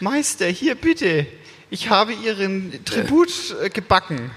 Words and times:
Meister, 0.00 0.46
hier 0.46 0.74
bitte. 0.74 1.26
Ich 1.70 1.90
habe 1.90 2.12
Ihren 2.12 2.84
Tribut 2.84 3.30
äh, 3.62 3.68
gebacken. 3.68 4.30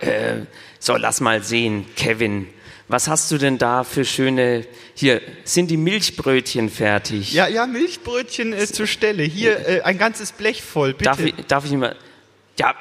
Äh, 0.00 0.42
so, 0.78 0.96
lass 0.96 1.20
mal 1.20 1.42
sehen, 1.42 1.86
Kevin. 1.96 2.46
Was 2.88 3.06
hast 3.06 3.30
du 3.30 3.38
denn 3.38 3.58
da 3.58 3.84
für 3.84 4.04
schöne. 4.04 4.66
Hier, 4.94 5.20
sind 5.44 5.70
die 5.70 5.76
Milchbrötchen 5.76 6.68
fertig? 6.70 7.32
Ja, 7.32 7.48
ja, 7.48 7.66
Milchbrötchen 7.66 8.52
äh, 8.52 8.66
zur 8.66 8.86
Stelle. 8.86 9.22
Hier 9.22 9.66
äh, 9.68 9.82
ein 9.82 9.98
ganzes 9.98 10.32
Blech 10.32 10.62
voll, 10.62 10.92
bitte. 10.92 11.04
Darf 11.04 11.20
ich, 11.20 11.34
darf 11.46 11.64
ich 11.64 11.72
mal. 11.72 11.96
Ja, 12.58 12.74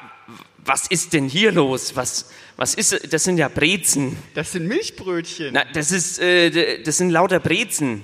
was 0.58 0.88
ist 0.88 1.14
denn 1.14 1.28
hier 1.28 1.52
los? 1.52 1.96
Was, 1.96 2.32
was 2.58 2.76
ist. 2.76 3.14
Das 3.14 3.24
sind 3.24 3.38
ja 3.38 3.48
Brezen. 3.48 4.18
Das 4.34 4.52
sind 4.52 4.68
Milchbrötchen. 4.68 5.50
Na, 5.54 5.64
das, 5.74 5.92
ist, 5.92 6.20
äh, 6.20 6.82
das 6.84 6.98
sind 6.98 7.10
lauter 7.10 7.40
Brezen. 7.40 8.04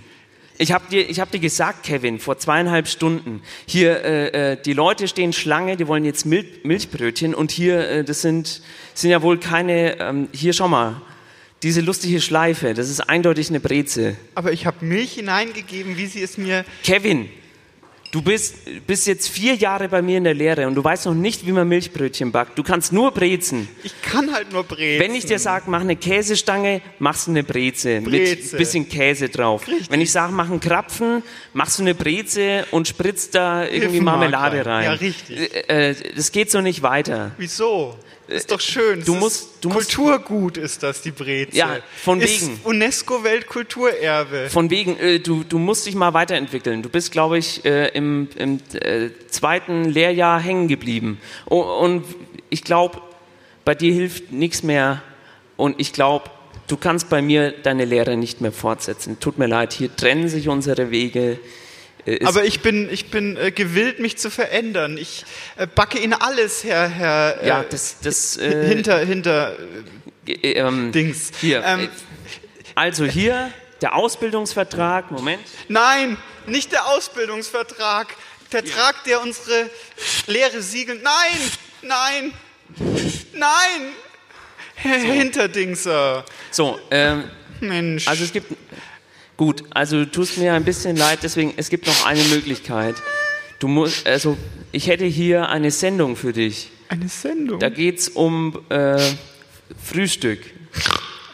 Ich 0.57 0.71
habe 0.71 0.85
dir, 0.89 1.03
hab 1.03 1.31
dir 1.31 1.39
gesagt, 1.39 1.83
Kevin, 1.83 2.19
vor 2.19 2.37
zweieinhalb 2.37 2.87
Stunden, 2.87 3.41
hier, 3.65 4.03
äh, 4.03 4.53
äh, 4.53 4.57
die 4.61 4.71
Leute 4.71 5.07
stehen 5.07 5.33
Schlange, 5.33 5.75
die 5.75 5.87
wollen 5.87 6.05
jetzt 6.05 6.25
Mil 6.25 6.45
Milchbrötchen 6.63 7.35
und 7.35 7.51
hier, 7.51 7.89
äh, 7.89 8.03
das 8.05 8.21
sind, 8.21 8.61
sind 8.93 9.09
ja 9.09 9.21
wohl 9.21 9.37
keine, 9.37 9.99
ähm, 9.99 10.29
hier 10.31 10.53
schau 10.53 10.69
mal, 10.69 11.01
diese 11.61 11.81
lustige 11.81 12.21
Schleife, 12.21 12.73
das 12.73 12.89
ist 12.89 13.01
eindeutig 13.01 13.49
eine 13.49 13.59
Breze. 13.59 14.15
Aber 14.35 14.53
ich 14.53 14.65
habe 14.65 14.85
Milch 14.85 15.13
hineingegeben, 15.13 15.97
wie 15.97 16.05
sie 16.05 16.21
es 16.21 16.37
mir... 16.37 16.63
Kevin, 16.83 17.29
Du 18.15 18.21
bist, 18.21 18.55
bist 18.87 19.07
jetzt 19.07 19.27
vier 19.27 19.55
Jahre 19.55 19.89
bei 19.89 20.01
mir 20.01 20.19
in 20.19 20.23
der 20.23 20.33
Lehre 20.33 20.67
und 20.67 20.75
du 20.75 20.81
weißt 20.81 21.07
noch 21.07 21.13
nicht, 21.13 21.45
wie 21.45 21.51
man 21.51 21.67
Milchbrötchen 21.67 22.31
backt. 22.31 22.57
Du 22.57 22.63
kannst 22.63 22.93
nur 22.93 23.11
brezen. 23.11 23.67
Ich 23.83 24.01
kann 24.01 24.33
halt 24.33 24.53
nur 24.53 24.63
brezen. 24.63 25.01
Wenn 25.01 25.13
ich 25.13 25.25
dir 25.25 25.37
sage, 25.37 25.65
mach 25.67 25.81
eine 25.81 25.97
Käsestange, 25.97 26.81
machst 26.97 27.27
du 27.27 27.31
eine 27.31 27.43
Breze, 27.43 27.99
Breze. 27.99 28.35
mit 28.37 28.57
bisschen 28.57 28.87
Käse 28.87 29.27
drauf. 29.27 29.67
Richtig. 29.67 29.91
Wenn 29.91 29.99
ich 29.99 30.13
sage, 30.13 30.31
mach 30.31 30.49
einen 30.49 30.61
Krapfen, 30.61 31.23
machst 31.51 31.77
du 31.77 31.83
eine 31.83 31.93
Breze 31.93 32.65
und 32.71 32.87
spritzt 32.87 33.35
da 33.35 33.65
irgendwie 33.65 33.99
Marmelade 33.99 34.65
rein. 34.65 34.85
Ja, 34.85 34.93
richtig. 34.93 35.67
Äh, 35.67 35.89
äh, 35.89 35.95
das 36.15 36.31
geht 36.31 36.49
so 36.49 36.61
nicht 36.61 36.83
weiter. 36.83 37.31
Wieso? 37.37 37.97
Ist 38.27 38.51
doch 38.51 38.59
schön. 38.59 39.03
Du 39.05 39.15
musst, 39.15 39.49
du 39.61 39.69
Kulturgut 39.69 40.57
ist 40.57 40.81
das, 40.81 41.01
die 41.01 41.11
Breze. 41.11 41.55
Ja, 41.55 41.77
von 42.03 42.19
wegen. 42.19 42.59
UNESCO-Weltkulturerbe. 42.63 44.49
Von 44.49 44.69
wegen, 44.69 44.97
äh, 44.97 45.19
du, 45.19 45.43
du 45.43 45.59
musst 45.59 45.85
dich 45.85 45.95
mal 45.95 46.13
weiterentwickeln. 46.13 46.81
Du 46.81 46.89
bist, 46.89 47.11
glaube 47.11 47.37
ich, 47.37 47.63
äh, 47.65 47.89
im, 47.89 48.27
im 48.35 48.59
äh, 48.73 49.09
zweiten 49.29 49.85
Lehrjahr 49.85 50.39
hängen 50.39 50.67
geblieben. 50.67 51.19
Und, 51.45 51.63
und 51.63 52.05
ich 52.49 52.63
glaube, 52.63 53.01
bei 53.63 53.75
dir 53.75 53.93
hilft 53.93 54.31
nichts 54.31 54.63
mehr. 54.63 55.01
Und 55.55 55.79
ich 55.79 55.93
glaube, 55.93 56.29
du 56.67 56.77
kannst 56.77 57.09
bei 57.09 57.21
mir 57.21 57.51
deine 57.51 57.85
Lehre 57.85 58.17
nicht 58.17 58.41
mehr 58.41 58.51
fortsetzen. 58.51 59.19
Tut 59.19 59.37
mir 59.37 59.47
leid, 59.47 59.73
hier 59.73 59.95
trennen 59.95 60.29
sich 60.29 60.47
unsere 60.47 60.89
Wege. 60.89 61.39
Äh, 62.05 62.23
Aber 62.25 62.45
ich 62.45 62.61
bin, 62.61 62.89
ich 62.91 63.09
bin 63.09 63.37
äh, 63.37 63.51
gewillt, 63.51 63.99
mich 63.99 64.17
zu 64.17 64.29
verändern. 64.29 64.97
Ich 64.97 65.25
äh, 65.57 65.67
backe 65.67 65.99
Ihnen 65.99 66.13
alles, 66.13 66.63
Herr, 66.63 66.87
Herr 66.87 67.45
ja, 67.45 67.63
das, 67.63 67.99
das, 68.01 68.37
äh, 68.37 68.67
hinter, 68.67 68.99
hinter 68.99 69.57
ähm, 70.27 70.91
Dings. 70.91 71.31
Hier. 71.41 71.63
Ähm, 71.63 71.89
also 72.75 73.05
hier 73.05 73.51
der 73.81 73.95
Ausbildungsvertrag. 73.95 75.11
Moment. 75.11 75.41
Nein, 75.67 76.17
nicht 76.45 76.71
der 76.71 76.87
Ausbildungsvertrag. 76.87 78.15
Vertrag, 78.49 78.95
ja. 78.95 79.03
der 79.05 79.21
unsere 79.21 79.69
Lehre 80.27 80.61
siegelt. 80.61 81.01
Nein, 81.03 81.51
nein, 81.81 82.33
nein. 83.33 83.93
Herr 84.75 84.99
so. 84.99 85.07
Hinterdingser. 85.07 86.25
So, 86.51 86.79
ähm, 86.91 87.29
Mensch. 87.59 88.07
Also 88.07 88.23
es 88.23 88.31
gibt 88.31 88.55
Gut, 89.37 89.63
also 89.71 89.97
du 89.97 90.11
tust 90.11 90.37
mir 90.37 90.53
ein 90.53 90.63
bisschen 90.63 90.95
leid, 90.95 91.19
deswegen, 91.23 91.53
es 91.57 91.69
gibt 91.69 91.87
noch 91.87 92.05
eine 92.05 92.23
Möglichkeit. 92.23 92.95
Du 93.59 93.67
musst, 93.67 94.07
also 94.07 94.37
ich 94.71 94.87
hätte 94.87 95.03
hier 95.05 95.49
eine 95.49 95.71
Sendung 95.71 96.15
für 96.15 96.31
dich. 96.31 96.69
Eine 96.87 97.09
Sendung? 97.09 97.59
Da 97.59 97.69
geht 97.69 97.99
es 97.99 98.09
um 98.09 98.57
äh, 98.69 98.97
Frühstück. 99.83 100.39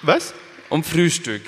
Was? 0.01 0.33
Um 0.69 0.83
Frühstück. 0.83 1.43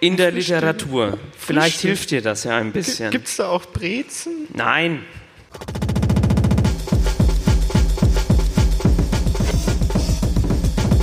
In 0.00 0.14
um 0.14 0.16
der 0.16 0.32
Frühstück. 0.32 0.56
Literatur. 0.56 1.06
Frühstück. 1.10 1.30
Vielleicht 1.38 1.80
hilft 1.80 2.10
dir 2.10 2.22
das 2.22 2.42
ja 2.44 2.56
ein 2.56 2.72
bisschen. 2.72 3.12
Gibt 3.12 3.28
es 3.28 3.36
da 3.36 3.48
auch 3.48 3.66
Brezen? 3.66 4.48
Nein. 4.54 5.04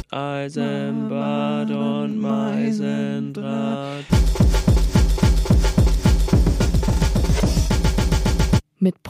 Eisenbad 0.10 1.72
und 1.72 2.20
Meisendraht. 2.20 4.06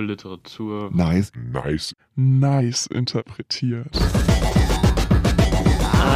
Literatur. 0.00 0.90
Nice, 0.92 1.32
nice, 1.52 1.94
nice 2.16 2.86
interpretiert. 2.86 3.90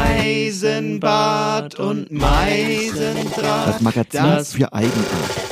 Eisenbad 0.09 1.79
und 1.79 2.11
Meisendraht. 2.11 3.69
Das 3.69 3.81
Magazin 3.81 4.23
das 4.23 4.53
für 4.55 4.73
Eigenart. 4.73 5.47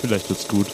Vielleicht 0.00 0.28
wird's 0.28 0.46
gut. 0.46 0.66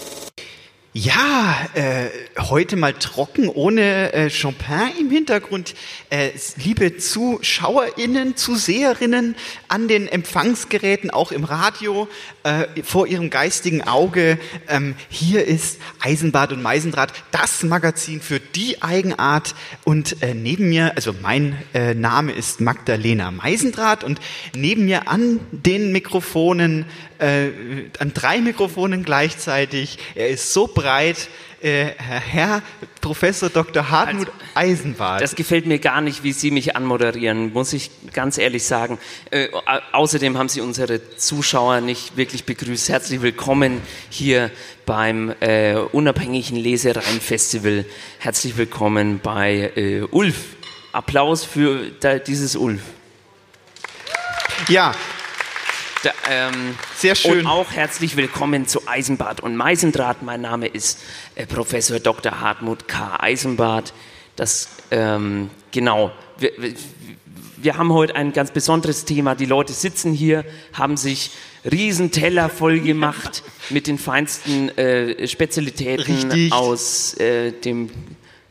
Ja, 0.95 1.57
äh, 1.73 2.11
heute 2.39 2.77
mal 2.77 2.93
trocken, 2.93 3.49
ohne 3.49 4.13
äh, 4.13 4.29
Champagne 4.29 4.93
im 5.01 5.11
Hintergrund. 5.11 5.75
Äh, 6.11 6.33
liebe 6.63 6.99
ZuschauerInnen, 6.99 8.37
Zuseherinnen 8.37 9.35
an 9.69 9.89
den 9.89 10.07
Empfangsgeräten, 10.07 11.09
auch 11.09 11.33
im 11.33 11.45
Radio, 11.45 12.09
äh, 12.43 12.67
vor 12.83 13.07
ihrem 13.07 13.31
geistigen 13.31 13.81
Auge. 13.81 14.39
Ähm, 14.69 14.95
hier 15.09 15.47
ist 15.47 15.81
Eisenbad 15.99 16.53
und 16.53 16.61
Meisendraht, 16.61 17.15
das 17.31 17.63
Magazin 17.63 18.21
für 18.21 18.39
die 18.39 18.83
Eigenart. 18.83 19.55
Und 19.85 20.23
äh, 20.23 20.35
neben 20.35 20.69
mir, 20.69 20.93
also 20.95 21.15
mein 21.23 21.57
äh, 21.73 21.95
Name 21.95 22.33
ist 22.33 22.61
Magdalena 22.61 23.31
Meisendraht 23.31 24.05
und 24.05 24.21
neben 24.55 24.85
mir 24.85 25.09
an 25.09 25.41
den 25.53 25.91
Mikrofonen 25.91 26.85
an 27.23 28.13
drei 28.15 28.41
Mikrofonen 28.41 29.05
gleichzeitig. 29.05 29.99
Er 30.17 30.31
ist 30.31 30.53
so 30.53 30.67
breit. 30.83 31.29
Äh, 31.63 31.91
Herr 31.97 32.61
Professor 33.01 33.49
Dr. 33.49 33.89
Hartmut 33.89 34.27
also, 34.27 34.41
Eisenbart. 34.55 35.23
Das 35.23 35.37
gefällt 35.37 35.65
mir 35.67 35.79
gar 35.79 36.01
nicht, 36.01 36.25
wie 36.25 36.33
Sie 36.33 36.51
mich 36.51 36.75
anmoderieren, 36.75 37.53
muss 37.53 37.73
ich 37.73 37.91
ganz 38.13 38.37
ehrlich 38.37 38.65
sagen. 38.65 38.99
Äh, 39.31 39.49
außerdem 39.93 40.37
haben 40.37 40.49
Sie 40.49 40.61
unsere 40.61 41.17
Zuschauer 41.17 41.81
nicht 41.81 42.17
wirklich 42.17 42.45
begrüßt. 42.45 42.89
Herzlich 42.89 43.23
willkommen 43.23 43.81
hier 44.11 44.51
beim 44.85 45.33
äh, 45.39 45.77
unabhängigen 45.77 46.57
Lesereien-Festival. 46.57 47.85
Herzlich 48.19 48.57
willkommen 48.57 49.21
bei 49.23 49.71
äh, 49.77 50.01
Ulf. 50.11 50.57
Applaus 50.91 51.45
für 51.45 51.93
da, 52.01 52.19
dieses 52.19 52.57
Ulf. 52.57 52.83
Ja, 54.69 54.95
da, 56.03 56.11
ähm, 56.29 56.75
Sehr 56.97 57.15
schön. 57.15 57.41
Und 57.41 57.47
auch 57.47 57.71
herzlich 57.71 58.17
willkommen 58.17 58.67
zu 58.67 58.87
Eisenbad 58.87 59.41
und 59.41 59.57
Meisendraht. 59.57 60.23
Mein 60.23 60.41
Name 60.41 60.67
ist 60.67 60.99
äh, 61.37 61.47
Professor 61.47 62.01
Dr. 62.01 62.41
Hartmut 62.41 62.89
K. 62.89 63.19
Eisenbad. 63.21 63.93
Das, 64.35 64.69
ähm, 64.91 65.51
genau. 65.71 66.11
Wir, 66.39 66.51
wir, 67.57 67.77
haben 67.77 67.93
heute 67.93 68.17
ein 68.17 68.33
ganz 68.33 68.51
besonderes 68.51 69.05
Thema. 69.05 69.37
Die 69.37 69.47
Leute 69.47 69.73
sitzen 69.73 70.13
hier, 70.13 70.45
haben 70.73 70.97
sich 70.97 71.31
Riesenteller 71.71 72.49
voll 72.49 72.81
gemacht 72.81 73.45
mit 73.71 73.87
den 73.87 73.99
feinsten 73.99 74.77
äh, 74.77 75.29
Spezialitäten 75.29 76.31
Richtig. 76.31 76.53
aus 76.53 77.15
äh, 77.15 77.53
dem 77.53 77.91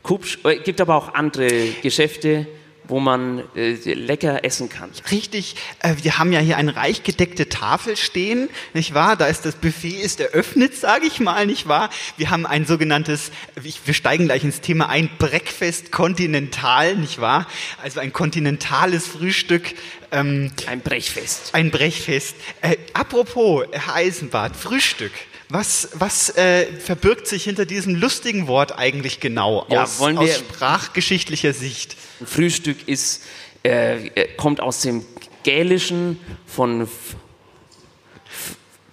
Kupsch. 0.04 0.40
Es 0.44 0.52
äh, 0.52 0.60
gibt 0.60 0.80
aber 0.80 0.96
auch 0.96 1.14
andere 1.14 1.50
Geschäfte 1.82 2.48
wo 2.92 3.00
man 3.00 3.44
äh, 3.56 3.74
lecker 3.94 4.44
essen 4.44 4.70
kann. 4.70 4.92
Richtig, 5.10 5.56
äh, 5.80 5.96
wir 6.02 6.20
haben 6.20 6.32
ja 6.34 6.40
hier 6.40 6.58
eine 6.58 6.76
reich 6.76 7.04
gedeckte 7.04 7.48
Tafel 7.48 7.96
stehen, 7.96 8.50
nicht 8.74 8.94
wahr? 8.94 9.16
Da 9.16 9.28
ist 9.28 9.46
das 9.46 9.56
Buffet 9.56 10.02
ist 10.02 10.20
eröffnet, 10.20 10.76
sage 10.76 11.08
ich 11.08 11.22
mal, 11.22 11.48
nicht 11.48 11.68
wahr? 11.68 11.90
Wir 12.18 12.30
haben 12.30 12.46
ein 12.46 12.66
sogenanntes, 12.66 13.32
ich, 13.64 13.80
wir 13.86 13.94
steigen 13.94 14.26
gleich 14.26 14.44
ins 14.44 14.60
Thema 14.60 14.90
ein, 14.90 15.10
Breakfast 15.18 15.92
Kontinental, 15.92 16.98
nicht 16.98 17.22
wahr? 17.22 17.48
Also 17.82 18.02
ein 18.02 18.12
kontinentales 18.12 19.08
Frühstück. 19.08 19.74
Ähm, 20.12 20.52
ein 20.68 20.82
Brechfest. 20.82 21.56
Ein 21.56 21.72
Brechfest. 21.72 22.36
Äh, 22.62 22.76
apropos, 22.94 23.66
Herr 23.72 23.96
Eisenbart, 23.96 24.58
Frühstück. 24.58 25.14
Was, 25.54 25.90
was 25.96 26.30
äh, 26.38 26.66
verbirgt 26.80 27.28
sich 27.28 27.44
hinter 27.44 27.66
diesem 27.66 27.96
lustigen 27.96 28.48
Wort 28.48 28.78
eigentlich 28.78 29.20
genau 29.20 29.66
ja, 29.70 29.84
aus, 29.84 30.00
wollen 30.00 30.16
wir, 30.16 30.24
aus 30.24 30.38
sprachgeschichtlicher 30.38 31.52
Sicht? 31.52 31.98
Frühstück 32.24 32.88
ist, 32.88 33.24
äh, 33.64 34.30
kommt 34.38 34.62
aus 34.62 34.80
dem 34.80 35.04
Gälischen 35.44 36.18
von 36.46 36.88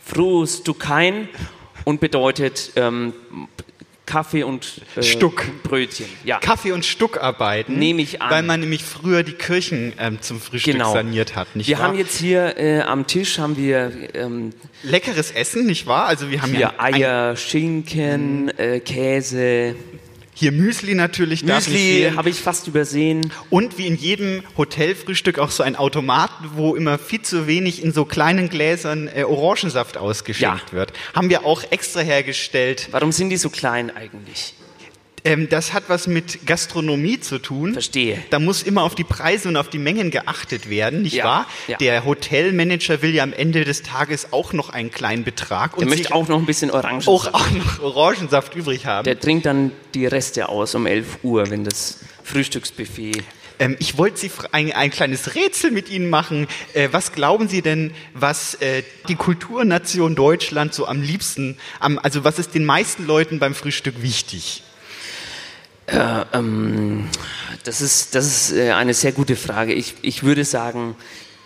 Frustukein 0.05 1.29
und 1.85 2.01
bedeutet 2.01 2.73
ähm, 2.75 3.13
Kaffee 4.09 4.43
und 4.43 4.81
äh, 4.97 5.03
Stuck. 5.03 5.45
Brötchen. 5.63 6.07
Ja. 6.25 6.39
Kaffee 6.39 6.73
und 6.73 6.87
Stuckarbeiten. 6.87 7.79
Nehme 7.79 8.01
ich 8.01 8.23
an. 8.23 8.31
Weil 8.31 8.43
man 8.43 8.61
nämlich 8.61 8.83
früher 8.83 9.23
die 9.23 9.33
Kirchen 9.33 9.93
ähm, 9.99 10.23
zum 10.23 10.41
Frühstück 10.41 10.73
genau. 10.73 10.95
saniert 10.95 11.37
hat, 11.37 11.55
nicht 11.55 11.69
wir 11.69 11.79
wahr? 11.79 11.89
haben 11.89 11.99
jetzt 11.99 12.17
hier 12.17 12.57
äh, 12.57 12.81
am 12.81 13.07
Tisch 13.07 13.39
haben 13.39 13.59
wir 13.59 13.93
ähm, 14.15 14.55
leckeres 14.83 15.31
Essen, 15.31 15.67
nicht 15.67 15.87
wahr? 15.87 16.07
Also 16.07 16.31
wir 16.31 16.41
haben 16.41 16.53
hier 16.53 16.61
ja 16.61 16.75
Eier, 16.79 17.37
Schinken, 17.37 18.49
äh, 18.57 18.81
Käse. 18.81 19.77
Hier 20.39 20.53
Müsli 20.53 20.95
natürlich. 20.95 21.43
Müsli 21.43 22.13
habe 22.15 22.31
ich 22.31 22.37
fast 22.37 22.69
übersehen. 22.69 23.33
Und 23.51 23.77
wie 23.77 23.89
in 23.89 23.97
jedem 23.97 24.45
Hotelfrühstück 24.57 25.41
auch 25.41 25.51
so 25.51 25.65
ein 25.65 25.75
Automat, 25.75 26.31
wo 26.55 26.77
immer 26.77 26.97
viel 26.97 27.23
zu 27.23 27.49
wenig 27.49 27.83
in 27.83 27.91
so 27.91 28.05
kleinen 28.05 28.49
Gläsern 28.49 29.09
äh, 29.13 29.25
Orangensaft 29.25 29.99
ausgeschenkt 29.99 30.71
ja. 30.71 30.73
wird. 30.77 30.93
Haben 31.13 31.29
wir 31.29 31.45
auch 31.45 31.65
extra 31.73 32.03
hergestellt. 32.03 32.87
Warum 32.93 33.11
sind 33.11 33.31
die 33.31 33.37
so 33.37 33.51
klein 33.51 33.91
eigentlich? 33.97 34.55
Ähm, 35.29 35.49
das 35.51 35.75
hat 35.75 35.85
was 35.89 36.07
mit 36.07 36.47
Gastronomie 36.47 37.21
zu 37.21 37.39
tun. 37.39 37.75
Verstehe. 37.75 38.23
Da 38.31 38.39
muss 38.39 38.63
immer 38.63 38.83
auf 38.83 38.95
die 38.95 39.05
Preise 39.05 39.49
und 39.49 39.57
auf 39.59 39.69
die 39.69 39.79
Mengen 39.79 40.11
geachtet 40.11 40.71
werden, 40.71 41.03
nicht 41.03 41.17
ja, 41.17 41.25
wahr? 41.25 41.47
Ja. 41.67 41.77
Der 41.77 42.07
Hotelmanager 42.07 43.03
will 43.03 43.15
ja 43.15 43.25
am 43.25 43.35
Ende 43.35 43.65
des 43.67 43.83
Tages 43.83 44.33
auch 44.33 44.55
noch 44.55 44.71
einen 44.71 44.91
kleinen 44.91 45.25
Betrag. 45.25 45.77
Der 45.77 45.87
möchte 45.87 46.15
auch 46.15 46.29
noch 46.29 46.39
ein 46.39 46.47
bisschen 46.47 46.71
Orangensaft. 46.71 47.09
Auch, 47.09 47.35
auch 47.35 47.51
noch 47.51 47.83
Orangensaft 47.83 48.55
übrig 48.55 48.87
haben. 48.87 49.05
Der 49.05 49.21
trinkt 49.21 49.45
dann 49.45 49.73
die 49.95 50.07
Reste 50.07 50.49
aus 50.49 50.75
um 50.75 50.87
11 50.87 51.19
Uhr, 51.23 51.51
wenn 51.51 51.65
das 51.65 52.01
Frühstücksbuffet 52.25 53.23
ähm, 53.61 53.75
ich 53.81 53.99
wollte 53.99 54.19
Sie 54.19 54.31
ein, 54.53 54.71
ein, 54.71 54.93
kleines 54.93 55.35
Rätsel 55.35 55.73
mit 55.73 55.91
Ihnen 55.91 56.11
machen. 56.11 56.47
Äh, 56.75 56.91
was 56.93 57.11
glauben 57.11 57.49
Sie 57.49 57.61
denn, 57.61 57.93
was 58.15 58.55
äh, 58.55 58.85
die 59.09 59.17
Kulturnation 59.17 60.15
Deutschland 60.15 60.73
so 60.75 60.87
am 60.87 61.03
liebsten, 61.03 61.57
am, 61.81 61.99
also 61.99 62.23
was 62.23 62.39
ist 62.39 62.55
den 62.55 62.65
meisten 62.65 63.05
Leuten 63.05 63.41
beim 63.41 63.57
Frühstück 63.57 64.01
wichtig? 64.01 64.63
Äh, 65.89 66.25
ähm, 66.35 67.09
das 67.65 67.81
ist, 67.81 68.15
das 68.15 68.27
ist 68.27 68.53
äh, 68.57 68.73
eine 68.73 68.95
sehr 68.95 69.13
gute 69.13 69.37
Frage. 69.37 69.73
Ich, 69.73 69.95
ich 70.03 70.23
würde 70.23 70.45
sagen, 70.45 70.97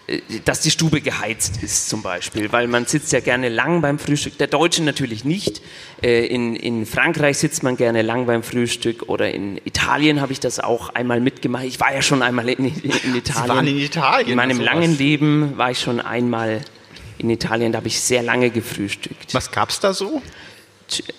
äh, 0.08 0.20
dass 0.44 0.60
die 0.60 0.72
Stube 0.72 1.00
geheizt 1.00 1.62
ist 1.62 1.88
zum 1.88 2.02
Beispiel, 2.02 2.50
weil 2.50 2.66
man 2.66 2.86
sitzt 2.86 3.12
ja 3.12 3.20
gerne 3.20 3.48
lang 3.48 3.82
beim 3.82 4.00
Frühstück. 4.00 4.36
Der 4.38 4.48
Deutsche 4.48 4.82
natürlich 4.82 5.24
nicht. 5.24 5.62
Äh, 6.02 6.26
in, 6.26 6.56
in 6.56 6.86
Frankreich 6.86 7.38
sitzt 7.38 7.62
man 7.62 7.76
gerne 7.76 8.02
lang 8.02 8.26
beim 8.26 8.42
Frühstück 8.42 9.04
oder 9.08 9.32
in 9.32 9.58
Italien 9.64 10.20
habe 10.20 10.32
ich 10.32 10.40
das 10.40 10.58
auch 10.58 10.88
einmal 10.90 11.20
mitgemacht. 11.20 11.64
Ich 11.64 11.78
war 11.78 11.94
ja 11.94 12.02
schon 12.02 12.20
einmal 12.22 12.48
in, 12.48 12.66
in 12.66 13.14
Italien. 13.14 13.22
Sie 13.22 13.48
waren 13.48 13.66
in 13.68 13.78
Italien? 13.78 14.28
In 14.30 14.36
meinem 14.36 14.60
langen 14.60 14.98
Leben 14.98 15.56
war 15.56 15.70
ich 15.70 15.78
schon 15.78 16.00
einmal 16.00 16.62
in 17.18 17.30
Italien, 17.30 17.70
da 17.72 17.78
habe 17.78 17.88
ich 17.88 18.00
sehr 18.00 18.22
lange 18.22 18.50
gefrühstückt. 18.50 19.34
Was 19.34 19.52
gab 19.52 19.70
es 19.70 19.78
da 19.78 19.94
so? 19.94 20.20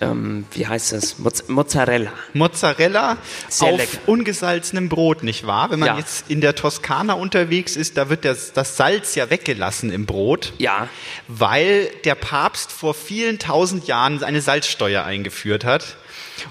Ähm, 0.00 0.46
wie 0.52 0.66
heißt 0.66 0.92
das? 0.92 1.16
Mozzarella. 1.48 2.12
Mozzarella 2.32 3.16
Sehr 3.48 3.68
auf 3.68 3.78
lecker. 3.78 3.98
ungesalzenem 4.06 4.88
Brot, 4.88 5.22
nicht 5.22 5.46
wahr? 5.46 5.70
Wenn 5.70 5.80
man 5.80 5.88
ja. 5.88 5.98
jetzt 5.98 6.30
in 6.30 6.40
der 6.40 6.54
Toskana 6.54 7.14
unterwegs 7.14 7.76
ist, 7.76 7.96
da 7.96 8.08
wird 8.08 8.24
das, 8.24 8.52
das 8.52 8.76
Salz 8.76 9.14
ja 9.14 9.30
weggelassen 9.30 9.90
im 9.90 10.06
Brot. 10.06 10.52
Ja. 10.58 10.88
Weil 11.28 11.90
der 12.04 12.14
Papst 12.14 12.72
vor 12.72 12.94
vielen 12.94 13.38
tausend 13.38 13.86
Jahren 13.86 14.22
eine 14.22 14.40
Salzsteuer 14.40 15.04
eingeführt 15.04 15.64
hat. 15.64 15.96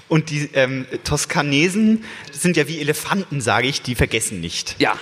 Und 0.08 0.30
die 0.30 0.50
ähm, 0.54 0.86
Toskanesen 1.04 2.04
sind 2.32 2.56
ja 2.56 2.68
wie 2.68 2.80
Elefanten, 2.80 3.40
sage 3.40 3.68
ich, 3.68 3.82
die 3.82 3.94
vergessen 3.94 4.40
nicht. 4.40 4.76
Ja. 4.78 4.96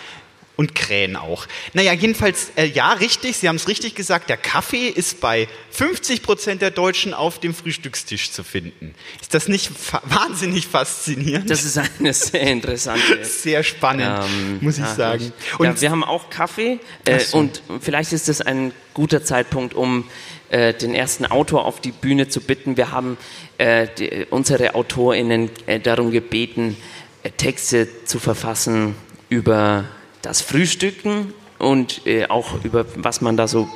Und 0.55 0.75
Krähen 0.75 1.17
auch. 1.17 1.47
Naja, 1.73 1.95
jedenfalls, 1.95 2.53
äh, 2.57 2.67
ja, 2.67 2.93
richtig, 2.93 3.39
Sie 3.39 3.49
haben 3.49 3.57
es 3.57 3.69
richtig 3.69 3.95
gesagt, 3.95 4.29
der 4.29 4.37
Kaffee 4.37 4.89
ist 4.89 5.21
bei 5.21 5.49
50 5.71 6.23
Prozent 6.23 6.61
der 6.61 6.71
Deutschen 6.71 7.15
auf 7.15 7.39
dem 7.41 7.55
Frühstückstisch 7.55 8.33
zu 8.33 8.45
finden. 8.45 8.95
Ist 9.23 9.33
das 9.33 9.49
nicht 9.49 9.71
fa 9.77 10.03
wahnsinnig 10.05 10.67
faszinierend? 10.67 11.49
Das 11.49 11.65
ist 11.65 11.79
eine 11.79 12.13
sehr 12.13 12.43
interessante. 12.43 13.25
Sehr 13.25 13.65
spannend, 13.65 14.27
ähm, 14.27 14.59
muss 14.61 14.75
ich 14.77 14.85
ja, 14.85 14.95
sagen. 14.95 15.33
Und 15.57 15.67
ja, 15.67 15.81
wir 15.81 15.91
haben 15.91 16.05
auch 16.05 16.29
Kaffee 16.29 16.81
äh, 17.07 17.19
so. 17.21 17.39
und 17.39 17.63
vielleicht 17.81 18.13
ist 18.13 18.29
das 18.29 18.43
ein 18.43 18.73
guter 18.93 19.25
Zeitpunkt, 19.25 19.73
um 19.73 20.05
äh, 20.51 20.75
den 20.75 20.95
ersten 20.95 21.25
Autor 21.25 21.65
auf 21.65 21.81
die 21.81 21.93
Bühne 21.93 22.29
zu 22.29 22.41
bitten. 22.41 22.77
Wir 22.77 22.91
haben 22.91 23.17
äh, 23.57 23.89
die, 23.99 24.27
unsere 24.29 24.75
AutorInnen 24.75 25.51
äh, 25.67 25.81
darum 25.81 26.11
gebeten, 26.11 26.77
äh, 27.23 27.31
Texte 27.31 27.89
zu 28.05 28.19
verfassen 28.19 28.95
über 29.31 29.87
das 30.23 30.41
Frühstücken 30.41 31.35
und 31.59 32.07
äh, 32.07 32.27
auch 32.29 32.65
über 32.65 32.87
was 32.97 33.21
man 33.21 33.37
da 33.37 33.47
so 33.47 33.69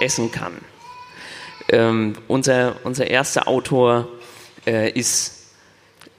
essen 0.00 0.30
kann. 0.30 0.52
Ähm, 1.68 2.14
unser, 2.28 2.76
unser 2.84 3.08
erster 3.08 3.48
Autor 3.48 4.08
äh, 4.66 4.90
ist, 4.90 5.32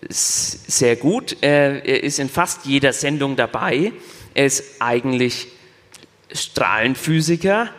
sehr 0.07 0.95
gut. 0.95 1.37
Er, 1.41 1.83
er 1.85 2.03
ist 2.03 2.19
in 2.19 2.29
fast 2.29 2.65
jeder 2.65 2.93
Sendung 2.93 3.35
dabei. 3.35 3.91
Er 4.35 4.45
ist 4.45 4.79
eigentlich 4.79 5.47
Strahlenphysiker. 6.31 7.69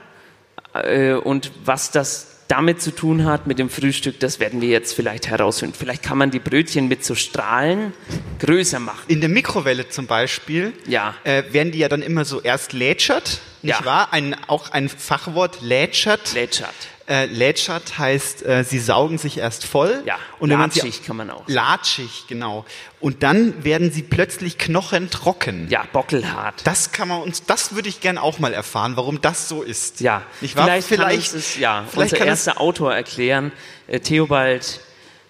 Äh, 0.75 1.15
und 1.15 1.53
was 1.65 1.91
das 1.91 2.36
damit 2.49 2.81
zu 2.81 2.95
tun 2.95 3.25
hat 3.25 3.47
mit 3.47 3.59
dem 3.59 3.71
Frühstück, 3.71 4.21
das 4.21 4.41
werden 4.41 4.61
wir 4.61 4.69
jetzt 4.69 4.95
vielleicht 4.95 5.29
herausfinden. 5.29 5.75
Vielleicht 5.79 6.03
kann 6.03 6.19
man 6.19 6.31
die 6.31 6.39
Brötchen 6.39 6.89
mit 6.89 7.05
so 7.05 7.15
Strahlen 7.15 7.93
größer 8.39 8.79
machen. 8.79 9.05
In 9.09 9.21
der 9.21 9.29
Mikrowelle 9.29 9.89
zum 9.89 10.07
Beispiel 10.07 10.73
ja. 10.87 11.15
äh, 11.25 11.43
werden 11.51 11.73
die 11.73 11.79
ja 11.79 11.89
dann 11.89 12.03
immer 12.03 12.25
so 12.25 12.41
erst 12.41 12.73
lätschert, 12.73 13.41
nicht 13.63 13.81
ja. 13.81 13.85
wahr? 13.85 14.13
Ein, 14.13 14.37
auch 14.47 14.71
ein 14.71 14.89
Fachwort 14.89 15.61
lätschert. 15.63 16.35
Lätschert. 16.35 16.75
Äh, 17.09 17.27
lätschert 17.27 17.99
heißt, 17.99 18.45
äh, 18.45 18.65
sie 18.65 18.81
saugen 18.81 19.17
sich 19.19 19.39
erst 19.39 19.65
voll. 19.65 20.03
Ja, 20.05 20.19
und 20.41 20.51
latschig 20.51 20.83
man 20.83 20.93
sie, 20.93 21.01
kann 21.03 21.17
man 21.17 21.31
auch. 21.31 21.45
Latschig, 21.47 22.25
genau. 22.27 22.65
Und 22.99 23.23
dann 23.23 23.63
werden 23.63 23.93
sie 23.93 24.03
plötzlich 24.03 24.59
knochentrocken. 24.59 25.69
Ja, 25.69 25.85
bockelhart. 25.93 26.67
Das 26.67 26.91
kann 26.91 27.07
man 27.07 27.23
uns, 27.23 27.45
das 27.45 27.77
würde 27.77 27.89
ich 27.89 28.01
gerne 28.01 28.21
auch 28.21 28.41
mal 28.41 28.53
erfahren, 28.53 28.97
warum 28.97 29.21
das 29.21 29.49
so 29.49 29.63
ist. 29.63 30.01
Ja, 30.01 30.23
Nicht 30.41 30.57
wahr? 30.57 30.65
vielleicht, 30.65 30.89
vielleicht 30.89 31.31
kann 31.31 31.39
es, 31.39 31.57
ja, 31.57 31.85
vielleicht 31.89 32.15
unser 32.15 32.27
erster 32.27 32.61
Autor 32.61 32.93
erklären, 32.93 33.53
äh, 33.87 34.01
Theobald 34.01 34.81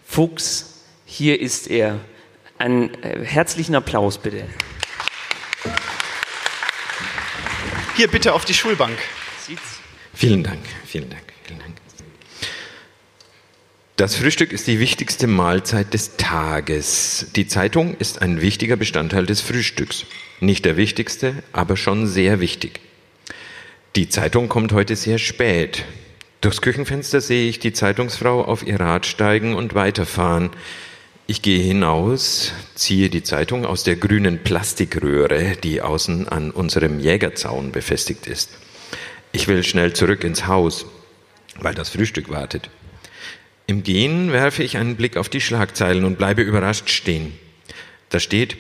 Fuchs, 0.07 0.83
hier 1.05 1.39
ist 1.39 1.69
er. 1.69 2.01
Einen 2.57 2.95
äh, 3.03 3.23
herzlichen 3.23 3.75
Applaus 3.75 4.17
bitte. 4.17 4.45
Hier 7.97 8.09
bitte 8.09 8.33
auf 8.33 8.47
die 8.47 8.55
Schulbank. 8.55 8.97
Vielen 10.15 10.43
Dank, 10.43 10.61
vielen 10.87 11.11
Dank. 11.11 11.36
Das 13.97 14.15
Frühstück 14.15 14.53
ist 14.53 14.67
die 14.67 14.79
wichtigste 14.79 15.27
Mahlzeit 15.27 15.95
des 15.95 16.19
Tages. 16.19 17.29
Die 17.35 17.49
Zeitung 17.49 17.97
ist 17.97 18.21
ein 18.21 18.43
wichtiger 18.43 18.77
Bestandteil 18.77 19.25
des 19.25 19.41
Frühstücks. 19.41 20.05
Nicht 20.41 20.67
der 20.67 20.77
wichtigste, 20.77 21.43
aber 21.53 21.79
schon 21.79 22.07
sehr 22.07 22.41
wichtig. 22.41 22.81
Die 23.97 24.11
Zeitung 24.11 24.51
kommt 24.51 24.73
heute 24.73 24.97
sehr 24.97 25.17
spät. 25.17 25.87
Durchs 26.43 26.61
Küchenfenster 26.61 27.23
sehe 27.23 27.49
ich 27.49 27.59
die 27.59 27.73
Zeitungsfrau 27.73 28.45
auf 28.45 28.67
ihr 28.67 28.79
Rad 28.79 29.07
steigen 29.07 29.55
und 29.55 29.75
weiterfahren. 29.75 30.51
Ich 31.27 31.41
gehe 31.41 31.63
hinaus, 31.63 32.53
ziehe 32.75 33.09
die 33.09 33.23
Zeitung 33.23 33.65
aus 33.65 33.83
der 33.83 33.97
grünen 33.97 34.45
Plastikröhre, 34.45 35.57
die 35.57 35.81
außen 35.81 36.29
an 36.29 36.51
unserem 36.51 37.01
Jägerzaun 37.01 37.73
befestigt 37.73 38.27
ist. 38.27 38.51
Ich 39.33 39.49
will 39.49 39.65
schnell 39.65 39.95
zurück 39.95 40.23
ins 40.23 40.47
Haus, 40.47 40.85
weil 41.61 41.75
das 41.75 41.89
Frühstück 41.91 42.29
wartet. 42.29 42.71
Im 43.67 43.83
Gehen 43.83 44.33
werfe 44.33 44.63
ich 44.63 44.77
einen 44.77 44.97
Blick 44.97 45.17
auf 45.17 45.29
die 45.29 45.41
Schlagzeilen 45.41 46.05
und 46.05 46.19
bleibe 46.19 46.43
überrascht 46.43 46.91
stehen. 46.91 47.33
Da 48.11 48.21
steht 48.21 48.57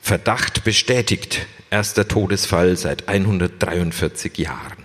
Verdacht 0.00 0.64
bestätigt. 0.64 1.46
Erster 1.70 2.08
Todesfall 2.08 2.76
seit 2.76 3.08
143 3.08 4.38
Jahren. 4.38 4.84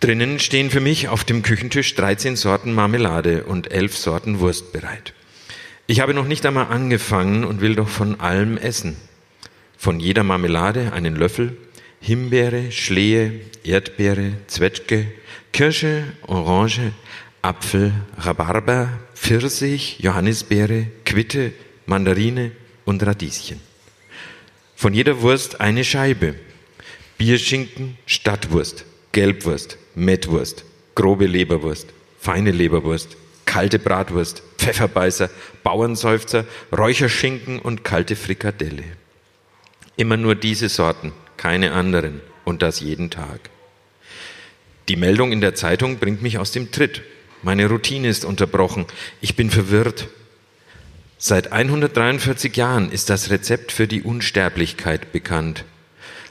Drinnen 0.00 0.38
stehen 0.38 0.70
für 0.70 0.80
mich 0.80 1.08
auf 1.08 1.24
dem 1.24 1.42
Küchentisch 1.42 1.94
13 1.96 2.36
Sorten 2.36 2.72
Marmelade 2.72 3.44
und 3.44 3.72
11 3.72 3.96
Sorten 3.96 4.38
Wurst 4.38 4.72
bereit. 4.72 5.12
Ich 5.88 6.00
habe 6.00 6.14
noch 6.14 6.26
nicht 6.26 6.46
einmal 6.46 6.66
angefangen 6.66 7.44
und 7.44 7.60
will 7.60 7.74
doch 7.74 7.88
von 7.88 8.20
allem 8.20 8.56
essen. 8.56 8.96
von 9.76 10.00
jeder 10.00 10.24
Marmelade 10.24 10.92
einen 10.92 11.14
Löffel, 11.14 11.56
Himbeere, 12.00 12.72
Schlehe, 12.72 13.40
Erdbeere, 13.64 14.32
Zwetschge, 14.48 15.06
Kirsche, 15.52 16.04
Orange, 16.26 16.92
Apfel, 17.42 17.92
Rhabarber, 18.18 18.88
Pfirsich, 19.14 19.98
Johannisbeere, 20.00 20.86
Quitte, 21.04 21.52
Mandarine 21.86 22.52
und 22.84 23.04
Radieschen. 23.04 23.60
Von 24.76 24.94
jeder 24.94 25.20
Wurst 25.22 25.60
eine 25.60 25.84
Scheibe. 25.84 26.34
Bierschinken, 27.16 27.98
Stadtwurst, 28.06 28.84
Gelbwurst, 29.10 29.76
Mettwurst, 29.96 30.64
grobe 30.94 31.26
Leberwurst, 31.26 31.88
feine 32.20 32.52
Leberwurst, 32.52 33.16
kalte 33.44 33.78
Bratwurst, 33.78 34.42
Pfefferbeißer, 34.58 35.30
Bauernseufzer, 35.64 36.44
Räucherschinken 36.76 37.58
und 37.58 37.82
kalte 37.82 38.14
Frikadelle. 38.14 38.84
Immer 39.96 40.16
nur 40.16 40.36
diese 40.36 40.68
Sorten, 40.68 41.12
keine 41.36 41.72
anderen 41.72 42.20
und 42.44 42.62
das 42.62 42.78
jeden 42.80 43.10
Tag. 43.10 43.50
Die 44.88 44.96
Meldung 44.96 45.32
in 45.32 45.42
der 45.42 45.54
Zeitung 45.54 45.98
bringt 45.98 46.22
mich 46.22 46.38
aus 46.38 46.50
dem 46.50 46.70
Tritt. 46.70 47.02
Meine 47.42 47.66
Routine 47.68 48.08
ist 48.08 48.24
unterbrochen. 48.24 48.86
Ich 49.20 49.36
bin 49.36 49.50
verwirrt. 49.50 50.08
Seit 51.18 51.52
143 51.52 52.56
Jahren 52.56 52.90
ist 52.90 53.10
das 53.10 53.28
Rezept 53.28 53.70
für 53.70 53.86
die 53.86 54.02
Unsterblichkeit 54.02 55.12
bekannt. 55.12 55.64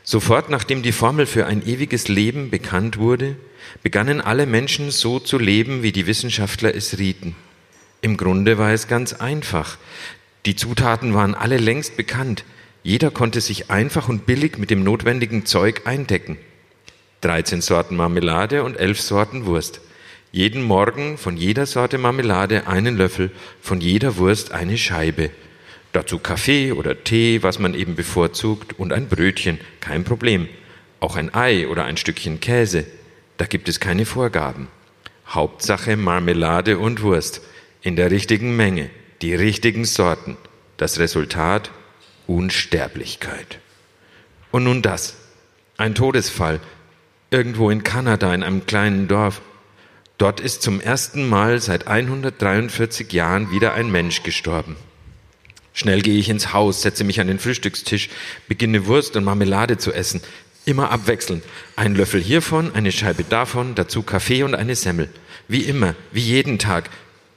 Sofort 0.04 0.50
nachdem 0.50 0.82
die 0.82 0.92
Formel 0.92 1.28
für 1.28 1.46
ein 1.46 1.68
ewiges 1.68 2.08
Leben 2.08 2.50
bekannt 2.50 2.98
wurde, 2.98 3.36
begannen 3.84 4.22
alle 4.22 4.48
Menschen 4.48 4.90
so 4.90 5.20
zu 5.20 5.38
leben, 5.38 5.84
wie 5.84 5.92
die 5.92 6.08
Wissenschaftler 6.08 6.74
es 6.74 6.98
rieten. 6.98 7.36
Im 8.02 8.18
Grunde 8.18 8.58
war 8.58 8.72
es 8.72 8.88
ganz 8.88 9.14
einfach. 9.14 9.78
Die 10.46 10.56
Zutaten 10.56 11.14
waren 11.14 11.36
alle 11.36 11.58
längst 11.58 11.96
bekannt. 11.96 12.44
Jeder 12.82 13.12
konnte 13.12 13.42
sich 13.42 13.70
einfach 13.70 14.08
und 14.08 14.26
billig 14.26 14.58
mit 14.58 14.72
dem 14.72 14.84
notwendigen 14.84 15.46
Zeug 15.46 15.82
eindecken. 15.86 16.38
13 17.22 17.62
Sorten 17.62 17.96
Marmelade 17.96 18.64
und 18.64 18.78
11 18.78 19.02
Sorten 19.02 19.46
Wurst. 19.46 19.82
Jeden 20.32 20.62
Morgen 20.62 21.18
von 21.18 21.36
jeder 21.36 21.66
Sorte 21.66 21.98
Marmelade 21.98 22.68
einen 22.68 22.96
Löffel, 22.96 23.32
von 23.60 23.82
jeder 23.82 24.18
Wurst 24.18 24.52
eine 24.52 24.78
Scheibe. 24.78 25.32
Dazu 25.94 26.20
Kaffee 26.20 26.74
oder 26.74 27.04
Tee, 27.04 27.42
was 27.42 27.58
man 27.58 27.74
eben 27.74 27.96
bevorzugt, 27.96 28.78
und 28.78 28.94
ein 28.94 29.08
Brötchen, 29.08 29.60
kein 29.80 30.04
Problem. 30.04 30.48
Auch 31.00 31.16
ein 31.16 31.34
Ei 31.34 31.68
oder 31.68 31.86
ein 31.86 31.98
Stückchen 31.98 32.40
Käse. 32.40 32.86
Da 33.38 33.46
gibt 33.46 33.68
es 33.68 33.80
keine 33.80 34.06
Vorgaben. 34.06 34.68
Hauptsache 35.28 35.98
Marmelade 35.98 36.78
und 36.78 37.02
Wurst. 37.02 37.42
In 37.82 37.96
der 37.96 38.12
richtigen 38.12 38.56
Menge, 38.56 38.90
die 39.24 39.34
richtigen 39.34 39.86
Sorten. 39.86 40.38
Das 40.78 41.00
Resultat 41.00 41.72
Unsterblichkeit. 42.28 43.60
Und 44.52 44.66
nun 44.66 44.82
das. 44.82 45.16
Ein 45.78 45.96
Todesfall. 45.96 46.60
Irgendwo 47.30 47.70
in 47.70 47.84
Kanada, 47.84 48.34
in 48.34 48.44
einem 48.44 48.66
kleinen 48.66 49.08
Dorf. 49.08 49.42
Dort 50.18 50.40
ist 50.40 50.62
zum 50.62 50.82
ersten 50.82 51.28
Mal 51.28 51.60
seit 51.62 51.88
143 51.88 53.12
Jahren 53.12 53.52
wieder 53.52 53.74
ein 53.74 53.92
Mensch 53.92 54.24
gestorben. 54.24 54.76
Schnell 55.74 56.02
gehe 56.02 56.18
ich 56.18 56.30
ins 56.30 56.54
Haus, 56.54 56.82
setze 56.82 57.04
mich 57.04 57.20
an 57.20 57.28
den 57.28 57.40
Frühstückstisch, 57.40 58.10
beginne 58.48 58.88
Wurst 58.88 59.16
und 59.16 59.24
Marmelade 59.24 59.78
zu 59.78 59.92
essen. 59.94 60.22
Immer 60.66 60.92
abwechselnd. 60.92 61.44
Ein 61.76 61.96
Löffel 61.96 62.22
hiervon, 62.22 62.74
eine 62.74 62.92
Scheibe 62.92 63.24
davon, 63.24 63.76
dazu 63.76 64.02
Kaffee 64.02 64.44
und 64.44 64.56
eine 64.56 64.76
Semmel. 64.76 65.10
Wie 65.48 65.62
immer, 65.62 65.96
wie 66.12 66.22
jeden 66.22 66.58
Tag. 66.60 66.90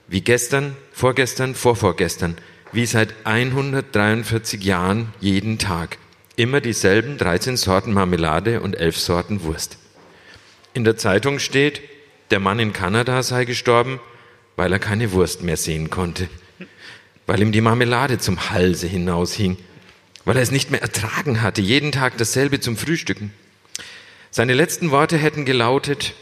Wie 0.09 0.23
gestern, 0.23 0.77
vorgestern, 0.93 1.55
vorvorgestern 1.55 2.37
wie 2.73 2.87
seit 2.87 3.15
143 3.25 4.63
Jahren 4.63 5.13
jeden 5.21 5.59
Tag. 5.59 5.99
Immer 6.37 6.61
dieselben 6.61 7.19
13 7.19 7.57
Sorten 7.57 7.93
Marmelade 7.93 8.61
und 8.61 8.77
11 8.77 8.99
Sorten 8.99 9.43
Wurst. 9.43 9.79
In 10.73 10.85
der 10.85 10.97
Zeitung 10.97 11.39
steht, 11.39 11.83
der 12.31 12.39
Mann 12.41 12.61
in 12.61 12.73
Kanada 12.73 13.23
sei 13.23 13.45
gestorben, 13.45 14.01
weil 14.57 14.73
er 14.73 14.79
keine 14.79 15.13
Wurst 15.13 15.43
mehr 15.43 15.57
sehen 15.57 15.91
konnte, 15.91 16.29
weil 17.27 17.43
ihm 17.43 17.51
die 17.51 17.61
Marmelade 17.61 18.19
zum 18.19 18.51
Halse 18.51 18.87
hinaushing, 18.87 19.57
weil 20.25 20.37
er 20.37 20.43
es 20.43 20.51
nicht 20.51 20.71
mehr 20.71 20.83
ertragen 20.83 21.43
hatte, 21.43 21.61
jeden 21.61 21.93
Tag 21.93 22.19
dasselbe 22.19 22.61
zum 22.61 22.77
Frühstücken. 22.77 23.33
Seine 24.31 24.55
letzten 24.55 24.93
Worte 24.93 25.17
hätten 25.17 25.45
gelautet, 25.45 26.15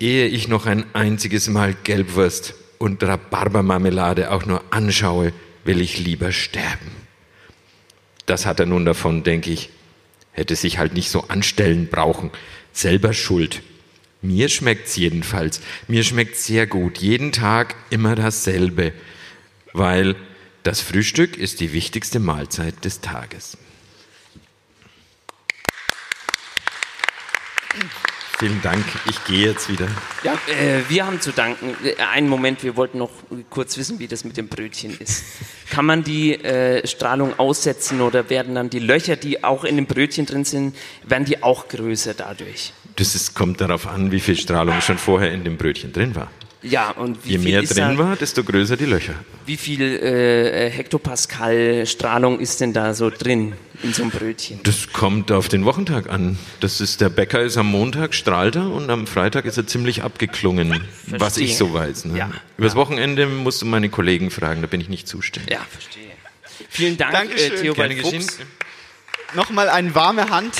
ehe 0.00 0.26
ich 0.26 0.48
noch 0.48 0.66
ein 0.66 0.84
einziges 0.94 1.48
Mal 1.48 1.76
Gelbwurst 1.84 2.54
und 2.78 3.02
Rhabarbermarmelade 3.04 4.32
auch 4.32 4.46
nur 4.46 4.62
anschaue, 4.70 5.32
will 5.64 5.80
ich 5.80 5.98
lieber 5.98 6.32
sterben. 6.32 6.90
Das 8.26 8.46
hat 8.46 8.58
er 8.58 8.66
nun 8.66 8.84
davon, 8.84 9.22
denke 9.22 9.50
ich. 9.50 9.70
Hätte 10.32 10.56
sich 10.56 10.78
halt 10.78 10.94
nicht 10.94 11.08
so 11.08 11.28
anstellen 11.28 11.88
brauchen. 11.88 12.30
Selber 12.72 13.14
schuld. 13.14 13.62
Mir 14.26 14.48
schmeckt's 14.48 14.96
jedenfalls. 14.96 15.60
Mir 15.86 16.02
schmeckt's 16.02 16.44
sehr 16.46 16.66
gut. 16.66 16.98
Jeden 16.98 17.30
Tag 17.30 17.76
immer 17.90 18.16
dasselbe. 18.16 18.92
Weil 19.72 20.16
das 20.64 20.80
Frühstück 20.80 21.36
ist 21.36 21.60
die 21.60 21.72
wichtigste 21.72 22.18
Mahlzeit 22.18 22.84
des 22.84 23.00
Tages. 23.00 23.56
Vielen 28.38 28.60
Dank. 28.60 28.84
Ich 29.08 29.24
gehe 29.24 29.46
jetzt 29.46 29.70
wieder. 29.70 29.88
Ja, 30.22 30.34
äh, 30.34 30.82
wir 30.90 31.06
haben 31.06 31.22
zu 31.22 31.32
danken. 31.32 31.74
Äh, 31.82 32.02
einen 32.02 32.28
Moment, 32.28 32.62
wir 32.62 32.76
wollten 32.76 32.98
noch 32.98 33.10
kurz 33.48 33.78
wissen, 33.78 33.98
wie 33.98 34.08
das 34.08 34.24
mit 34.24 34.36
dem 34.36 34.48
Brötchen 34.48 34.94
ist. 34.98 35.24
Kann 35.70 35.86
man 35.86 36.04
die 36.04 36.34
äh, 36.34 36.86
Strahlung 36.86 37.38
aussetzen 37.38 38.02
oder 38.02 38.28
werden 38.28 38.54
dann 38.54 38.68
die 38.68 38.78
Löcher, 38.78 39.16
die 39.16 39.42
auch 39.42 39.64
in 39.64 39.76
dem 39.76 39.86
Brötchen 39.86 40.26
drin 40.26 40.44
sind, 40.44 40.76
werden 41.02 41.24
die 41.24 41.42
auch 41.42 41.68
größer 41.68 42.12
dadurch? 42.12 42.74
Das 42.96 43.14
ist, 43.14 43.34
kommt 43.34 43.62
darauf 43.62 43.86
an, 43.86 44.12
wie 44.12 44.20
viel 44.20 44.36
Strahlung 44.36 44.82
schon 44.82 44.98
vorher 44.98 45.32
in 45.32 45.42
dem 45.42 45.56
Brötchen 45.56 45.94
drin 45.94 46.14
war. 46.14 46.30
Ja, 46.62 46.90
und 46.90 47.24
Je 47.24 47.38
mehr 47.38 47.62
drin 47.62 47.96
da, 47.96 47.98
war, 47.98 48.16
desto 48.16 48.42
größer 48.42 48.76
die 48.76 48.86
Löcher. 48.86 49.14
Wie 49.44 49.56
viel 49.56 49.82
äh, 49.82 50.70
Hektopascal 50.70 51.86
Strahlung 51.86 52.40
ist 52.40 52.60
denn 52.60 52.72
da 52.72 52.94
so 52.94 53.10
drin 53.10 53.52
in 53.82 53.92
so 53.92 54.02
einem 54.02 54.10
Brötchen? 54.10 54.60
Das 54.64 54.92
kommt 54.92 55.30
auf 55.30 55.48
den 55.48 55.64
Wochentag 55.64 56.08
an. 56.08 56.38
Das 56.60 56.80
ist, 56.80 57.00
der 57.00 57.10
Bäcker 57.10 57.42
ist 57.42 57.56
am 57.56 57.70
Montag 57.70 58.14
strahlt 58.14 58.56
er 58.56 58.70
und 58.70 58.90
am 58.90 59.06
Freitag 59.06 59.44
ist 59.44 59.58
er 59.58 59.66
ziemlich 59.66 60.02
abgeklungen, 60.02 60.70
verstehe. 60.70 61.20
was 61.20 61.36
ich 61.36 61.56
so 61.56 61.72
weiß. 61.72 62.06
Ne? 62.06 62.18
Ja, 62.18 62.30
Übers 62.56 62.72
ja. 62.72 62.78
Wochenende 62.78 63.26
musst 63.26 63.62
du 63.62 63.66
meine 63.66 63.88
Kollegen 63.88 64.30
fragen, 64.30 64.62
da 64.62 64.66
bin 64.66 64.80
ich 64.80 64.88
nicht 64.88 65.06
zuständig. 65.06 65.52
Ja, 65.52 65.60
verstehe. 65.70 66.02
Vielen 66.70 66.96
Dank, 66.96 67.12
Dankeschön. 67.12 67.52
äh, 67.52 67.60
Theobald 67.60 68.00
Fuchs. 68.00 68.38
Nochmal 69.34 69.68
eine 69.68 69.94
warme 69.94 70.30
Hand. 70.30 70.54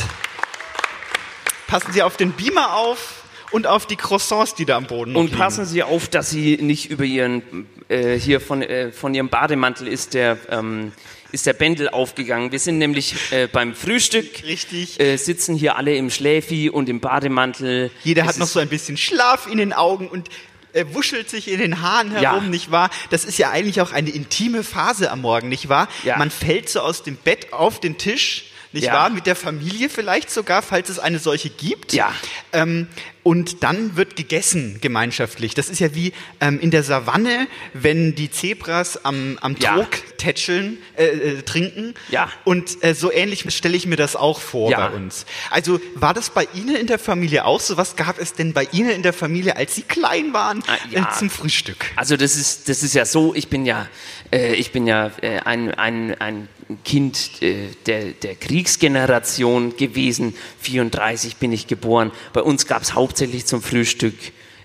Passen 1.66 1.92
Sie 1.92 2.02
auf 2.02 2.16
den 2.16 2.32
Beamer 2.32 2.74
auf 2.76 3.15
und 3.50 3.66
auf 3.66 3.86
die 3.86 3.96
Croissants, 3.96 4.54
die 4.54 4.64
da 4.64 4.76
am 4.76 4.86
Boden 4.86 5.16
Und 5.16 5.26
liegen. 5.26 5.38
passen 5.38 5.64
Sie 5.64 5.82
auf, 5.82 6.08
dass 6.08 6.30
Sie 6.30 6.58
nicht 6.60 6.90
über 6.90 7.04
Ihren, 7.04 7.66
äh, 7.88 8.18
hier 8.18 8.40
von, 8.40 8.62
äh, 8.62 8.92
von 8.92 9.14
Ihrem 9.14 9.28
Bademantel 9.28 9.88
ist 9.88 10.14
der, 10.14 10.38
ähm, 10.50 10.92
ist 11.32 11.46
der 11.46 11.52
Bändel 11.52 11.88
aufgegangen. 11.88 12.52
Wir 12.52 12.58
sind 12.58 12.78
nämlich 12.78 13.14
äh, 13.32 13.46
beim 13.46 13.74
Frühstück. 13.74 14.44
Richtig. 14.44 15.00
Äh, 15.00 15.16
sitzen 15.16 15.54
hier 15.54 15.76
alle 15.76 15.94
im 15.96 16.10
Schläfi 16.10 16.70
und 16.70 16.88
im 16.88 17.00
Bademantel. 17.00 17.90
Jeder 18.04 18.22
es 18.22 18.28
hat 18.28 18.38
noch 18.38 18.46
so 18.46 18.60
ein 18.60 18.68
bisschen 18.68 18.96
Schlaf 18.96 19.46
in 19.50 19.58
den 19.58 19.72
Augen 19.72 20.08
und 20.08 20.28
er 20.72 20.94
wuschelt 20.94 21.30
sich 21.30 21.48
in 21.48 21.58
den 21.58 21.80
Haaren 21.80 22.10
herum, 22.10 22.44
ja. 22.44 22.50
nicht 22.50 22.70
wahr? 22.70 22.90
Das 23.08 23.24
ist 23.24 23.38
ja 23.38 23.50
eigentlich 23.50 23.80
auch 23.80 23.92
eine 23.92 24.10
intime 24.10 24.62
Phase 24.62 25.10
am 25.10 25.22
Morgen, 25.22 25.48
nicht 25.48 25.70
wahr? 25.70 25.88
Ja. 26.04 26.18
Man 26.18 26.30
fällt 26.30 26.68
so 26.68 26.80
aus 26.80 27.02
dem 27.02 27.16
Bett 27.16 27.52
auf 27.54 27.80
den 27.80 27.96
Tisch, 27.96 28.50
nicht 28.72 28.84
ja. 28.84 28.92
wahr? 28.92 29.10
Mit 29.10 29.26
der 29.26 29.36
Familie 29.36 29.88
vielleicht 29.88 30.30
sogar, 30.30 30.60
falls 30.60 30.90
es 30.90 30.98
eine 30.98 31.18
solche 31.18 31.48
gibt. 31.48 31.94
Ja. 31.94 32.12
Ähm, 32.52 32.88
und 33.26 33.64
dann 33.64 33.96
wird 33.96 34.14
gegessen 34.14 34.78
gemeinschaftlich. 34.80 35.56
Das 35.56 35.68
ist 35.68 35.80
ja 35.80 35.96
wie 35.96 36.12
ähm, 36.40 36.60
in 36.60 36.70
der 36.70 36.84
Savanne, 36.84 37.48
wenn 37.72 38.14
die 38.14 38.30
Zebras 38.30 39.04
am, 39.04 39.36
am 39.40 39.56
ja. 39.58 39.74
Trog 39.74 39.88
tätscheln, 40.16 40.78
äh, 40.96 41.06
äh, 41.06 41.42
trinken. 41.42 41.94
Ja. 42.08 42.30
Und 42.44 42.84
äh, 42.84 42.94
so 42.94 43.10
ähnlich 43.10 43.44
stelle 43.52 43.76
ich 43.76 43.84
mir 43.84 43.96
das 43.96 44.14
auch 44.14 44.40
vor 44.40 44.70
ja. 44.70 44.86
bei 44.86 44.94
uns. 44.94 45.26
Also 45.50 45.80
war 45.96 46.14
das 46.14 46.30
bei 46.30 46.46
Ihnen 46.54 46.76
in 46.76 46.86
der 46.86 47.00
Familie 47.00 47.46
auch 47.46 47.58
so? 47.58 47.76
Was 47.76 47.96
gab 47.96 48.20
es 48.20 48.32
denn 48.32 48.52
bei 48.52 48.68
Ihnen 48.70 48.90
in 48.90 49.02
der 49.02 49.12
Familie, 49.12 49.56
als 49.56 49.74
Sie 49.74 49.82
klein 49.82 50.32
waren, 50.32 50.62
ah, 50.68 50.76
ja. 50.92 51.10
zum 51.10 51.28
Frühstück? 51.28 51.86
Also 51.96 52.16
das 52.16 52.36
ist, 52.36 52.68
das 52.68 52.84
ist 52.84 52.94
ja 52.94 53.04
so, 53.04 53.34
ich 53.34 53.48
bin 53.48 53.66
ja, 53.66 53.88
äh, 54.32 54.54
ich 54.54 54.70
bin 54.70 54.86
ja 54.86 55.10
äh, 55.20 55.40
ein, 55.40 55.74
ein, 55.74 56.14
ein 56.20 56.48
Kind 56.84 57.42
äh, 57.42 57.68
der, 57.86 58.12
der 58.12 58.34
Kriegsgeneration 58.36 59.76
gewesen. 59.76 60.34
34 60.60 61.36
bin 61.36 61.52
ich 61.52 61.66
geboren. 61.66 62.12
Bei 62.32 62.42
uns 62.42 62.66
gab 62.66 62.82
es 62.82 62.94
hauptsächlich 62.94 63.15
zum 63.46 63.62
Frühstück 63.62 64.14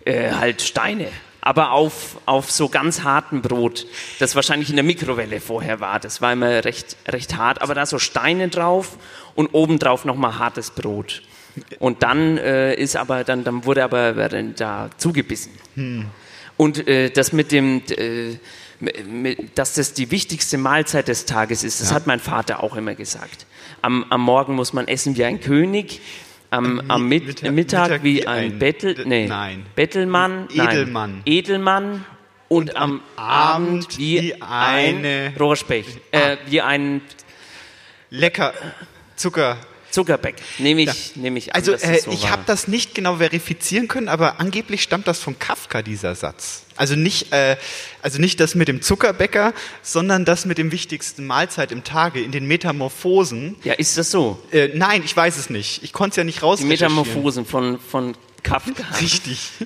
äh, 0.05 0.31
halt 0.31 0.61
Steine. 0.61 1.07
Aber 1.43 1.71
auf, 1.71 2.17
auf 2.27 2.51
so 2.51 2.69
ganz 2.69 3.01
hartem 3.03 3.41
Brot, 3.41 3.87
das 4.19 4.35
wahrscheinlich 4.35 4.69
in 4.69 4.75
der 4.75 4.85
Mikrowelle 4.85 5.41
vorher 5.41 5.79
war. 5.79 5.99
Das 5.99 6.21
war 6.21 6.33
immer 6.33 6.63
recht, 6.63 6.97
recht 7.07 7.35
hart. 7.35 7.63
Aber 7.63 7.73
da 7.73 7.85
so 7.87 7.97
Steine 7.97 8.49
drauf 8.49 8.97
und 9.33 9.47
obendrauf 9.47 10.05
nochmal 10.05 10.37
hartes 10.37 10.69
Brot. 10.69 11.23
Und 11.79 12.03
dann 12.03 12.37
äh, 12.37 12.75
ist 12.75 12.95
aber, 12.95 13.23
dann, 13.23 13.43
dann 13.43 13.65
wurde 13.65 13.83
aber 13.83 14.13
da 14.55 14.89
zugebissen. 14.97 15.51
Hm. 15.75 16.05
Und 16.57 16.87
äh, 16.87 17.09
das 17.09 17.33
mit 17.33 17.51
dem, 17.51 17.81
äh, 17.89 18.37
dass 19.55 19.73
das 19.73 19.93
die 19.93 20.11
wichtigste 20.11 20.57
Mahlzeit 20.57 21.07
des 21.07 21.25
Tages 21.25 21.63
ist. 21.63 21.81
Das 21.81 21.89
Ja. 21.89 21.95
hat 21.95 22.07
mein 22.07 22.19
Vater 22.19 22.61
auch 22.63 22.75
immer 22.75 22.93
gesagt. 22.93 23.47
Am, 23.81 24.05
am 24.09 24.21
Morgen 24.21 24.53
muss 24.55 24.73
man 24.73 24.87
essen 24.87 25.17
wie 25.17 25.25
ein 25.25 25.39
König, 25.41 26.01
am, 26.51 26.81
am 26.87 27.07
Mit 27.07 27.25
Mittag- 27.25 27.51
Mittag, 27.51 28.03
wie 28.03 28.27
ein 28.27 28.51
ein- 28.53 28.59
Bettel, 28.59 28.95
nee, 29.05 29.25
nein. 29.27 29.65
Bettelmann, 29.75 30.47
Edelmann. 30.53 31.11
Nein, 31.13 31.21
Edelmann 31.25 32.05
und, 32.49 32.75
am 32.75 33.01
Abend 33.15 33.97
wie, 33.97 34.21
wie 34.21 34.33
ein 34.41 34.97
eine- 34.97 35.33
Rohrspecht, 35.39 35.99
äh, 36.11 36.37
wie 36.47 36.61
ein 36.61 37.01
Lecker. 38.09 38.53
Zucker. 39.15 39.57
Zuckerbeck. 39.91 40.35
Nehme 40.57 40.81
ich, 40.81 41.15
nehme 41.15 41.37
ich 41.37 41.53
an, 41.53 41.59
Also 41.59 41.73
äh, 41.73 41.99
so 41.99 42.11
ich 42.11 42.29
habe 42.29 42.43
das 42.45 42.67
nicht 42.67 42.95
genau 42.95 43.17
verifizieren 43.17 43.87
können, 43.87 44.07
aber 44.07 44.39
angeblich 44.39 44.81
stammt 44.81 45.07
das 45.07 45.19
von 45.19 45.37
Kafka, 45.37 45.81
dieser 45.81 46.15
Satz. 46.15 46.63
Also 46.75 46.95
nicht, 46.95 47.31
äh, 47.31 47.57
also 48.01 48.19
nicht 48.19 48.39
das 48.39 48.55
mit 48.55 48.67
dem 48.67 48.81
Zuckerbäcker, 48.81 49.53
sondern 49.83 50.25
das 50.25 50.45
mit 50.45 50.57
dem 50.57 50.71
wichtigsten 50.71 51.27
Mahlzeit 51.27 51.71
im 51.71 51.83
Tage, 51.83 52.21
in 52.21 52.31
den 52.31 52.47
Metamorphosen. 52.47 53.55
Ja, 53.63 53.73
ist 53.73 53.97
das 53.97 54.09
so? 54.09 54.41
Äh, 54.51 54.69
nein, 54.73 55.03
ich 55.05 55.15
weiß 55.15 55.37
es 55.37 55.49
nicht. 55.49 55.83
Ich 55.83 55.93
konnte 55.93 56.11
es 56.11 56.15
ja 56.17 56.23
nicht 56.23 56.41
raus. 56.41 56.59
Die 56.59 56.65
Metamorphosen 56.65 57.45
von, 57.45 57.79
von 57.79 58.15
Kafka. 58.43 58.83
Richtig. 59.01 59.51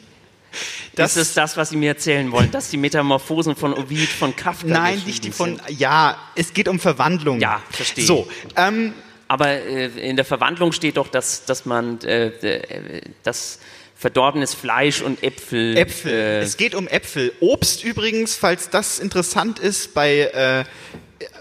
Das 0.96 1.18
ist 1.18 1.36
das, 1.36 1.58
was 1.58 1.72
Sie 1.72 1.76
mir 1.76 1.90
erzählen 1.90 2.32
wollen, 2.32 2.50
dass 2.52 2.70
die 2.70 2.78
Metamorphosen 2.78 3.58
von 3.58 3.74
Ovid 3.74 4.08
von 4.08 4.34
Kafka 4.36 4.68
Nein, 4.68 5.02
nicht 5.06 5.26
die 5.26 5.32
von. 5.32 5.60
Ja, 5.68 6.18
es 6.36 6.54
geht 6.54 6.70
um 6.70 6.80
Verwandlung. 6.80 7.42
Ja, 7.42 7.62
verstehe. 7.70 8.06
So, 8.06 8.28
ähm, 8.56 8.94
Aber 9.28 9.50
äh, 9.50 9.86
in 9.88 10.16
der 10.16 10.26
Verwandlung 10.26 10.72
steht 10.72 10.98
doch, 10.98 11.08
dass, 11.08 11.46
dass 11.46 11.66
man 11.66 12.00
äh, 12.02 12.28
äh, 12.28 13.02
das 13.24 13.60
verdorbenes 13.96 14.54
Fleisch 14.54 15.02
und 15.02 15.24
Äpfel. 15.24 15.78
Äpfel. 15.78 16.12
Äh, 16.12 16.40
es 16.42 16.58
geht 16.58 16.76
um 16.76 16.88
Äpfel. 16.88 17.32
Obst 17.40 17.84
übrigens, 17.84 18.36
falls 18.36 18.70
das 18.70 19.00
interessant 19.00 19.58
ist, 19.58 19.94
bei 19.94 20.20
äh, 20.20 20.64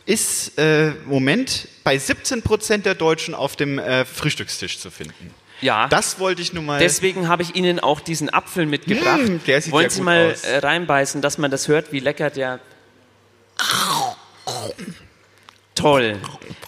ist 0.07 0.57
äh, 0.59 0.93
Moment 1.05 1.69
bei 1.83 1.99
17 1.99 2.43
Prozent 2.43 2.87
der 2.87 2.95
Deutschen 2.95 3.35
auf 3.35 3.57
dem 3.57 3.81
Frühstückstisch 4.11 4.79
zu 4.79 4.91
finden. 4.91 5.35
ja. 5.61 5.89
Das 5.89 6.19
wollte 6.19 6.41
ich 6.41 6.53
nur 6.55 6.63
mal. 6.63 6.79
Deswegen 6.79 7.29
habe 7.29 7.43
ich 7.43 7.55
Ihnen 7.57 7.81
auch 7.81 8.01
diesen 8.01 8.33
Apfel 8.33 8.65
mitgebracht. 8.67 9.21
Mm, 9.29 9.39
der 9.47 9.61
sieht 9.61 9.73
Wollen 9.73 9.85
ja 9.85 9.91
Sie 9.91 10.01
mal 10.03 10.33
aus. 10.33 10.43
reinbeißen, 10.63 11.21
dass 11.21 11.37
man 11.37 11.51
das 11.51 11.69
hört, 11.69 11.93
wie 11.93 11.99
lecker 12.01 12.31
der. 12.31 12.61
Toll. 15.85 16.19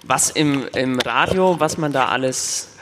Was 0.03 0.29
im, 0.29 0.69
im 0.75 1.01
Radio, 1.01 1.59
was 1.59 1.79
man 1.79 1.91
da 1.91 2.09
alles 2.09 2.76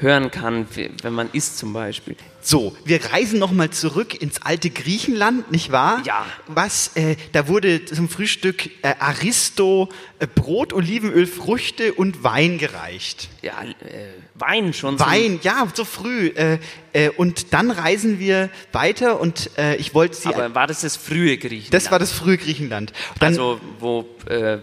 hören 0.00 0.30
kann, 0.30 0.66
wenn 1.02 1.12
man 1.12 1.28
isst 1.32 1.58
zum 1.58 1.72
Beispiel. 1.72 2.16
So, 2.40 2.74
wir 2.84 3.04
reisen 3.12 3.38
nochmal 3.38 3.70
zurück 3.70 4.22
ins 4.22 4.40
alte 4.40 4.70
Griechenland, 4.70 5.50
nicht 5.50 5.72
wahr? 5.72 6.02
Ja. 6.06 6.24
Was, 6.46 6.92
äh, 6.94 7.16
da 7.32 7.48
wurde 7.48 7.84
zum 7.84 8.08
Frühstück 8.08 8.70
äh, 8.82 8.94
Aristo 9.00 9.88
äh, 10.18 10.26
Brot, 10.26 10.72
Olivenöl, 10.72 11.26
Früchte 11.26 11.92
und 11.92 12.22
Wein 12.22 12.58
gereicht. 12.58 13.28
Ja, 13.42 13.62
äh, 13.62 14.08
Wein 14.34 14.72
schon. 14.72 14.98
Wein, 15.00 15.40
ja, 15.42 15.66
so 15.74 15.84
früh. 15.84 16.28
Äh, 16.28 16.58
äh, 16.92 17.10
und 17.10 17.52
dann 17.52 17.70
reisen 17.70 18.18
wir 18.18 18.50
weiter 18.72 19.20
und 19.20 19.50
ich 19.78 19.94
wollte 19.94 20.16
Sie. 20.16 20.28
Aber 20.28 20.54
war 20.54 20.66
das 20.66 20.80
das 20.80 20.96
frühe 20.96 21.36
Griechenland? 21.36 21.74
das 21.74 21.90
war 21.90 21.98
das 21.98 22.12
frühe 22.12 22.38
Griechenland. 22.38 22.92
Dann, 23.18 23.28
also, 23.32 23.60
wo 23.78 24.08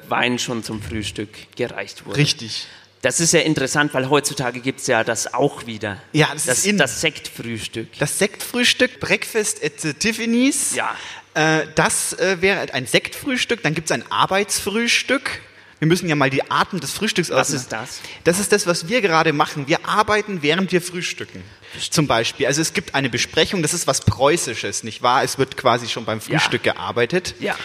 Wein 0.10 0.40
schon 0.40 0.64
zum 0.64 0.82
Frühstück 0.82 1.30
gereicht 1.56 2.06
wurde. 2.06 2.18
richtig. 2.18 2.68
Das 3.06 3.20
ist 3.20 3.34
ja 3.34 3.42
interessant, 3.42 3.94
weil 3.94 4.10
heutzutage 4.10 4.62
gibt 4.62 4.80
es 4.80 4.88
ja 4.88 5.04
das 5.04 5.32
auch 5.32 5.68
wieder. 5.68 6.02
Ja, 6.12 6.30
das 6.34 6.46
das, 6.46 6.58
ist 6.58 6.66
in. 6.66 6.80
das 6.80 7.02
Sektfrühstück. 7.02 7.90
Das 8.00 8.18
Sektfrühstück, 8.18 9.00
Breakfast 9.00 9.64
at 9.64 9.80
the 9.80 9.94
Tiffany's. 9.94 10.74
Ja. 10.74 10.96
Äh, 11.36 11.68
das 11.76 12.14
äh, 12.14 12.42
wäre 12.42 12.74
ein 12.74 12.88
Sektfrühstück. 12.88 13.62
Dann 13.62 13.76
gibt 13.76 13.90
es 13.90 13.92
ein 13.92 14.04
Arbeitsfrühstück. 14.12 15.40
Wir 15.78 15.88
müssen 15.88 16.10
ja 16.10 16.16
mal 16.16 16.32
die 16.32 16.50
Arten 16.50 16.80
des 16.80 16.94
Frühstücks 16.94 17.30
Was 17.30 17.54
auseinander- 17.54 17.84
ist 17.84 18.02
das? 18.02 18.10
Das 18.24 18.40
ist 18.40 18.52
das, 18.52 18.66
was 18.66 18.88
wir 18.88 19.02
gerade 19.02 19.34
machen. 19.34 19.68
Wir 19.68 19.88
arbeiten, 19.88 20.42
während 20.42 20.72
wir 20.72 20.82
frühstücken. 20.82 21.44
Zum 21.92 22.08
Beispiel. 22.08 22.48
Also 22.48 22.60
es 22.64 22.74
gibt 22.74 22.96
eine 22.96 23.12
Besprechung, 23.12 23.62
das 23.62 23.76
ist 23.76 23.86
was 23.86 24.02
Preußisches, 24.02 24.84
nicht 24.84 25.04
wahr? 25.04 25.24
Es 25.24 25.38
wird 25.38 25.58
quasi 25.58 25.88
schon 25.90 26.06
beim 26.06 26.22
Frühstück 26.22 26.64
gearbeitet. 26.64 27.36
Ja. 27.40 27.56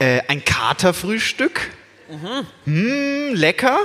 Äh, 0.00 0.22
ein 0.26 0.44
Katerfrühstück. 0.44 1.70
Mm, 2.64 3.34
lecker. 3.34 3.78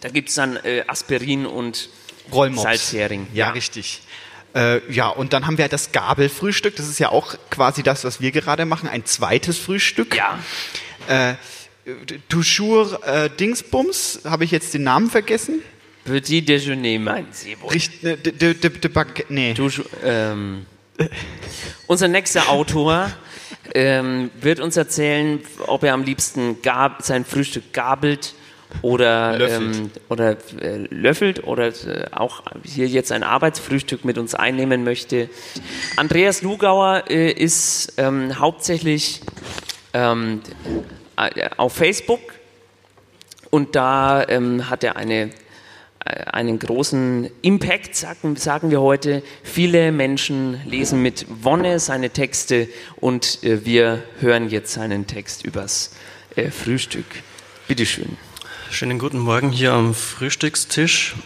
Da 0.00 0.08
gibt 0.08 0.28
es 0.28 0.34
dann 0.34 0.56
äh, 0.56 0.84
Aspirin 0.86 1.46
und 1.46 1.88
Rollmops. 2.32 2.62
Salzhering. 2.62 3.26
Ja, 3.32 3.50
richtig. 3.50 4.02
Äh, 4.54 4.80
ja, 4.92 5.08
und 5.08 5.32
dann 5.32 5.46
haben 5.46 5.58
wir 5.58 5.68
das 5.68 5.92
Gabelfrühstück. 5.92 6.76
Das 6.76 6.88
ist 6.88 6.98
ja 6.98 7.10
auch 7.10 7.34
quasi 7.50 7.82
das, 7.82 8.04
was 8.04 8.20
wir 8.20 8.30
gerade 8.32 8.64
machen. 8.64 8.88
Ein 8.88 9.04
zweites 9.04 9.58
Frühstück. 9.58 10.16
Ja. 10.16 10.38
Äh, 11.08 11.34
Toujours 12.28 13.02
äh, 13.04 13.30
Dingsbums. 13.30 14.20
Habe 14.24 14.44
ich 14.44 14.50
jetzt 14.50 14.74
den 14.74 14.82
Namen 14.84 15.10
vergessen? 15.10 15.62
Petit 16.04 16.48
Déjeuner, 16.48 16.98
meinen 16.98 17.28
Sie 17.32 17.60
wohl. 17.60 17.70
Richt, 17.72 18.02
ne, 18.02 18.16
de, 18.16 18.32
de, 18.32 18.54
de, 18.54 18.70
de 18.70 18.90
Baguette- 18.90 19.26
nee. 19.28 19.54
Du, 19.54 19.70
ähm, 20.04 20.66
unser 21.86 22.08
nächster 22.08 22.48
Autor 22.48 23.10
ähm, 23.74 24.30
wird 24.40 24.60
uns 24.60 24.76
erzählen, 24.76 25.40
ob 25.66 25.82
er 25.82 25.94
am 25.94 26.02
liebsten 26.02 26.62
gab, 26.62 27.02
sein 27.02 27.24
Frühstück 27.24 27.72
gabelt 27.72 28.34
oder 28.82 29.38
Löffelt. 29.38 29.76
ähm, 29.76 29.90
oder 30.08 30.30
äh, 30.60 30.86
löffelt 30.90 31.44
oder 31.44 31.68
äh, 31.68 32.06
auch 32.12 32.42
hier 32.64 32.86
jetzt 32.86 33.12
ein 33.12 33.22
Arbeitsfrühstück 33.22 34.04
mit 34.04 34.18
uns 34.18 34.34
einnehmen 34.34 34.84
möchte. 34.84 35.28
Andreas 35.96 36.42
Lugauer 36.42 37.04
äh, 37.08 37.30
ist 37.30 37.94
ähm, 37.98 38.38
hauptsächlich 38.38 39.20
ähm, 39.92 40.40
äh, 41.16 41.50
auf 41.56 41.74
Facebook 41.74 42.20
und 43.50 43.74
da 43.76 44.26
ähm, 44.28 44.70
hat 44.70 44.84
er 44.84 44.96
eine, 44.96 45.30
äh, 46.04 46.24
einen 46.32 46.58
großen 46.58 47.30
Impact, 47.42 47.96
sagen, 47.96 48.36
sagen 48.36 48.70
wir 48.70 48.80
heute. 48.80 49.22
Viele 49.42 49.92
Menschen 49.92 50.60
lesen 50.64 51.02
mit 51.02 51.26
Wonne 51.28 51.80
seine 51.80 52.10
Texte 52.10 52.68
und 52.96 53.42
äh, 53.42 53.64
wir 53.64 54.02
hören 54.20 54.48
jetzt 54.48 54.72
seinen 54.72 55.06
Text 55.06 55.44
übers 55.44 55.94
Frühstück. 56.52 57.06
Bitteschön. 57.66 58.16
Schönen 58.72 59.00
guten 59.00 59.18
Morgen 59.18 59.50
hier 59.50 59.72
am 59.72 59.94
Frühstückstisch. 59.94 61.16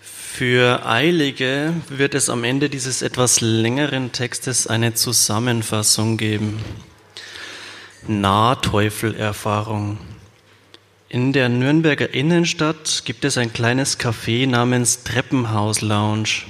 Für 0.00 0.86
Eilige 0.86 1.74
wird 1.88 2.14
es 2.14 2.30
am 2.30 2.44
Ende 2.44 2.70
dieses 2.70 3.02
etwas 3.02 3.40
längeren 3.40 4.12
Textes 4.12 4.68
eine 4.68 4.94
Zusammenfassung 4.94 6.16
geben. 6.16 6.60
Nahteufelerfahrung. 8.06 9.98
In 11.08 11.32
der 11.32 11.48
Nürnberger 11.48 12.14
Innenstadt 12.14 13.02
gibt 13.04 13.24
es 13.24 13.36
ein 13.36 13.52
kleines 13.52 13.98
Café 13.98 14.46
namens 14.46 15.02
Treppenhaus 15.02 15.80
Lounge. 15.80 16.44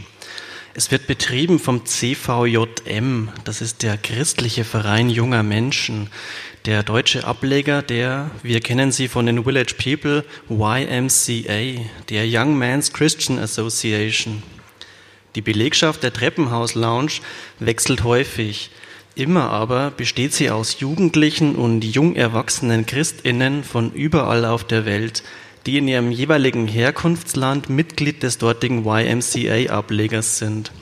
Es 0.75 0.92
wird 0.92 1.09
betrieben 1.09 1.59
vom 1.59 1.87
CVJM, 1.87 3.31
das 3.42 3.62
ist 3.62 3.83
der 3.83 3.97
christliche 3.97 4.64
Verein 4.64 5.11
junger 5.11 5.42
Menschen, 5.42 6.09
der 6.66 6.83
deutsche 6.83 7.25
Ableger 7.25 7.83
der, 7.83 8.31
wir 8.42 8.61
kennen 8.61 8.92
sie 8.92 9.09
von 9.09 9.27
den 9.27 9.44
Village 9.44 9.75
People, 9.75 10.25
YMCA, 10.49 11.81
der 12.09 12.25
Young 12.27 12.59
Men's 12.59 12.92
Christian 12.92 13.38
Association. 13.38 14.42
Die 15.35 15.42
Belegschaft 15.42 16.03
der 16.03 16.12
Treppenhaus 16.12 16.75
Lounge 16.75 17.21
wechselt 17.59 18.05
häufig. 18.05 18.71
Immer 19.14 19.51
aber 19.51 19.90
besteht 19.90 20.33
sie 20.33 20.51
aus 20.51 20.81
Jugendlichen 20.81 21.57
und 21.57 21.85
jung 21.85 22.16
erwachsenen 22.16 22.87
Christinnen 22.87 23.64
von 23.64 23.92
überall 23.92 24.44
auf 24.44 24.64
der 24.64 24.85
Welt, 24.85 25.23
die 25.66 25.79
in 25.79 25.88
ihrem 25.88 26.11
jeweiligen 26.11 26.66
Herkunftsland 26.66 27.68
Mitglied 27.68 28.23
des 28.23 28.38
dortigen 28.38 28.85
YMCA-Ablegers 28.87 30.38
sind. 30.38 30.73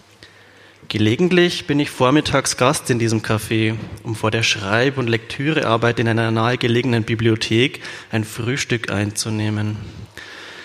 Gelegentlich 0.88 1.66
bin 1.66 1.80
ich 1.80 1.90
vormittags 1.90 2.56
Gast 2.56 2.90
in 2.90 3.00
diesem 3.00 3.20
Café, 3.20 3.74
um 4.04 4.14
vor 4.14 4.30
der 4.30 4.44
Schreib- 4.44 4.98
und 4.98 5.08
Lektürearbeit 5.08 5.98
in 5.98 6.06
einer 6.06 6.30
nahegelegenen 6.30 7.02
Bibliothek 7.02 7.80
ein 8.12 8.22
Frühstück 8.22 8.92
einzunehmen. 8.92 9.76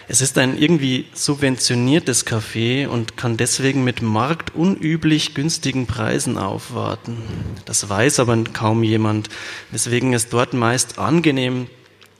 Es 0.07 0.21
ist 0.21 0.38
ein 0.38 0.60
irgendwie 0.60 1.07
subventioniertes 1.13 2.27
Café 2.27 2.88
und 2.88 3.17
kann 3.17 3.36
deswegen 3.36 3.84
mit 3.84 4.03
marktunüblich 4.03 5.34
günstigen 5.34 5.88
Preisen 5.88 6.38
aufwarten. 6.38 7.17
Das 7.65 7.89
weiß 7.89 8.19
aber 8.19 8.43
kaum 8.43 8.84
jemand, 8.84 9.29
weswegen 9.71 10.13
es 10.13 10.29
dort 10.29 10.53
meist 10.53 10.99
angenehm 10.99 11.65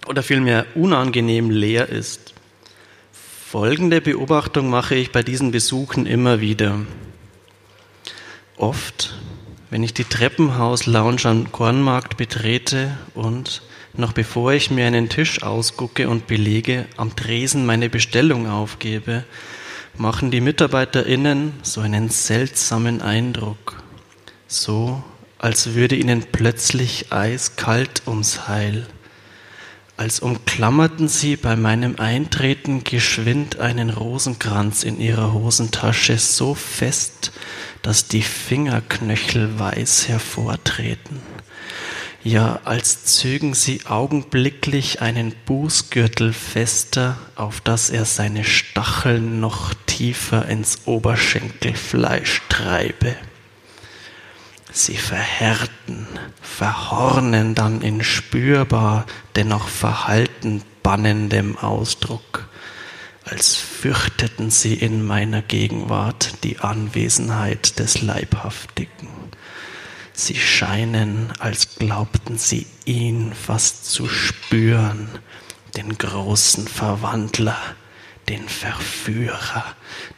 oder 0.08 0.24
vielmehr 0.24 0.66
unangenehm 0.74 1.52
leer 1.52 1.90
ist. 1.90 2.34
Folgende 3.12 4.02
Beobachtung 4.02 4.72
mache 4.72 4.96
ich 4.96 5.12
bei 5.12 5.22
diesen 5.22 5.52
Besuchen 5.52 6.08
immer 6.08 6.42
wieder. 6.42 6.80
Oft, 8.62 9.16
wenn 9.72 9.82
ich 9.82 9.96
die 9.96 10.04
Treppenhaus-Lounge 10.04 11.26
am 11.26 11.52
Kornmarkt 11.52 12.16
betrete 12.16 12.96
und, 13.16 13.64
noch 13.96 14.14
bevor 14.14 14.54
ich 14.54 14.70
mir 14.70 14.86
einen 14.86 15.10
Tisch 15.10 15.42
ausgucke 15.42 16.08
und 16.08 16.28
belege, 16.28 16.86
am 16.96 17.16
Tresen 17.16 17.66
meine 17.66 17.90
Bestellung 17.90 18.48
aufgebe, 18.48 19.24
machen 19.98 20.30
die 20.30 20.42
MitarbeiterInnen 20.42 21.54
so 21.64 21.82
einen 21.82 22.10
seltsamen 22.10 23.02
Eindruck. 23.02 23.82
So, 24.46 25.02
als 25.40 25.74
würde 25.74 25.96
ihnen 25.96 26.26
plötzlich 26.32 27.12
eiskalt 27.12 28.04
ums 28.06 28.48
Heil, 28.48 28.86
als 29.98 30.20
umklammerten 30.20 31.08
sie 31.08 31.36
bei 31.36 31.56
meinem 31.56 31.96
Eintreten 31.96 32.84
geschwind 32.84 33.60
einen 33.60 33.90
Rosenkranz 33.90 34.84
in 34.84 35.00
ihrer 35.00 35.34
Hosentasche 35.34 36.20
so 36.20 36.54
fest, 36.54 37.32
dass 37.82 38.08
die 38.08 38.22
Fingerknöchel 38.22 39.60
weiß 39.60 40.08
hervortreten. 40.08 41.22
Ja, 42.24 42.60
als 42.66 43.06
zögen 43.06 43.56
sie 43.56 43.88
augenblicklich 43.88 45.02
einen 45.02 45.34
Bußgürtel 45.46 46.34
fester, 46.34 47.18
auf 47.36 47.62
dass 47.62 47.90
er 47.90 48.06
seine 48.06 48.44
Stacheln 48.44 49.40
noch 49.40 49.74
tiefer 49.88 50.48
ins 50.48 50.82
Oberschenkelfleisch 50.86 52.44
treibe. 52.48 53.16
Sie 54.72 54.98
verhärten, 54.98 56.08
verhornen 56.42 57.56
dann 57.56 57.82
in 57.82 58.04
spürbar, 58.04 59.06
dennoch 59.36 59.68
verhalten 59.68 60.62
bannendem 60.84 61.58
Ausdruck, 61.58 62.48
als 63.24 63.56
fürchteten 63.56 64.50
sie 64.50 64.74
in 64.74 65.06
meiner 65.06 65.42
Gegenwart 65.42 66.44
die 66.44 66.60
Anwesenheit 66.60 67.80
des 67.80 68.02
Leibhaftigen. 68.02 69.10
Sie 70.14 70.36
scheinen, 70.36 71.32
als 71.40 71.76
glaubten 71.76 72.38
sie 72.38 72.68
ihn 72.86 73.34
fast 73.34 73.86
zu 73.86 74.08
spüren, 74.08 75.08
den 75.76 75.98
großen 75.98 76.68
Verwandler, 76.68 77.58
den 78.28 78.48
Verführer, 78.48 79.64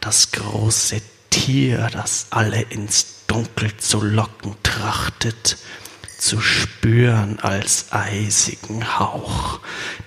das 0.02 0.32
große 0.32 1.02
Tier, 1.30 1.90
das 1.92 2.28
alle 2.32 2.62
ins 2.62 3.26
Dunkel 3.28 3.76
zu 3.78 4.02
locken 4.02 4.56
trachtet, 4.64 5.58
zu 6.18 6.42
spüren 6.42 7.40
als 7.40 7.92
eisigen 7.92 9.00
Hauch, 9.00 9.60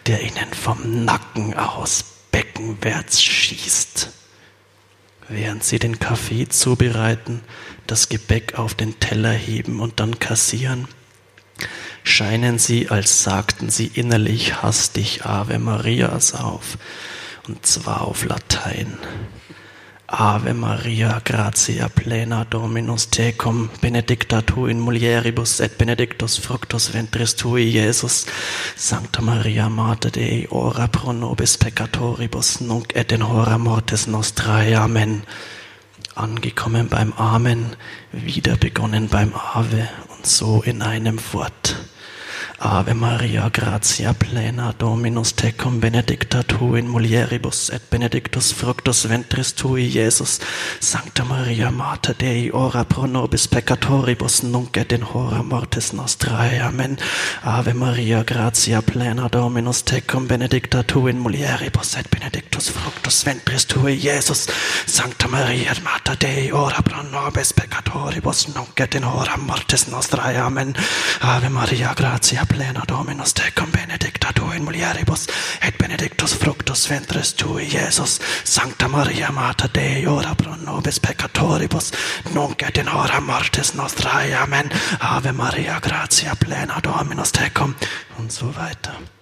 der 0.07 0.23
ihnen 0.23 0.53
vom 0.55 1.05
Nacken 1.05 1.55
aus 1.55 2.16
beckenwärts 2.37 3.23
schießt. 3.23 4.11
Während 5.31 5.65
sie 5.65 5.79
den 5.79 5.99
Kaffee 5.99 6.47
zubereiten, 6.47 7.41
das 7.87 8.11
Gebäck 8.11 8.59
auf 8.59 8.75
den 8.75 9.01
Teller 9.01 9.33
heben 9.33 9.81
und 9.81 10.01
dann 10.01 10.19
kassieren, 10.19 10.87
scheinen 12.05 12.59
sie, 12.59 12.91
als 12.91 13.23
sagten 13.23 13.71
sie 13.71 13.87
innerlich 13.87 14.63
hastig 14.63 15.25
Ave 15.25 15.59
Marias 15.59 16.35
auf, 16.35 16.77
und 17.49 17.65
zwar 17.65 18.03
auf 18.03 18.27
Latein. 18.27 18.99
Ave 20.09 20.53
Maria, 20.53 21.21
gratia 21.25 21.89
plena 21.89 22.45
Dominus 22.45 23.09
tecum, 23.09 23.69
benedicta 23.81 24.41
tu 24.41 24.67
in 24.67 24.79
mulieribus 24.79 25.61
et 25.61 25.77
benedictus 25.79 26.39
fructus 26.39 26.93
ventris 26.95 27.35
tui, 27.35 27.73
Jesus. 27.73 28.25
Sancta 28.77 29.21
Maria, 29.21 29.69
Mater 29.69 30.13
Dei, 30.13 30.47
ora 30.51 30.87
pro 30.87 31.13
nobis 31.13 31.57
peccatoribus, 31.59 32.61
nunc 32.61 32.95
et 32.95 33.11
in 33.11 33.23
hora 33.23 33.59
mortis 33.59 34.07
nostrae. 34.07 34.77
Amen. 34.77 35.25
Angekommen 36.15 36.89
beim 36.89 37.13
Amen, 37.15 37.75
wieder 38.13 38.57
begonnen 38.57 39.09
beim 39.09 39.35
Ave 39.35 39.89
und 40.17 40.25
so 40.25 40.63
in 40.63 40.83
einem 40.83 41.19
fort. 41.19 41.75
Ave 42.59 42.95
Maria, 42.95 43.51
gratia 43.51 44.15
plena, 44.15 44.73
Dominus 44.79 45.35
tecum, 45.35 45.79
benedicta 45.79 46.43
tu 46.43 46.75
in 46.75 46.89
mulieribus, 46.89 47.69
et 47.71 47.83
benedictus 47.91 48.55
fructus 48.55 49.05
ventris 49.05 49.53
tui, 49.53 49.91
Jesus. 49.91 50.41
Sancta 50.81 51.23
Maria, 51.25 51.71
Mater 51.71 52.15
Dei, 52.19 52.51
ora 52.51 52.85
pro 52.85 53.07
nobis 53.07 53.47
peccatoribus, 53.47 54.43
nunc 54.43 54.77
et 54.79 54.93
in 54.93 55.03
hora 55.03 55.43
mortis 55.43 55.93
nostrae. 55.93 56.59
Amen. 56.63 56.97
Ave 57.45 57.75
Maria, 57.75 58.25
gratia 58.25 58.81
plena, 58.81 59.29
Dominus 59.29 59.83
tecum, 59.83 60.27
benedicta 60.27 60.83
tu 60.83 61.09
in 61.09 61.19
mulieribus, 61.21 61.97
et 61.99 62.09
benedictus 62.11 62.71
fructus 62.71 63.23
ventris 63.25 63.67
tui, 63.67 63.99
Jesus. 64.01 64.47
Sancta 64.87 65.29
Maria, 65.29 65.75
Mater 65.85 66.17
Dei, 66.17 66.51
ora 66.53 66.81
pro 66.83 67.03
nobis 67.03 67.53
peccatoribus, 67.53 68.49
nunc 68.55 68.81
et 68.81 68.95
in 68.95 69.05
hora 69.05 69.37
mortis 69.37 69.89
nostrae. 69.89 70.39
Amen. 70.39 70.75
Ave 71.21 71.51
Maria, 71.51 71.93
gratia 71.95 72.46
plena 72.47 72.83
Dominus 72.89 73.35
tecum 73.35 73.71
benedicta 73.73 74.33
tu 74.35 74.51
in 74.53 74.65
mulieribus 74.65 75.27
et 75.63 75.79
benedictus 75.79 76.35
fructus 76.35 76.87
ventris 76.91 77.35
tui, 77.35 77.67
Jesus. 77.67 78.21
Sancta 78.45 78.89
Maria, 78.89 79.31
Mater 79.33 79.69
Dei, 79.75 80.07
ora 80.07 80.35
pro 80.35 80.55
nobis 80.57 81.01
peccatoribus, 81.01 81.93
nunc 82.35 82.63
et 82.63 82.79
in 82.79 82.89
hora 82.89 83.21
mortis 83.21 83.75
nostrae. 83.75 84.35
Amen. 84.35 84.71
Ave 85.01 85.33
Maria, 85.33 85.81
gratia 85.81 86.35
plena 86.37 86.81
Dominus 86.83 87.33
tecum 87.33 87.75
und 88.19 88.33
so 88.33 88.47
weiter. 88.47 89.16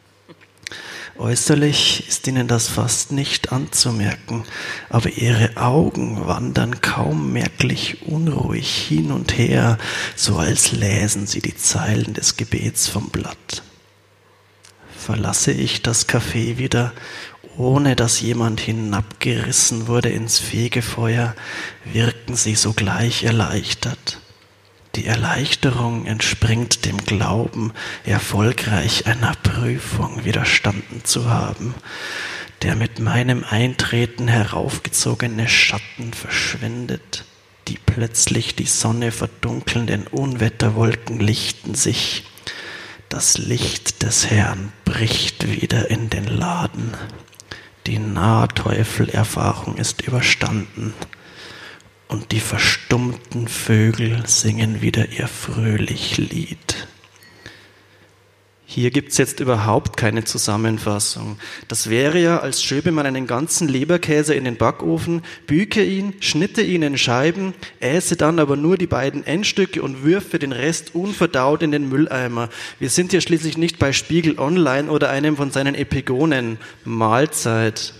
Äußerlich 1.16 2.09
ist 2.09 2.27
ihnen 2.27 2.48
das 2.48 2.68
fast 2.68 3.12
nicht 3.12 3.53
anzumerken, 3.53 4.44
aber 4.88 5.11
ihre 5.11 5.57
Augen 5.57 6.27
wandern 6.27 6.81
kaum 6.81 7.33
merklich 7.33 8.03
unruhig 8.03 8.87
hin 8.88 9.12
und 9.12 9.38
her, 9.38 9.79
so 10.16 10.38
als 10.38 10.72
läsen 10.72 11.29
sie 11.29 11.40
die 11.40 11.57
Zeilen 11.57 12.14
des 12.14 12.37
Gebets 12.37 12.88
vom 12.88 13.11
Blatt. 13.11 13.62
Verlasse 14.98 15.53
ich 15.53 15.83
das 15.83 16.09
Café 16.09 16.59
wieder, 16.59 16.92
ohne 17.57 17.94
dass 17.94 18.20
jemand 18.20 18.59
hinabgerissen 18.59 19.87
wurde 19.87 20.09
ins 20.09 20.40
Fegefeuer, 20.40 21.37
wirken 21.85 22.35
sie 22.35 22.57
sogleich 22.57 23.22
erleichtert. 23.22 24.18
Die 24.97 25.07
Erleichterung 25.07 26.07
entspringt 26.07 26.85
dem 26.85 26.99
Glauben, 26.99 27.73
erfolgreich 28.05 29.07
einer 29.07 29.33
Prüfung 29.43 30.25
widerstanden 30.25 31.05
zu 31.05 31.29
haben. 31.29 31.75
Der 32.63 32.77
mit 32.77 33.01
meinem 33.01 33.43
Eintreten 33.43 34.29
heraufgezogene 34.29 35.49
Schatten 35.49 36.13
verschwindet. 36.13 37.25
Die 37.67 37.79
plötzlich 37.85 38.55
die 38.55 38.67
Sonne 38.67 39.11
verdunkelnden 39.11 40.07
Unwetterwolken 40.07 41.19
lichten 41.19 41.75
sich. 41.75 42.25
Das 43.09 43.37
Licht 43.37 44.05
des 44.05 44.31
Herrn 44.31 44.73
bricht 44.85 45.49
wieder 45.51 45.91
in 45.91 46.09
den 46.09 46.25
Laden. 46.27 46.95
Die 47.87 47.99
Nahteufelerfahrung 47.99 49.77
ist 49.77 50.03
überstanden 50.03 50.95
und 52.14 52.31
die 52.31 52.38
verstummten 52.38 53.48
Vögel 53.48 54.22
singen 54.24 54.81
wieder 54.81 55.09
ihr 55.11 55.27
fröhlich 55.27 56.16
Lied. 56.16 56.87
Hier 58.66 58.92
gibt 58.92 59.11
es 59.11 59.18
jetzt 59.18 59.40
überhaupt 59.40 59.96
keine 59.96 60.22
Zusammenfassung. 60.22 61.38
Das 61.66 61.90
wäre 61.90 62.20
ja, 62.20 62.38
als 62.38 62.62
schöbe 62.62 62.92
man 62.92 63.05
einen 63.05 63.27
ganzen 63.27 63.66
Leberkäse 63.66 64.33
in 64.33 64.44
den 64.44 64.57
Backofen, 64.57 65.22
büke 65.48 65.83
ihn, 65.83 66.14
schnitte 66.20 66.62
ihn 66.62 66.83
in 66.83 66.98
Scheiben, 66.98 67.53
äße 67.81 68.14
dann 68.14 68.38
aber 68.38 68.55
nur 68.55 68.79
die 68.79 68.87
beiden 68.87 69.27
Endstücke 69.27 69.83
und 69.83 70.05
würfe 70.05 70.38
den 70.38 70.53
Rest 70.53 70.94
unverdaut 70.94 71.64
in 71.64 71.72
den 71.72 71.88
Mülleimer. 71.88 72.48
Wir 72.79 72.90
sind 72.90 73.11
hier 73.11 73.22
schließlich 73.22 73.59
nicht 73.59 73.81
bei 73.81 73.92
Spiegel 73.92 74.38
Online 74.38 74.88
oder 74.88 75.11
einem 75.11 75.37
von 75.37 75.50
seinen 75.50 75.74
Epigonen. 75.74 76.59
Mahlzeit. 76.85 77.92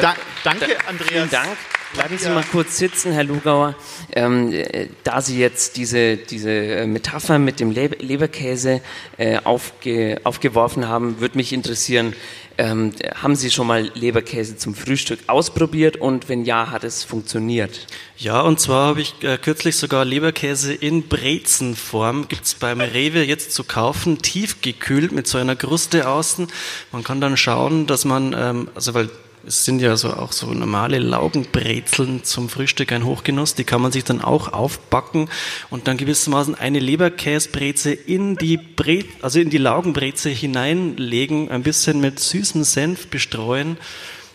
Da, 0.00 0.14
danke, 0.44 0.76
Andreas. 0.86 1.08
Vielen 1.08 1.30
Dank. 1.30 1.56
Bleiben 1.92 2.16
Sie 2.16 2.30
mal 2.30 2.44
kurz 2.50 2.78
sitzen, 2.78 3.12
Herr 3.12 3.24
Lugauer. 3.24 3.74
Ähm, 4.12 4.50
äh, 4.50 4.88
da 5.04 5.20
Sie 5.20 5.38
jetzt 5.38 5.76
diese, 5.76 6.16
diese 6.16 6.50
äh, 6.50 6.86
Metapher 6.86 7.38
mit 7.38 7.60
dem 7.60 7.70
Le 7.70 7.88
Leberkäse 7.98 8.80
äh, 9.18 9.38
aufge 9.44 10.18
aufgeworfen 10.24 10.88
haben, 10.88 11.20
würde 11.20 11.36
mich 11.36 11.52
interessieren, 11.52 12.14
ähm, 12.56 12.92
haben 13.14 13.36
Sie 13.36 13.50
schon 13.50 13.66
mal 13.66 13.90
Leberkäse 13.94 14.56
zum 14.56 14.74
Frühstück 14.74 15.20
ausprobiert 15.26 15.98
und 15.98 16.30
wenn 16.30 16.46
ja, 16.46 16.70
hat 16.70 16.82
es 16.82 17.04
funktioniert? 17.04 17.86
Ja, 18.16 18.40
und 18.40 18.58
zwar 18.58 18.86
habe 18.86 19.02
ich 19.02 19.22
äh, 19.22 19.36
kürzlich 19.36 19.76
sogar 19.76 20.06
Leberkäse 20.06 20.72
in 20.72 21.08
Brezenform, 21.08 22.28
gibt 22.28 22.44
es 22.44 22.54
beim 22.54 22.80
Rewe 22.80 23.22
jetzt 23.22 23.52
zu 23.52 23.64
kaufen, 23.64 24.22
tiefgekühlt 24.22 25.12
mit 25.12 25.26
so 25.26 25.36
einer 25.36 25.56
Kruste 25.56 26.08
außen. 26.08 26.48
Man 26.90 27.04
kann 27.04 27.20
dann 27.20 27.36
schauen, 27.36 27.86
dass 27.86 28.06
man, 28.06 28.34
ähm, 28.38 28.70
also 28.74 28.94
weil 28.94 29.10
es 29.46 29.64
sind 29.64 29.80
ja 29.80 29.96
so 29.96 30.12
auch 30.12 30.32
so 30.32 30.46
normale 30.46 30.98
Laugenbrezeln 30.98 32.22
zum 32.24 32.48
Frühstück 32.48 32.92
ein 32.92 33.04
Hochgenuss. 33.04 33.54
Die 33.54 33.64
kann 33.64 33.82
man 33.82 33.90
sich 33.90 34.04
dann 34.04 34.20
auch 34.20 34.52
aufbacken 34.52 35.28
und 35.70 35.88
dann 35.88 35.96
gewissermaßen 35.96 36.54
eine 36.54 36.78
Leberkäsbreze 36.78 37.92
in 37.92 38.36
die 38.36 38.56
Bre 38.56 39.04
also 39.20 39.40
in 39.40 39.50
die 39.50 39.58
Laugenbreze 39.58 40.28
hineinlegen, 40.28 41.50
ein 41.50 41.62
bisschen 41.62 42.00
mit 42.00 42.20
süßem 42.20 42.62
Senf 42.64 43.08
bestreuen 43.08 43.76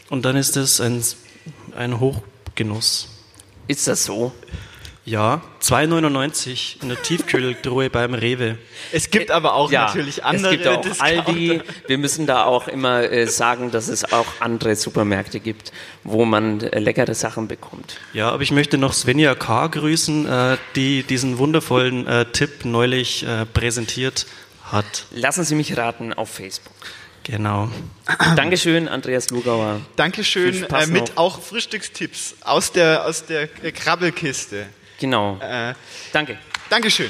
und 0.09 0.25
dann 0.25 0.35
ist 0.35 0.55
das 0.55 0.81
ein, 0.81 1.01
ein 1.75 1.99
Hochgenuss. 1.99 3.09
Ist 3.67 3.87
das 3.87 4.05
so? 4.05 4.33
Ja, 5.07 5.41
2,99 5.61 6.81
in 6.81 6.89
der 6.89 7.01
Tiefkühltruhe 7.01 7.89
beim 7.91 8.13
Rewe. 8.13 8.57
Es 8.91 9.09
gibt 9.09 9.31
aber 9.31 9.53
auch 9.53 9.71
ja, 9.71 9.85
natürlich 9.85 10.25
andere 10.25 10.55
Es 10.55 10.59
gibt 10.59 10.67
auch 10.67 10.81
Discounter. 10.81 11.27
Aldi. 11.29 11.61
Wir 11.87 11.97
müssen 11.97 12.27
da 12.27 12.43
auch 12.43 12.67
immer 12.67 13.03
äh, 13.09 13.25
sagen, 13.25 13.71
dass 13.71 13.87
es 13.87 14.11
auch 14.11 14.25
andere 14.41 14.75
Supermärkte 14.75 15.39
gibt, 15.39 15.71
wo 16.03 16.25
man 16.25 16.59
äh, 16.59 16.79
leckere 16.79 17.13
Sachen 17.13 17.47
bekommt. 17.47 18.01
Ja, 18.11 18.31
aber 18.31 18.43
ich 18.43 18.51
möchte 18.51 18.77
noch 18.77 18.91
Svenja 18.91 19.33
K. 19.33 19.67
grüßen, 19.67 20.27
äh, 20.27 20.57
die 20.75 21.03
diesen 21.03 21.37
wundervollen 21.37 22.05
äh, 22.05 22.25
Tipp 22.25 22.65
neulich 22.65 23.25
äh, 23.25 23.45
präsentiert 23.45 24.27
hat. 24.65 25.05
Lassen 25.11 25.45
Sie 25.45 25.55
mich 25.55 25.77
raten 25.77 26.11
auf 26.11 26.31
Facebook. 26.31 26.73
Genau. 27.23 27.69
Dankeschön, 28.35 28.89
Andreas 28.89 29.29
Lugauer. 29.29 29.79
Dankeschön, 29.95 30.65
äh, 30.65 30.87
mit 30.87 31.09
noch. 31.09 31.17
auch 31.17 31.41
Frühstückstipps 31.41 32.35
aus 32.41 32.73
der, 32.73 33.05
aus 33.05 33.25
der 33.25 33.47
Krabbelkiste. 33.47 34.65
Genau. 34.99 35.39
Äh, 35.39 35.73
Danke. 36.11 36.37
Dankeschön. 36.69 37.09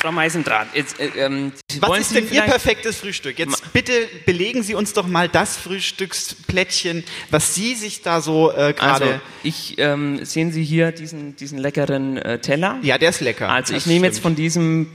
Frau 0.00 0.12
Meisendraht, 0.12 0.68
jetzt, 0.72 0.98
äh, 0.98 1.10
ähm, 1.16 1.52
Was 1.80 2.00
ist 2.00 2.14
denn 2.14 2.32
Ihr 2.32 2.40
perfektes 2.42 2.96
Frühstück? 2.96 3.38
Jetzt 3.38 3.70
bitte 3.74 3.92
belegen 4.24 4.62
Sie 4.62 4.74
uns 4.74 4.94
doch 4.94 5.06
mal 5.06 5.28
das 5.28 5.58
Frühstücksplättchen, 5.58 7.04
was 7.28 7.54
Sie 7.54 7.74
sich 7.74 8.00
da 8.00 8.22
so 8.22 8.50
äh, 8.50 8.72
gerade... 8.72 9.04
Also, 9.04 9.20
ich, 9.42 9.74
ähm, 9.76 10.24
sehen 10.24 10.52
Sie 10.52 10.64
hier 10.64 10.90
diesen, 10.92 11.36
diesen 11.36 11.58
leckeren 11.58 12.16
äh, 12.16 12.38
Teller? 12.38 12.78
ja, 12.80 12.96
der 12.96 13.10
ist 13.10 13.20
lecker. 13.20 13.50
Also 13.50 13.74
ich 13.74 13.84
nehme 13.84 14.06
jetzt 14.06 14.20
von 14.20 14.34
diesem, 14.34 14.90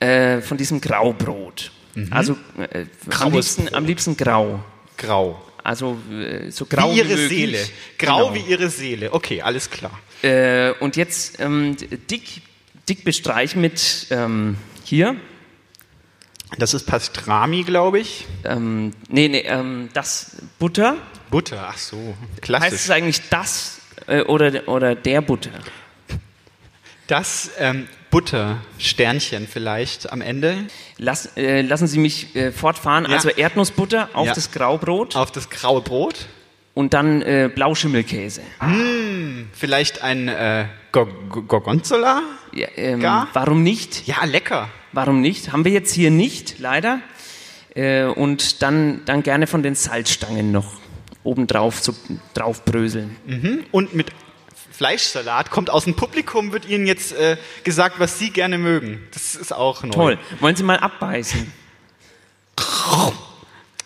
äh, 0.00 0.40
von 0.40 0.56
diesem 0.56 0.80
Graubrot. 0.80 1.70
Also 2.10 2.36
äh, 2.58 2.86
am, 3.20 3.32
liebsten, 3.32 3.72
am 3.72 3.84
liebsten 3.84 4.16
grau. 4.16 4.64
Grau. 4.96 5.40
Also 5.64 5.98
äh, 6.10 6.50
so 6.50 6.66
grau 6.66 6.92
wie 6.92 6.98
Ihre 6.98 7.08
möglich. 7.08 7.28
Seele. 7.28 7.58
Grau 7.98 8.28
Genau. 8.30 8.34
wie 8.34 8.50
Ihre 8.50 8.68
Seele. 8.68 9.12
Okay, 9.12 9.42
alles 9.42 9.70
klar. 9.70 9.98
Äh, 10.22 10.72
und 10.80 10.96
jetzt 10.96 11.40
ähm, 11.40 11.76
dick, 12.10 12.42
dick 12.88 13.02
bestreichen 13.04 13.60
mit 13.62 14.06
ähm, 14.10 14.56
hier. 14.84 15.16
Das 16.58 16.74
ist 16.74 16.84
Pastrami, 16.86 17.64
glaube 17.64 17.98
ich. 17.98 18.26
Ähm, 18.44 18.92
nee, 19.08 19.26
nee, 19.28 19.40
ähm, 19.40 19.88
das 19.94 20.36
Butter. 20.58 20.96
Butter, 21.30 21.66
ach 21.70 21.78
so. 21.78 21.96
Heißt 21.96 22.42
Klassisch. 22.42 22.72
es 22.74 22.90
eigentlich 22.90 23.20
das 23.30 23.78
äh, 24.06 24.20
oder, 24.22 24.68
oder 24.68 24.94
der 24.94 25.20
Butter? 25.22 25.50
Das 27.06 27.50
ähm, 27.58 27.86
Buttersternchen 28.10 29.46
vielleicht 29.48 30.10
am 30.12 30.20
Ende 30.20 30.56
Lass, 30.98 31.36
äh, 31.36 31.60
lassen 31.62 31.86
Sie 31.86 31.98
mich 31.98 32.34
äh, 32.36 32.52
fortfahren. 32.52 33.04
Ja. 33.04 33.10
Also 33.16 33.28
Erdnussbutter 33.28 34.08
auf 34.14 34.26
Ja. 34.28 34.34
das 34.34 34.50
Graubrot 34.52 35.16
auf 35.16 35.30
das 35.32 35.50
graue 35.50 35.80
Brot. 35.82 36.26
und 36.74 36.94
dann 36.94 37.20
äh, 37.22 37.50
Blauschimmelkäse. 37.54 38.40
Vielleicht 39.52 40.02
ein 40.02 40.28
äh, 40.28 40.66
Gor 40.92 41.08
Gor- 41.28 41.42
Gorgonzola? 41.46 42.22
Ja, 42.52 42.68
ähm, 42.76 43.02
warum 43.32 43.62
nicht? 43.62 44.06
Ja, 44.06 44.24
lecker. 44.24 44.68
Warum 44.92 45.20
nicht? 45.20 45.52
Haben 45.52 45.64
wir 45.64 45.72
jetzt 45.72 45.92
hier 45.92 46.10
nicht, 46.10 46.58
leider. 46.60 47.00
Äh, 47.74 48.04
und 48.04 48.62
dann, 48.62 49.02
dann 49.04 49.22
gerne 49.24 49.46
von 49.48 49.62
den 49.62 49.74
Salzstangen 49.74 50.52
noch 50.52 50.74
obendrauf 51.24 51.80
so 51.80 51.94
drauf 52.34 52.64
bröseln. 52.64 53.16
Und 53.72 53.94
mit 53.94 54.08
Fleischsalat 54.76 55.50
kommt 55.50 55.70
aus 55.70 55.84
dem 55.84 55.94
Publikum, 55.94 56.52
wird 56.52 56.66
Ihnen 56.66 56.86
jetzt 56.86 57.12
äh, 57.12 57.36
gesagt, 57.62 58.00
was 58.00 58.18
Sie 58.18 58.30
gerne 58.30 58.58
mögen. 58.58 59.06
Das 59.12 59.36
ist 59.36 59.52
auch 59.52 59.84
neu. 59.84 59.92
Toll. 59.92 60.18
Wollen 60.40 60.56
Sie 60.56 60.64
mal 60.64 60.78
abbeißen? 60.78 61.52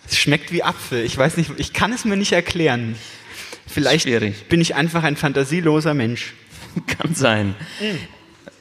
Es 0.09 0.17
schmeckt 0.17 0.51
wie 0.51 0.63
Apfel. 0.63 1.05
Ich 1.05 1.17
weiß 1.19 1.37
nicht, 1.37 1.51
ich 1.59 1.75
kann 1.75 1.93
es 1.93 2.07
mir 2.07 2.17
nicht 2.17 2.33
erklären. 2.33 2.97
Vielleicht 3.67 4.05
Schwierig. 4.05 4.49
bin 4.49 4.63
ich 4.63 4.75
einfach 4.75 5.03
ein 5.05 5.17
fantasieloser 5.17 5.93
Mensch. 5.93 6.33
Kann 6.87 7.15
sein. 7.15 7.55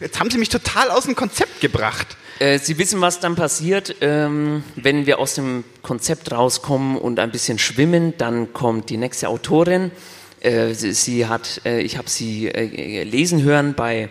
Jetzt 0.01 0.19
haben 0.19 0.29
Sie 0.29 0.37
mich 0.37 0.49
total 0.49 0.91
aus 0.91 1.05
dem 1.05 1.15
Konzept 1.15 1.61
gebracht. 1.61 2.17
Äh, 2.39 2.59
Sie 2.59 2.77
wissen, 2.77 2.99
was 2.99 3.21
dann 3.21 3.35
passiert, 3.35 3.95
ähm, 4.01 4.63
wenn 4.75 5.05
wir 5.05 5.19
aus 5.19 5.35
dem 5.35 5.63
Konzept 5.81 6.31
rauskommen 6.33 6.97
und 6.97 7.19
ein 7.19 7.31
bisschen 7.31 7.57
schwimmen. 7.57 8.17
Dann 8.17 8.51
kommt 8.51 8.89
die 8.89 8.97
nächste 8.97 9.29
Autorin. 9.29 9.91
Äh, 10.41 10.73
sie, 10.73 10.93
sie 10.93 11.25
hat, 11.27 11.61
äh, 11.65 11.81
ich 11.81 11.97
habe 11.97 12.09
sie 12.09 12.47
äh, 12.47 13.03
lesen 13.03 13.41
hören 13.41 13.73
bei, 13.73 14.09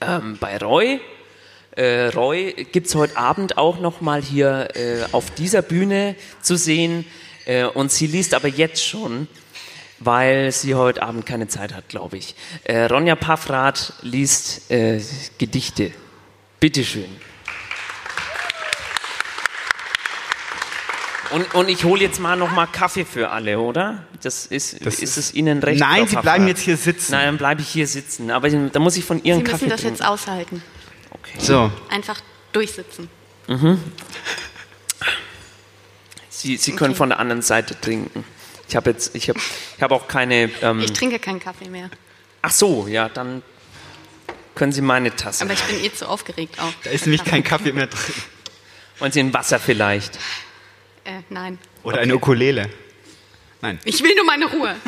ähm, 0.00 0.36
bei 0.40 0.56
Roy. 0.58 1.00
Äh, 1.74 2.08
Roy 2.08 2.66
gibt 2.70 2.86
es 2.86 2.94
heute 2.94 3.16
Abend 3.16 3.58
auch 3.58 3.80
noch 3.80 4.00
mal 4.00 4.22
hier 4.22 4.68
äh, 4.74 5.04
auf 5.12 5.30
dieser 5.30 5.62
Bühne 5.62 6.14
zu 6.40 6.56
sehen. 6.56 7.06
Äh, 7.46 7.64
und 7.64 7.90
sie 7.90 8.06
liest 8.06 8.34
aber 8.34 8.48
jetzt 8.48 8.84
schon, 8.84 9.26
weil 9.98 10.52
sie 10.52 10.74
heute 10.74 11.02
Abend 11.02 11.26
keine 11.26 11.48
Zeit 11.48 11.74
hat, 11.74 11.88
glaube 11.88 12.18
ich. 12.18 12.34
Ronja 12.68 13.14
Paffrath 13.14 13.92
liest 14.02 14.68
Gedichte. 15.38 15.92
Bitteschön. 16.58 17.06
Und, 21.32 21.54
und 21.54 21.68
ich 21.68 21.84
hole 21.84 22.00
jetzt 22.02 22.20
mal 22.20 22.36
noch 22.36 22.50
mal 22.50 22.66
Kaffee 22.66 23.04
für 23.04 23.30
alle, 23.30 23.58
oder? 23.58 24.06
Das 24.22 24.46
ist, 24.46 24.84
Das 24.84 24.98
ist, 24.98 25.16
es 25.16 25.32
Ihnen 25.34 25.62
recht? 25.62 25.80
Nein, 25.80 26.06
Sie 26.06 26.16
bleiben 26.16 26.46
jetzt 26.46 26.60
hier 26.60 26.76
sitzen. 26.76 27.12
Nein, 27.12 27.26
dann 27.26 27.38
bleibe 27.38 27.62
ich 27.62 27.68
hier 27.68 27.86
sitzen. 27.86 28.30
Aber 28.30 28.50
da 28.50 28.78
muss 28.80 28.96
ich 28.96 29.04
von 29.04 29.22
Ihren 29.24 29.38
Sie 29.38 29.44
Kaffee 29.44 29.64
müssen 29.64 29.70
das 29.70 29.80
trinken. 29.80 29.96
jetzt 29.98 30.06
aushalten. 30.06 30.62
Okay. 31.10 31.38
So, 31.38 31.70
Einfach 31.90 32.20
durchsitzen. 32.52 33.08
Sie, 36.28 36.56
Sie 36.56 36.72
können 36.72 36.90
Okay. 36.92 36.98
von 36.98 37.08
der 37.10 37.18
anderen 37.18 37.42
Seite 37.42 37.78
trinken. 37.80 38.24
Ich 38.68 38.76
habe 38.76 38.90
jetzt, 38.90 39.14
ich 39.14 39.28
habe, 39.28 39.38
ich 39.76 39.82
habe 39.82 39.94
auch 39.94 40.08
keine. 40.08 40.50
Ähm, 40.62 40.80
Ich 40.80 40.92
trinke 40.92 41.18
keinen 41.18 41.40
Kaffee 41.40 41.68
mehr. 41.68 41.90
ach 42.40 42.50
so, 42.52 42.86
ja, 42.88 43.08
dann 43.08 43.42
können 44.54 44.72
Sie 44.72 44.80
meine 44.82 45.14
Tasse. 45.14 45.44
Aber 45.44 45.52
ich 45.52 45.62
bin 45.62 45.82
eh 45.84 45.92
zu 45.92 46.08
aufgeregt 46.08 46.58
auch. 46.60 46.72
da 46.84 46.90
ist 46.90 47.06
nämlich 47.06 47.24
kein 47.24 47.42
Kaffee 47.44 47.72
mehr 47.72 47.86
drin. 47.86 48.14
Wollen 48.98 49.12
Sie 49.12 49.20
ein 49.20 49.32
Wasser 49.34 49.58
vielleicht? 49.58 50.18
Äh, 51.04 51.22
nein. 51.30 51.58
Oder 51.82 52.00
eine 52.00 52.14
Ukulele. 52.16 52.70
Nein. 53.60 53.78
Ich 53.84 54.02
will 54.02 54.14
nur 54.14 54.24
meine 54.24 54.46
Ruhe. 54.46 54.76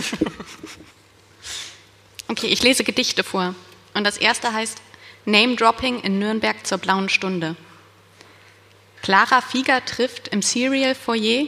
Okay, 2.26 2.46
ich 2.46 2.62
lese 2.62 2.84
Gedichte 2.84 3.22
vor. 3.22 3.54
Und 3.92 4.04
das 4.04 4.16
erste 4.16 4.52
heißt 4.52 4.80
Name 5.26 5.56
Dropping 5.56 6.00
in 6.00 6.18
Nürnberg 6.18 6.66
zur 6.66 6.78
blauen 6.78 7.10
Stunde. 7.10 7.54
Clara 9.02 9.42
Fieger 9.42 9.84
trifft 9.84 10.28
im 10.28 10.40
Serial 10.40 10.94
Foyer 10.94 11.46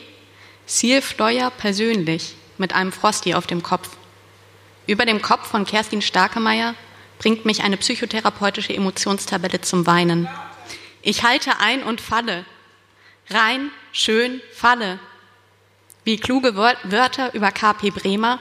Seal 0.66 1.00
Fleuer 1.00 1.50
persönlich 1.50 2.35
mit 2.59 2.74
einem 2.74 2.92
Frosty 2.92 3.35
auf 3.35 3.46
dem 3.46 3.62
Kopf. 3.62 3.88
Über 4.87 5.07
dem 5.07 5.22
Kopf 5.22 5.48
von 5.48 5.64
Kerstin 5.64 6.02
Starkemeyer 6.02 6.74
bringt 7.18 7.44
mich 7.44 7.62
eine 7.62 7.76
psychotherapeutische 7.76 8.74
Emotionstabelle 8.74 9.62
zum 9.62 9.87
Weinen. 9.87 10.29
Ich 11.02 11.22
halte 11.22 11.59
ein 11.61 11.83
und 11.83 12.00
falle. 12.00 12.44
Rein, 13.30 13.70
schön, 13.92 14.40
falle. 14.52 14.98
Wie 16.04 16.16
kluge 16.18 16.54
Wör- 16.56 16.76
Wörter 16.84 17.34
über 17.34 17.50
KP 17.50 17.90
Bremer, 17.90 18.38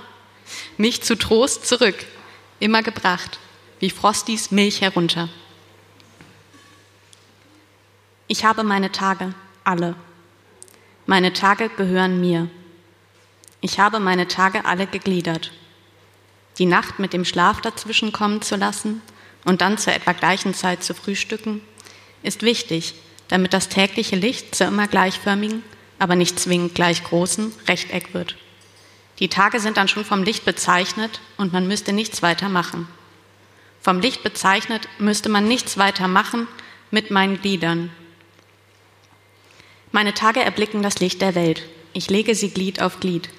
mich 0.78 1.02
zu 1.02 1.18
Trost 1.18 1.66
zurück, 1.66 1.96
immer 2.60 2.84
gebracht, 2.84 3.40
wie 3.80 3.90
Frostis 3.90 4.52
Milch 4.52 4.82
herunter. 4.82 5.30
Ich 8.28 8.46
habe 8.46 8.64
meine 8.64 8.92
Tage, 8.92 9.34
alle. 9.64 9.96
Meine 11.08 11.34
Tage 11.34 11.70
gehören 11.70 12.22
mir. 12.22 12.50
Ich 13.62 13.80
habe 13.80 14.00
meine 14.00 14.28
Tage 14.28 14.66
alle 14.66 14.86
gegliedert. 14.88 15.52
Die 16.60 16.66
Nacht 16.66 17.00
mit 17.00 17.14
dem 17.14 17.26
Schlaf 17.26 17.62
dazwischen 17.62 18.12
kommen 18.12 18.42
zu 18.42 18.56
lassen 18.56 19.02
und 19.44 19.62
dann 19.62 19.78
zur 19.78 19.94
etwa 19.94 20.14
gleichen 20.14 20.54
Zeit 20.54 20.84
zu 20.84 20.94
frühstücken, 20.94 21.62
ist 22.24 22.44
wichtig, 22.44 22.96
damit 23.28 23.54
das 23.54 23.70
tägliche 23.70 24.16
Licht 24.16 24.56
zu 24.56 24.66
immer 24.66 24.88
gleichförmigen, 24.88 25.64
aber 26.00 26.16
nicht 26.16 26.40
zwingend 26.40 26.76
gleich 26.76 27.04
großen 27.04 27.54
Rechteck 27.68 28.14
wird. 28.14 28.36
Die 29.20 29.30
Tage 29.30 29.60
sind 29.60 29.78
dann 29.78 29.88
schon 29.88 30.06
vom 30.06 30.24
Licht 30.24 30.46
bezeichnet 30.46 31.22
und 31.38 31.54
man 31.54 31.68
müsste 31.68 31.94
nichts 31.94 32.22
weiter 32.22 32.50
machen. 32.50 32.88
Vom 33.82 34.00
Licht 34.00 34.24
bezeichnet 34.24 34.90
müsste 35.00 35.30
man 35.30 35.48
nichts 35.48 35.78
weiter 35.78 36.08
machen 36.08 36.48
mit 36.92 37.12
meinen 37.12 37.40
Gliedern. 37.40 37.92
Meine 39.92 40.14
Tage 40.14 40.42
erblicken 40.42 40.82
das 40.82 41.00
Licht 41.00 41.22
der 41.22 41.36
Welt. 41.36 41.64
Ich 41.94 42.10
lege 42.10 42.36
sie 42.36 42.50
Glied 42.50 42.82
auf 42.82 43.00
Glied. 43.00 43.30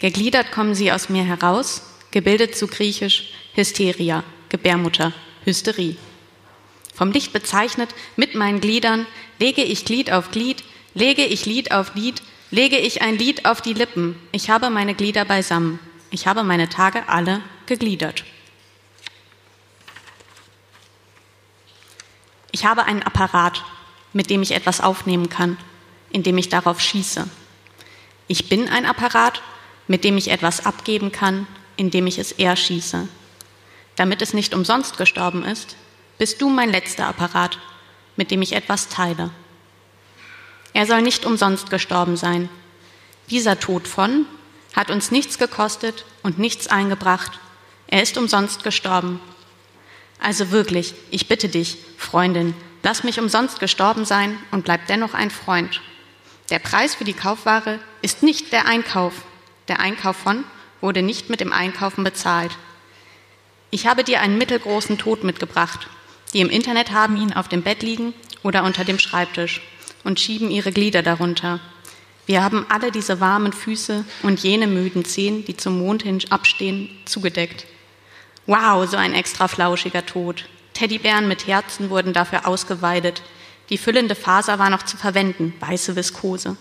Gegliedert 0.00 0.50
kommen 0.50 0.74
sie 0.74 0.90
aus 0.90 1.08
mir 1.08 1.22
heraus, 1.22 1.82
gebildet 2.10 2.56
zu 2.56 2.66
griechisch 2.66 3.32
Hysteria, 3.54 4.24
Gebärmutter, 4.48 5.12
Hysterie. 5.44 5.96
Vom 6.92 7.10
Licht 7.10 7.32
bezeichnet 7.32 7.94
mit 8.16 8.34
meinen 8.34 8.60
Gliedern 8.60 9.06
lege 9.38 9.62
ich 9.62 9.84
Glied 9.84 10.12
auf 10.12 10.30
Glied, 10.30 10.62
lege 10.94 11.24
ich 11.24 11.46
Lied 11.46 11.72
auf 11.72 11.94
Lied, 11.94 12.22
lege 12.50 12.78
ich 12.78 13.02
ein 13.02 13.16
Lied 13.16 13.46
auf 13.46 13.62
die 13.62 13.72
Lippen. 13.72 14.16
Ich 14.30 14.50
habe 14.50 14.70
meine 14.70 14.94
Glieder 14.94 15.24
beisammen. 15.24 15.78
Ich 16.10 16.26
habe 16.26 16.44
meine 16.44 16.68
Tage 16.68 17.08
alle 17.08 17.40
gegliedert. 17.66 18.24
Ich 22.50 22.66
habe 22.66 22.84
einen 22.84 23.02
Apparat, 23.02 23.64
mit 24.12 24.28
dem 24.28 24.42
ich 24.42 24.52
etwas 24.52 24.82
aufnehmen 24.82 25.30
kann, 25.30 25.56
indem 26.10 26.36
ich 26.36 26.50
darauf 26.50 26.80
schieße. 26.80 27.26
Ich 28.28 28.50
bin 28.50 28.68
ein 28.68 28.84
Apparat, 28.84 29.42
mit 29.88 30.04
dem 30.04 30.18
ich 30.18 30.28
etwas 30.28 30.66
abgeben 30.66 31.10
kann, 31.10 31.46
indem 31.76 32.06
ich 32.06 32.18
es 32.18 32.32
erschieße. 32.32 33.08
Damit 33.96 34.20
es 34.20 34.34
nicht 34.34 34.54
umsonst 34.54 34.98
gestorben 34.98 35.44
ist, 35.44 35.76
bist 36.22 36.40
du 36.40 36.48
mein 36.48 36.70
letzter 36.70 37.08
Apparat, 37.08 37.58
mit 38.14 38.30
dem 38.30 38.42
ich 38.42 38.52
etwas 38.52 38.88
teile. 38.88 39.30
Er 40.72 40.86
soll 40.86 41.02
nicht 41.02 41.24
umsonst 41.24 41.68
gestorben 41.68 42.16
sein. 42.16 42.48
Dieser 43.28 43.58
Tod 43.58 43.88
von 43.88 44.26
hat 44.72 44.92
uns 44.92 45.10
nichts 45.10 45.36
gekostet 45.36 46.04
und 46.22 46.38
nichts 46.38 46.68
eingebracht. 46.68 47.40
Er 47.88 48.04
ist 48.04 48.16
umsonst 48.18 48.62
gestorben. 48.62 49.18
Also 50.20 50.52
wirklich, 50.52 50.94
ich 51.10 51.26
bitte 51.26 51.48
dich, 51.48 51.78
Freundin, 51.98 52.54
lass 52.84 53.02
mich 53.02 53.18
umsonst 53.18 53.58
gestorben 53.58 54.04
sein 54.04 54.38
und 54.52 54.64
bleib 54.64 54.86
dennoch 54.86 55.14
ein 55.14 55.32
Freund. 55.32 55.80
Der 56.50 56.60
Preis 56.60 56.94
für 56.94 57.04
die 57.04 57.14
Kaufware 57.14 57.80
ist 58.00 58.22
nicht 58.22 58.52
der 58.52 58.66
Einkauf. 58.66 59.24
Der 59.66 59.80
Einkauf 59.80 60.18
von 60.18 60.44
wurde 60.80 61.02
nicht 61.02 61.30
mit 61.30 61.40
dem 61.40 61.52
Einkaufen 61.52 62.04
bezahlt. 62.04 62.52
Ich 63.72 63.88
habe 63.88 64.04
dir 64.04 64.20
einen 64.20 64.38
mittelgroßen 64.38 64.98
Tod 64.98 65.24
mitgebracht. 65.24 65.88
Die 66.32 66.40
im 66.40 66.50
Internet 66.50 66.92
haben 66.92 67.16
ihn 67.16 67.32
auf 67.32 67.48
dem 67.48 67.62
Bett 67.62 67.82
liegen 67.82 68.14
oder 68.42 68.64
unter 68.64 68.84
dem 68.84 68.98
Schreibtisch 68.98 69.60
und 70.04 70.18
schieben 70.18 70.50
ihre 70.50 70.72
Glieder 70.72 71.02
darunter. 71.02 71.60
Wir 72.26 72.42
haben 72.42 72.66
alle 72.68 72.92
diese 72.92 73.20
warmen 73.20 73.52
Füße 73.52 74.04
und 74.22 74.40
jene 74.40 74.66
müden 74.66 75.04
Zehen, 75.04 75.44
die 75.44 75.56
zum 75.56 75.78
Mond 75.78 76.04
hin 76.04 76.20
abstehen, 76.30 76.88
zugedeckt. 77.04 77.66
Wow, 78.46 78.88
so 78.88 78.96
ein 78.96 79.14
extra 79.14 79.48
flauschiger 79.48 80.06
Tod. 80.06 80.48
Teddybären 80.72 81.28
mit 81.28 81.46
Herzen 81.46 81.90
wurden 81.90 82.12
dafür 82.12 82.46
ausgeweidet. 82.46 83.22
Die 83.70 83.78
füllende 83.78 84.14
Faser 84.14 84.58
war 84.58 84.70
noch 84.70 84.84
zu 84.84 84.96
verwenden, 84.96 85.52
weiße 85.60 85.96
Viskose. 85.96 86.56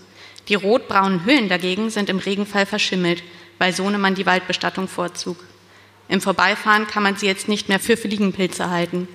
Die 0.48 0.56
rotbraunen 0.56 1.26
Hüllen 1.26 1.50
dagegen 1.50 1.90
sind 1.90 2.10
im 2.10 2.18
Regenfall 2.18 2.66
verschimmelt, 2.66 3.24
weil 3.58 3.74
Sohnemann 3.74 4.16
die 4.16 4.26
Waldbestattung 4.26 4.88
vorzug. 4.88 5.38
Im 6.08 6.22
Vorbeifahren 6.22 6.88
kann 6.88 7.04
man 7.04 7.16
sie 7.16 7.28
jetzt 7.28 7.48
nicht 7.48 7.70
mehr 7.70 7.80
für 7.80 7.96
Fliegenpilze 7.96 8.70
halten. 8.70 9.08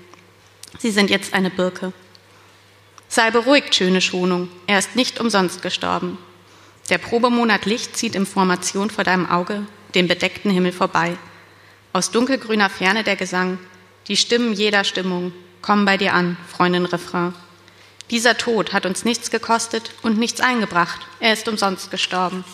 Sie 0.78 0.90
sind 0.90 1.10
jetzt 1.10 1.34
eine 1.34 1.50
Birke. 1.50 1.92
Sei 3.08 3.30
beruhigt, 3.30 3.74
schöne 3.74 4.00
Schonung, 4.00 4.48
er 4.66 4.78
ist 4.78 4.96
nicht 4.96 5.20
umsonst 5.20 5.62
gestorben. 5.62 6.18
Der 6.90 6.98
Probemonat 6.98 7.66
Licht 7.66 7.96
zieht 7.96 8.14
in 8.14 8.26
Formation 8.26 8.90
vor 8.90 9.04
deinem 9.04 9.28
Auge 9.28 9.66
den 9.94 10.08
bedeckten 10.08 10.50
Himmel 10.50 10.72
vorbei. 10.72 11.16
Aus 11.92 12.10
dunkelgrüner 12.10 12.68
Ferne 12.68 13.04
der 13.04 13.16
Gesang, 13.16 13.58
die 14.08 14.16
Stimmen 14.16 14.52
jeder 14.52 14.84
Stimmung 14.84 15.32
kommen 15.62 15.84
bei 15.84 15.96
dir 15.96 16.12
an, 16.12 16.36
Freundin 16.46 16.84
Refrain. 16.84 17.34
Dieser 18.10 18.36
Tod 18.36 18.72
hat 18.72 18.86
uns 18.86 19.04
nichts 19.04 19.30
gekostet 19.30 19.90
und 20.02 20.18
nichts 20.18 20.40
eingebracht. 20.40 21.00
Er 21.18 21.32
ist 21.32 21.48
umsonst 21.48 21.90
gestorben. 21.90 22.44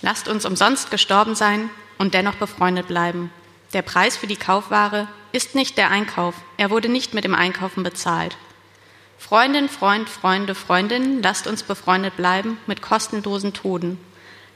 Lasst 0.00 0.28
uns 0.28 0.44
umsonst 0.44 0.90
gestorben 0.90 1.34
sein 1.34 1.70
und 1.96 2.14
dennoch 2.14 2.36
befreundet 2.36 2.86
bleiben. 2.86 3.32
Der 3.74 3.82
Preis 3.82 4.16
für 4.16 4.26
die 4.26 4.36
Kaufware 4.36 5.08
ist 5.32 5.54
nicht 5.54 5.76
der 5.76 5.90
Einkauf. 5.90 6.34
Er 6.56 6.70
wurde 6.70 6.88
nicht 6.88 7.12
mit 7.12 7.24
dem 7.24 7.34
Einkaufen 7.34 7.82
bezahlt. 7.82 8.36
Freundin, 9.18 9.68
Freund, 9.68 10.08
Freunde, 10.08 10.54
Freundin, 10.54 11.22
lasst 11.22 11.46
uns 11.46 11.62
befreundet 11.62 12.16
bleiben 12.16 12.56
mit 12.66 12.80
kostenlosen 12.80 13.52
Toden. 13.52 13.98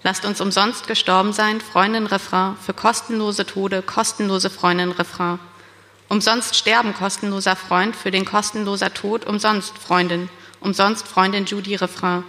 Lasst 0.02 0.24
uns 0.24 0.40
umsonst 0.40 0.86
gestorben 0.86 1.32
sein, 1.32 1.60
Freundin, 1.60 2.06
Refrain, 2.06 2.56
für 2.56 2.72
kostenlose 2.72 3.44
Tode, 3.44 3.82
kostenlose 3.82 4.50
Freundin, 4.50 4.92
Refrain. 4.92 5.38
Umsonst 6.08 6.56
sterben, 6.56 6.94
kostenloser 6.94 7.54
Freund, 7.54 7.94
für 7.94 8.10
den 8.10 8.24
kostenloser 8.24 8.94
Tod, 8.94 9.26
umsonst 9.26 9.76
Freundin, 9.78 10.28
umsonst 10.60 11.06
Freundin 11.06 11.44
Judy, 11.44 11.74
Refrain. 11.74 12.24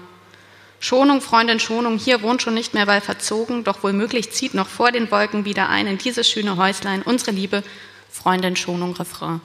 Schonung, 0.84 1.22
Freundin, 1.22 1.62
Schonung, 1.62 1.98
hier 1.98 2.22
wohnt 2.24 2.42
schon 2.42 2.56
nicht 2.56 2.74
mehr, 2.74 2.88
weil 2.88 3.00
verzogen, 3.00 3.64
doch 3.64 3.84
womöglich 3.84 4.32
zieht 4.32 4.54
noch 4.54 4.68
vor 4.68 4.92
den 4.92 5.10
Wolken 5.12 5.46
wieder 5.46 5.70
ein 5.70 5.88
in 5.88 5.98
dieses 5.98 6.30
schöne 6.30 6.58
Häuslein 6.58 7.04
unsere 7.04 7.32
Liebe, 7.32 7.64
Freundin, 8.12 8.58
Schonung, 8.58 8.94
Refrain. 8.94 9.40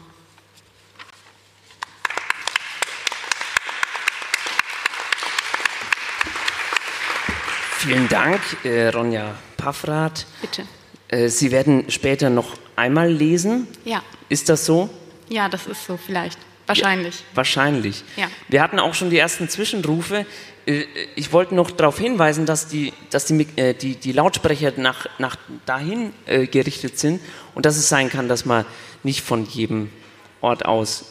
Vielen 7.76 8.08
Dank, 8.08 8.40
äh, 8.64 8.88
Ronja 8.88 9.36
Paffrath. 9.56 10.26
Bitte. 10.40 10.64
Äh, 11.06 11.28
Sie 11.28 11.52
werden 11.52 11.88
später 11.88 12.30
noch 12.30 12.56
einmal 12.74 13.12
lesen. 13.12 13.68
Ja. 13.84 14.02
Ist 14.28 14.48
das 14.48 14.66
so? 14.66 14.90
Ja, 15.28 15.48
das 15.48 15.68
ist 15.68 15.84
so 15.86 15.96
vielleicht. 15.96 16.40
Wahrscheinlich. 16.66 17.20
Ja, 17.20 17.26
wahrscheinlich. 17.36 18.02
Ja. 18.16 18.26
Wir 18.48 18.60
hatten 18.60 18.78
auch 18.78 18.92
schon 18.92 19.08
die 19.08 19.18
ersten 19.18 19.48
Zwischenrufe. 19.48 20.26
Äh, 20.68 20.86
ich 21.16 21.32
wollte 21.32 21.54
noch 21.54 21.70
darauf 21.70 21.98
hinweisen, 21.98 22.46
dass 22.46 22.68
die, 22.68 22.92
dass 23.10 23.24
die, 23.24 23.46
äh, 23.56 23.74
die, 23.74 23.96
die 23.96 24.12
Lautsprecher 24.12 24.72
nach, 24.76 25.06
nach 25.18 25.36
dahin 25.66 26.12
äh, 26.26 26.46
gerichtet 26.46 26.98
sind 26.98 27.20
und 27.54 27.66
dass 27.66 27.76
es 27.76 27.88
sein 27.88 28.10
kann, 28.10 28.28
dass 28.28 28.44
man 28.44 28.64
nicht 29.02 29.22
von 29.22 29.46
jedem 29.46 29.90
Ort 30.40 30.64
aus 30.66 31.06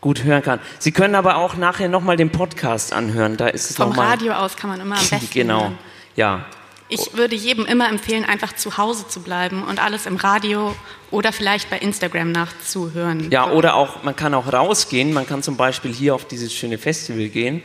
gut 0.00 0.22
hören 0.22 0.42
kann. 0.42 0.60
Sie 0.78 0.92
können 0.92 1.16
aber 1.16 1.36
auch 1.38 1.56
nachher 1.56 1.88
nochmal 1.88 2.16
den 2.16 2.30
Podcast 2.30 2.92
anhören. 2.92 3.36
Da 3.36 3.48
ist 3.48 3.70
es 3.70 3.76
Vom 3.76 3.88
noch 3.90 3.96
mal 3.96 4.06
Radio 4.10 4.32
aus 4.34 4.56
kann 4.56 4.70
man 4.70 4.80
immer 4.80 4.96
am 4.96 5.06
besten 5.10 5.28
Genau, 5.32 5.62
hören. 5.62 5.78
ja. 6.14 6.46
Ich 6.90 7.14
würde 7.14 7.36
jedem 7.36 7.66
immer 7.66 7.86
empfehlen, 7.90 8.24
einfach 8.24 8.54
zu 8.54 8.78
Hause 8.78 9.06
zu 9.06 9.20
bleiben 9.20 9.62
und 9.62 9.78
alles 9.82 10.06
im 10.06 10.16
Radio 10.16 10.74
oder 11.10 11.32
vielleicht 11.32 11.68
bei 11.68 11.78
Instagram 11.78 12.32
nachzuhören. 12.32 13.30
Ja, 13.30 13.50
oder 13.50 13.74
auch, 13.74 14.04
man 14.04 14.16
kann 14.16 14.32
auch 14.32 14.50
rausgehen. 14.50 15.12
Man 15.12 15.26
kann 15.26 15.42
zum 15.42 15.58
Beispiel 15.58 15.92
hier 15.92 16.14
auf 16.14 16.24
dieses 16.24 16.50
schöne 16.50 16.78
Festival 16.78 17.28
gehen 17.28 17.62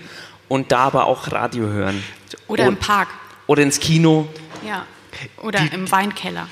und 0.47 0.71
da 0.71 0.79
aber 0.79 1.05
auch 1.05 1.31
Radio 1.31 1.65
hören. 1.65 2.03
Oder 2.47 2.65
im 2.65 2.77
Park. 2.77 3.09
Oder 3.47 3.63
ins 3.63 3.79
Kino. 3.79 4.27
Ja. 4.65 4.85
Oder 5.37 5.59
im 5.71 5.89
Weinkeller. 5.91 6.47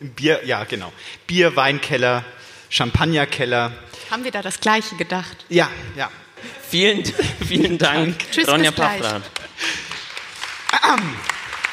Bier, 0.00 0.40
ja, 0.44 0.64
genau. 0.64 0.92
Bier, 1.26 1.56
Weinkeller, 1.56 2.24
Champagnerkeller. 2.70 3.72
Haben 4.10 4.24
wir 4.24 4.30
da 4.30 4.42
das 4.42 4.60
Gleiche 4.60 4.96
gedacht? 4.96 5.44
Ja, 5.48 5.70
ja. 5.96 6.10
Vielen, 6.68 7.04
vielen 7.46 7.78
Dank, 7.78 8.18
Tschüss, 8.30 8.48
Ronja. 8.48 8.70
Paffrath. 8.70 9.22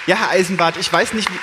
Ja, 0.05 0.15
Herr 0.15 0.29
Eisenbart, 0.31 0.77
ich 0.77 0.91
weiß 0.91 1.13
nicht, 1.13 1.29
wie. 1.29 1.39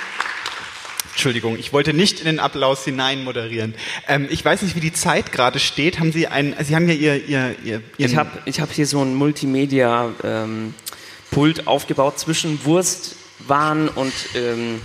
Entschuldigung, 1.17 1.57
ich 1.57 1.73
wollte 1.73 1.95
nicht 1.95 2.19
in 2.19 2.27
den 2.27 2.39
Applaus 2.39 2.85
hinein 2.85 3.23
moderieren. 3.23 3.73
Ähm, 4.07 4.27
ich 4.29 4.45
weiß 4.45 4.61
nicht, 4.61 4.75
wie 4.75 4.79
die 4.81 4.93
Zeit 4.93 5.31
gerade 5.31 5.57
steht. 5.57 5.99
Haben 5.99 6.11
Sie 6.11 6.27
ein, 6.27 6.55
Sie 6.63 6.75
haben 6.75 6.87
ja 6.87 6.93
Ihr, 6.93 7.25
Ihr, 7.25 7.55
Ihr 7.63 7.81
Ich 7.97 8.15
habe 8.15 8.29
ich 8.45 8.59
hab 8.59 8.71
hier 8.71 8.85
so 8.85 9.01
ein 9.01 9.15
Multimedia-Pult 9.15 11.65
aufgebaut 11.65 12.19
zwischen 12.19 12.63
Wurstwaren 12.65 13.89
und 13.89 14.13
ähm, 14.35 14.79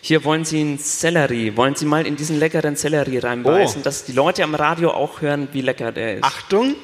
hier 0.00 0.24
wollen 0.24 0.46
Sie 0.46 0.60
einen 0.60 0.78
Sellerie. 0.78 1.54
Wollen 1.58 1.74
Sie 1.74 1.84
mal 1.84 2.06
in 2.06 2.16
diesen 2.16 2.38
leckeren 2.38 2.74
Sellerie 2.76 3.18
reinbeißen, 3.18 3.82
Oh. 3.82 3.84
dass 3.84 4.06
die 4.06 4.12
Leute 4.12 4.44
am 4.44 4.54
Radio 4.54 4.92
auch 4.92 5.20
hören, 5.20 5.48
wie 5.52 5.60
lecker 5.60 5.92
der 5.92 6.14
ist. 6.14 6.24
Achtung. 6.24 6.74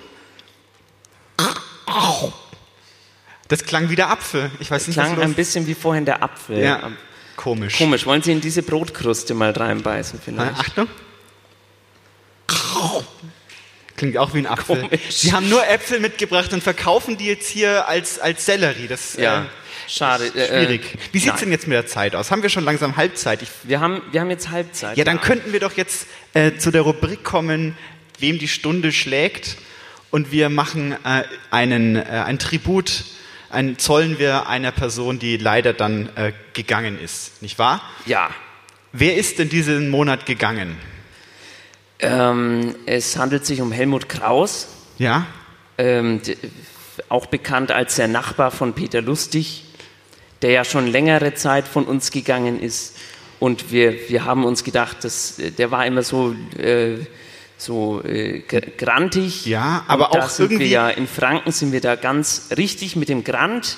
Das 3.48 3.64
klang 3.64 3.88
wie 3.88 3.96
der 3.96 4.10
Apfel. 4.10 4.50
Ich 4.60 4.70
weiß 4.70 4.86
nicht, 4.86 4.96
Klang 4.96 5.16
was 5.16 5.24
ein 5.24 5.32
bisschen 5.32 5.66
wie 5.66 5.72
vorhin 5.74 6.04
der 6.04 6.22
Apfel. 6.22 6.58
Ja, 6.62 6.90
komisch. 7.36 7.78
Komisch. 7.78 8.06
Wollen 8.06 8.22
Sie 8.22 8.32
in 8.32 8.40
diese 8.40 8.62
Brotkruste 8.62 9.34
mal 9.34 9.50
reinbeißen 9.52 10.20
vielleicht? 10.24 10.58
Achtung. 10.58 10.88
Klingt 13.96 14.16
auch 14.16 14.34
wie 14.34 14.38
ein 14.38 14.46
Apfel. 14.46 14.80
Komisch. 14.82 15.00
Sie 15.10 15.32
haben 15.32 15.48
nur 15.48 15.66
Äpfel 15.68 16.00
mitgebracht 16.00 16.52
und 16.52 16.62
verkaufen 16.62 17.16
die 17.16 17.26
jetzt 17.26 17.48
hier 17.48 17.86
als, 17.88 18.18
als 18.18 18.44
Sellerie. 18.46 18.88
Das 18.88 19.16
Ja, 19.16 19.42
äh, 19.42 19.46
schade. 19.88 20.24
ist 20.24 20.34
Äh, 20.36 20.48
schwierig. 20.64 20.82
Wie 21.12 21.18
sieht's 21.18 21.34
nein. 21.34 21.40
denn 21.44 21.52
jetzt 21.52 21.66
mit 21.68 21.74
der 21.76 21.86
Zeit 21.86 22.14
aus? 22.16 22.30
Haben 22.30 22.42
wir 22.42 22.48
schon 22.50 22.64
langsam 22.64 22.96
Halbzeit? 22.96 23.42
Ich, 23.42 23.48
Wir 23.64 23.80
haben, 23.80 24.02
wir 24.10 24.20
haben 24.20 24.30
jetzt 24.30 24.50
Halbzeit. 24.50 24.96
ja, 24.96 25.04
dann 25.04 25.20
könnten 25.20 25.52
wir 25.52 25.60
doch 25.60 25.76
jetzt 25.76 26.06
äh, 26.34 26.56
zu 26.56 26.70
der 26.70 26.82
Rubrik 26.82 27.22
kommen, 27.22 27.76
wem 28.18 28.38
die 28.38 28.48
Stunde 28.48 28.92
schlägt. 28.92 29.56
Und 30.10 30.30
wir 30.32 30.48
machen 30.48 30.92
äh, 31.04 31.22
einen, 31.50 31.96
äh, 31.96 32.00
ein 32.02 32.38
Tribut, 32.38 33.04
ein 33.52 33.78
zollen 33.78 34.18
wir 34.18 34.48
einer 34.48 34.72
Person, 34.72 35.18
die 35.18 35.36
leider 35.36 35.72
dann 35.72 36.08
äh, 36.16 36.32
gegangen 36.52 36.98
ist. 36.98 37.42
Nicht 37.42 37.58
wahr? 37.58 37.82
Ja. 38.06 38.30
Wer 38.92 39.16
ist 39.16 39.38
denn 39.38 39.48
diesen 39.48 39.90
Monat 39.90 40.26
gegangen? 40.26 40.76
Ähm, 41.98 42.74
es 42.86 43.16
handelt 43.16 43.46
sich 43.46 43.60
um 43.60 43.72
Helmut 43.72 44.08
Kraus. 44.08 44.68
Ja? 44.98 45.26
ähm, 45.78 46.20
auch 47.08 47.26
bekannt 47.26 47.72
als 47.72 47.96
der 47.96 48.08
Nachbar 48.08 48.50
von 48.50 48.74
Peter 48.74 49.02
Lustig, 49.02 49.64
der 50.42 50.50
ja 50.50 50.64
schon 50.64 50.86
längere 50.86 51.34
Zeit 51.34 51.66
von 51.66 51.84
uns 51.84 52.10
gegangen 52.10 52.60
ist. 52.60 52.96
Und 53.40 53.72
wir, 53.72 54.08
wir 54.08 54.24
haben 54.24 54.44
uns 54.44 54.62
gedacht, 54.64 55.04
dass, 55.04 55.38
äh, 55.38 55.50
der 55.50 55.70
war 55.70 55.86
immer 55.86 56.02
so, 56.02 56.34
äh, 56.56 56.98
so 57.64 58.02
äh, 58.04 58.40
gr- 58.40 58.60
grantig. 58.76 59.46
Ja, 59.46 59.84
aber 59.88 60.10
Und 60.12 60.16
da 60.20 60.24
auch 60.24 60.28
sind 60.28 60.46
irgendwie- 60.52 60.64
Wir 60.66 60.70
ja, 60.70 60.88
in 60.90 61.06
Franken 61.06 61.52
sind 61.52 61.72
wir 61.72 61.80
da 61.80 61.96
ganz 61.96 62.48
richtig 62.56 62.96
mit 62.96 63.08
dem 63.08 63.24
Grant. 63.24 63.76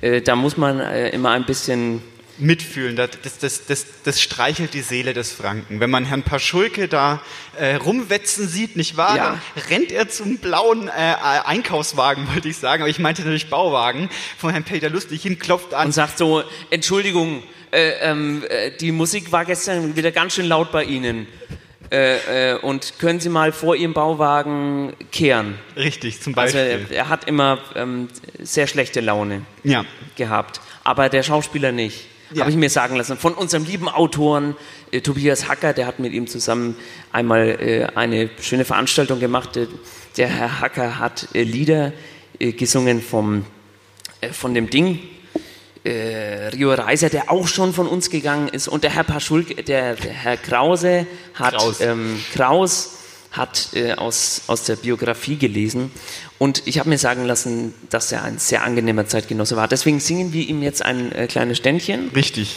Äh, 0.00 0.20
da 0.22 0.36
muss 0.36 0.56
man 0.56 0.80
äh, 0.80 1.10
immer 1.10 1.30
ein 1.30 1.44
bisschen 1.46 2.02
mitfühlen. 2.36 2.96
Das, 2.96 3.10
das, 3.40 3.64
das, 3.66 3.86
das, 4.02 4.20
streichelt 4.20 4.74
die 4.74 4.80
Seele 4.80 5.12
des 5.14 5.30
Franken. 5.32 5.78
Wenn 5.78 5.88
man 5.90 6.04
Herrn 6.04 6.24
Paschulke 6.24 6.88
da 6.88 7.20
äh, 7.56 7.76
rumwetzen 7.76 8.48
sieht, 8.48 8.74
nicht 8.76 8.96
wahr? 8.96 9.16
Ja. 9.16 9.40
Dann 9.54 9.64
rennt 9.70 9.92
er 9.92 10.08
zum 10.08 10.38
blauen 10.38 10.88
äh, 10.88 11.12
äh, 11.12 11.14
Einkaufswagen, 11.44 12.26
wollte 12.34 12.48
ich 12.48 12.56
sagen, 12.56 12.82
aber 12.82 12.90
ich 12.90 12.98
meinte 12.98 13.22
natürlich 13.22 13.50
Bauwagen, 13.50 14.10
von 14.36 14.50
Herrn 14.50 14.64
Peter 14.64 14.90
Lustig 14.90 15.22
hin, 15.22 15.38
klopft 15.38 15.74
an. 15.74 15.86
und 15.86 15.92
sagt 15.92 16.18
so, 16.18 16.42
Entschuldigung, 16.70 17.42
Äh, 17.70 17.90
ähm, 18.08 18.44
äh, 18.48 18.70
die 18.80 18.92
Musik 18.92 19.32
war 19.32 19.44
gestern 19.44 19.96
wieder 19.96 20.12
ganz 20.12 20.34
schön 20.34 20.46
laut 20.46 20.70
bei 20.70 20.84
Ihnen. 20.84 21.26
Äh, 21.90 22.52
äh, 22.52 22.58
und 22.58 22.98
können 22.98 23.20
Sie 23.20 23.28
mal 23.28 23.52
vor 23.52 23.76
Ihrem 23.76 23.92
Bauwagen 23.92 24.94
kehren? 25.12 25.58
Richtig, 25.76 26.20
zum 26.20 26.36
Also 26.36 26.56
Beispiel. 26.56 26.86
er, 26.90 26.96
er 26.96 27.08
hat 27.08 27.24
immer 27.24 27.58
ähm, 27.74 28.08
sehr 28.40 28.66
schlechte 28.66 29.00
Laune 29.00 29.42
ja. 29.62 29.84
gehabt, 30.16 30.60
aber 30.82 31.08
der 31.08 31.22
Schauspieler 31.22 31.72
nicht. 31.72 32.06
Ja. 32.32 32.40
Habe 32.40 32.50
ich 32.50 32.56
mir 32.56 32.70
sagen 32.70 32.96
lassen. 32.96 33.16
Von 33.16 33.34
unserem 33.34 33.64
lieben 33.64 33.88
Autoren 33.88 34.56
äh, 34.90 35.00
Tobias 35.00 35.46
Hacker, 35.46 35.72
der 35.72 35.86
hat 35.86 35.98
mit 35.98 36.12
ihm 36.12 36.26
zusammen 36.26 36.74
einmal 37.12 37.60
äh, 37.60 37.86
eine 37.94 38.30
schöne 38.40 38.64
Veranstaltung 38.64 39.20
gemacht. 39.20 39.56
Äh, 39.56 39.66
der 40.16 40.28
Herr 40.28 40.60
Hacker 40.60 40.98
hat 40.98 41.28
äh, 41.34 41.42
Lieder 41.42 41.92
gesungen 42.38 43.00
vom, 43.00 43.44
von 44.32 44.54
dem 44.54 44.68
Ding. 44.68 44.98
Äh, 45.84 46.48
Rio 46.48 46.72
Reiser, 46.72 47.10
der 47.10 47.30
auch 47.30 47.46
schon 47.46 47.74
von 47.74 47.86
uns 47.86 48.08
gegangen 48.08 48.48
ist, 48.48 48.68
und 48.68 48.84
der 48.84 48.90
Herr 48.90 49.04
Paschulke, 49.04 49.62
der, 49.62 49.96
der 49.96 50.12
Herr 50.12 50.36
Krause 50.38 51.06
hat 51.34 51.54
Kraus. 51.54 51.80
Ähm, 51.80 52.18
Kraus 52.32 52.98
hat 53.32 53.68
äh, 53.74 53.92
aus, 53.92 54.42
aus 54.46 54.64
der 54.64 54.76
Biografie 54.76 55.36
gelesen 55.36 55.90
und 56.38 56.62
ich 56.66 56.78
habe 56.78 56.88
mir 56.88 56.98
sagen 56.98 57.24
lassen, 57.24 57.74
dass 57.90 58.12
er 58.12 58.22
ein 58.22 58.38
sehr 58.38 58.62
angenehmer 58.62 59.06
Zeitgenosse 59.06 59.56
war. 59.56 59.68
Deswegen 59.68 60.00
singen 60.00 60.32
wir 60.32 60.48
ihm 60.48 60.62
jetzt 60.62 60.84
ein 60.84 61.12
äh, 61.12 61.26
kleines 61.26 61.58
Ständchen. 61.58 62.10
Richtig. 62.14 62.56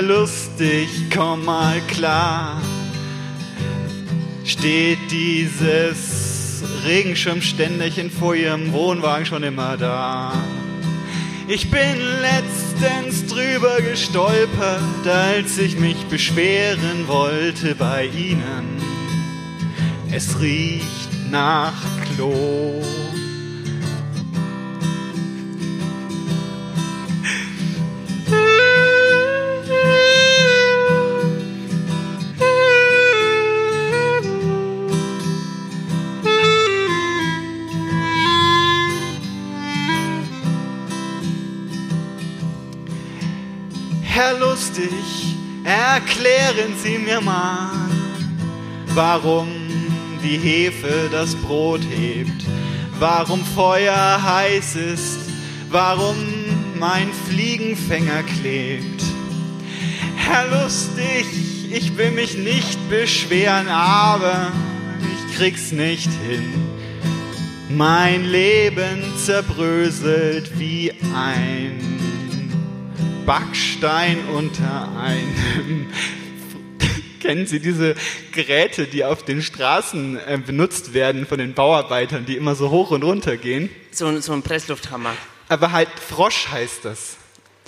Lustig, 0.00 0.88
komm 1.12 1.44
mal 1.44 1.80
klar. 1.88 2.62
Steht 4.44 4.98
dieses 5.10 6.62
Regenschirmständerchen 6.86 8.10
vor 8.10 8.34
Ihrem 8.34 8.72
Wohnwagen 8.72 9.26
schon 9.26 9.42
immer 9.42 9.76
da? 9.76 10.32
Ich 11.48 11.70
bin 11.70 11.96
letztens 12.20 13.26
drüber 13.26 13.80
gestolpert, 13.80 15.06
als 15.06 15.58
ich 15.58 15.78
mich 15.78 16.04
beschweren 16.06 17.08
wollte 17.08 17.74
bei 17.74 18.06
Ihnen. 18.06 18.80
Es 20.12 20.38
riecht 20.40 21.30
nach 21.30 21.74
Klo. 22.14 22.82
Herr 44.20 44.36
Lustig, 44.36 45.36
erklären 45.62 46.74
Sie 46.82 46.98
mir 46.98 47.20
mal, 47.20 47.88
warum 48.86 49.46
die 50.24 50.36
Hefe 50.36 51.08
das 51.12 51.36
Brot 51.36 51.82
hebt, 51.88 52.42
warum 52.98 53.44
Feuer 53.44 54.20
heiß 54.20 54.74
ist, 54.74 55.20
warum 55.70 56.16
mein 56.80 57.10
Fliegenfänger 57.28 58.24
klebt. 58.24 59.04
Herr 60.16 60.48
Lustig, 60.48 61.24
ich 61.70 61.96
will 61.96 62.10
mich 62.10 62.36
nicht 62.36 62.90
beschweren, 62.90 63.68
aber 63.68 64.50
ich 65.00 65.36
krieg's 65.36 65.70
nicht 65.70 66.10
hin. 66.26 66.54
Mein 67.68 68.24
Leben 68.24 69.00
zerbröselt 69.16 70.58
wie 70.58 70.90
ein 71.14 71.87
Backstein 73.28 74.16
unter 74.34 74.88
einem. 74.98 75.90
Kennen 77.20 77.46
Sie 77.46 77.60
diese 77.60 77.94
Geräte, 78.32 78.86
die 78.86 79.04
auf 79.04 79.22
den 79.22 79.42
Straßen 79.42 80.16
äh, 80.16 80.38
benutzt 80.38 80.94
werden 80.94 81.26
von 81.26 81.36
den 81.36 81.52
Bauarbeitern, 81.52 82.24
die 82.24 82.36
immer 82.36 82.54
so 82.54 82.70
hoch 82.70 82.90
und 82.90 83.02
runter 83.04 83.36
gehen? 83.36 83.68
So, 83.90 84.06
ein- 84.06 84.22
so 84.22 84.32
ein 84.32 84.40
Presslufthammer, 84.42 85.12
Aber 85.50 85.72
halt 85.72 85.90
Frosch 85.90 86.48
heißt 86.50 86.86
das. 86.86 87.18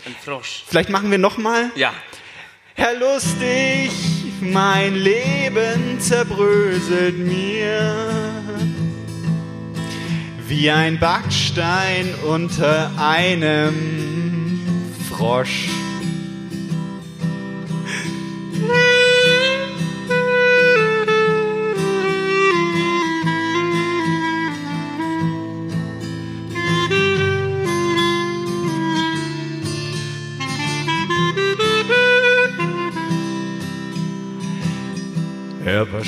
ein 0.07 0.15
Frosch. 0.25 0.65
Vielleicht 0.67 0.89
machen 0.89 1.11
wir 1.11 1.19
noch 1.19 1.37
mal. 1.37 1.71
Ja, 1.75 1.93
Herr 2.73 2.95
Lustig, 2.99 3.91
mein 4.41 4.95
Leben 4.95 6.01
zerbröselt 6.01 7.19
mir 7.19 8.33
wie 10.49 10.71
ein 10.71 10.99
Backstein 10.99 12.15
unter 12.27 12.91
einem 12.99 14.30
Frosch. 15.21 15.69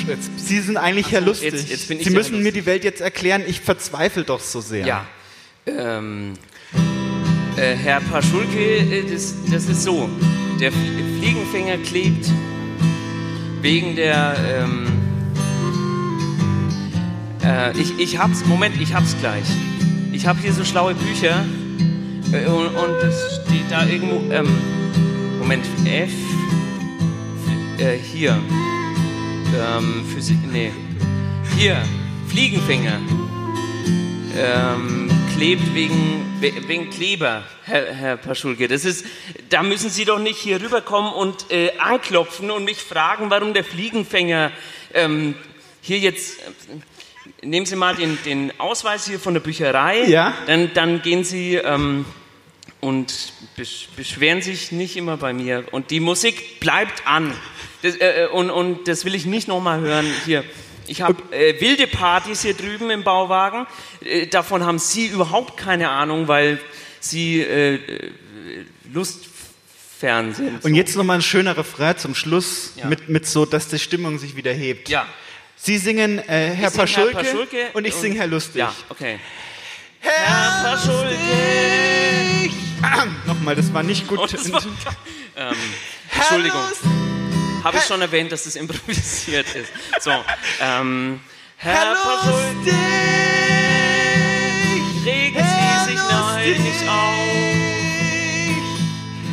Jetzt, 0.07 0.31
Sie 0.39 0.59
sind 0.59 0.77
eigentlich 0.77 1.11
Herr 1.11 1.21
Lustig. 1.21 1.53
jetzt- 1.53 1.69
jetzt 1.69 1.87
bin 1.87 1.99
ich 1.99 2.05
Sie 2.05 2.09
müssen 2.11 2.41
mir 2.41 2.51
die 2.51 2.65
Welt 2.65 2.83
jetzt 2.83 3.01
erklären, 3.01 3.43
ich 3.47 3.61
verzweifle 3.61 4.23
doch 4.23 4.39
so 4.39 4.61
sehr. 4.61 4.85
ja. 4.85 5.05
Ähm, 5.65 6.33
äh, 7.57 7.75
Herr 7.75 8.01
Paschulke, 8.01 8.77
äh, 8.77 9.03
das, 9.11 9.33
das 9.51 9.65
ist 9.69 9.83
so. 9.83 10.09
Der 10.59 10.71
Flie- 10.71 11.19
Fliegenfänger 11.19 11.77
klebt 11.77 12.29
wegen 13.61 13.95
der. 13.95 14.35
Ähm, 14.47 14.87
äh, 17.43 17.71
ich, 17.79 17.97
ich 17.99 18.17
hab's, 18.17 18.45
Moment, 18.45 18.79
ich 18.79 18.93
hab's 18.93 19.15
gleich. 19.19 19.45
Ich 20.11 20.25
habe 20.27 20.39
hier 20.39 20.53
so 20.53 20.63
schlaue 20.63 20.93
Bücher 20.95 21.43
äh, 22.31 22.45
und, 22.47 22.67
und 22.67 22.93
das 23.01 23.41
steht 23.45 23.69
da 23.69 23.85
irgendwo. 23.85 24.31
Ähm, 24.31 24.47
Moment, 25.39 25.65
F. 25.85 26.11
Äh, 27.79 27.97
hier. 27.97 28.37
Ähm, 29.55 30.03
Physik. 30.13 30.37
Nee. 30.51 30.71
Hier, 31.57 31.77
Fliegenfänger. 32.27 32.99
Ähm, 34.37 35.09
klebt 35.37 35.73
wegen, 35.73 36.37
we- 36.39 36.67
wegen 36.67 36.89
Kleber, 36.89 37.43
Herr, 37.63 37.93
Herr 37.93 38.17
Paschulke. 38.17 38.67
Das 38.67 38.85
ist, 38.85 39.05
da 39.49 39.63
müssen 39.63 39.89
Sie 39.89 40.05
doch 40.05 40.19
nicht 40.19 40.37
hier 40.37 40.61
rüberkommen 40.61 41.11
und 41.13 41.51
äh, 41.51 41.71
anklopfen 41.77 42.51
und 42.51 42.65
mich 42.65 42.77
fragen, 42.77 43.29
warum 43.29 43.53
der 43.53 43.63
Fliegenfänger 43.63 44.51
ähm, 44.93 45.35
hier 45.81 45.97
jetzt. 45.99 46.39
Äh, 46.39 47.45
nehmen 47.45 47.65
Sie 47.65 47.75
mal 47.75 47.95
den, 47.95 48.17
den 48.25 48.57
Ausweis 48.59 49.07
hier 49.07 49.19
von 49.19 49.33
der 49.33 49.41
Bücherei. 49.41 50.03
Ja. 50.05 50.33
Dann, 50.47 50.71
dann 50.73 51.01
gehen 51.01 51.23
Sie 51.23 51.55
ähm, 51.55 52.05
und 52.79 53.33
besch 53.55 53.87
beschweren 53.95 54.41
sich 54.41 54.71
nicht 54.71 54.95
immer 54.97 55.17
bei 55.17 55.33
mir. 55.33 55.65
Und 55.71 55.91
die 55.91 55.99
Musik 55.99 56.59
bleibt 56.59 57.05
an. 57.07 57.33
Das, 57.81 57.95
äh, 57.95 58.23
äh, 58.23 58.27
und, 58.27 58.49
und 58.49 58.87
das 58.87 59.03
will 59.05 59.15
ich 59.15 59.25
nicht 59.25 59.47
nochmal 59.47 59.79
hören. 59.81 60.05
Hier. 60.25 60.43
Ich 60.87 61.01
habe 61.01 61.21
äh, 61.31 61.59
wilde 61.61 61.87
Partys 61.87 62.41
hier 62.41 62.53
drüben 62.53 62.89
im 62.89 63.03
Bauwagen. 63.03 63.65
Äh, 64.03 64.27
davon 64.27 64.65
haben 64.65 64.79
Sie 64.79 65.07
überhaupt 65.07 65.57
keine 65.57 65.89
Ahnung, 65.89 66.27
weil 66.27 66.59
Sie 66.99 67.41
äh, 67.41 67.75
äh, 67.75 68.11
lustfern 68.91 70.33
sind. 70.33 70.63
Und 70.63 70.75
jetzt 70.75 70.95
nochmal 70.95 71.17
ein 71.19 71.21
schöner 71.21 71.55
Refrain 71.57 71.97
zum 71.97 72.15
Schluss, 72.15 72.73
Ja. 72.75 72.85
mit, 72.87 73.09
mit 73.09 73.25
so, 73.25 73.45
dass 73.45 73.67
die 73.67 73.79
Stimmung 73.79 74.19
sich 74.19 74.35
wieder 74.35 74.51
hebt. 74.53 74.89
Ja. 74.89 75.05
Sie 75.55 75.77
singen 75.77 76.19
äh, 76.19 76.49
Herr, 76.55 76.69
sing 76.69 76.79
Paschulke, 76.81 77.17
Herr 77.17 77.23
Paschulke 77.23 77.69
und 77.73 77.85
ich 77.85 77.93
singe 77.93 78.15
Herr 78.19 78.27
Lustig. 78.27 78.57
Ja, 78.57 78.73
okay. 78.89 79.19
Herr 79.99 80.63
Paschulke! 80.75 81.15
Nochmal, 83.25 83.55
das 83.55 83.73
war 83.73 83.83
nicht 83.83 84.07
gut. 84.07 84.19
Oh, 84.19 84.23
war, 84.51 84.61
ähm, 85.37 85.55
Entschuldigung. 86.11 86.61
Habe 87.63 87.77
ich 87.77 87.83
schon 87.83 88.01
erwähnt, 88.01 88.31
dass 88.31 88.45
es 88.45 88.55
improvisiert 88.55 89.47
ist. 89.55 89.71
So, 90.01 90.11
ähm, 90.61 91.21
Herr 91.55 91.95
Pasultig, 91.95 92.73
regen 95.05 95.43
Sie 95.43 95.91
sich 95.91 96.01
heute 96.01 96.61
nicht 96.61 96.89
auf. 96.89 97.13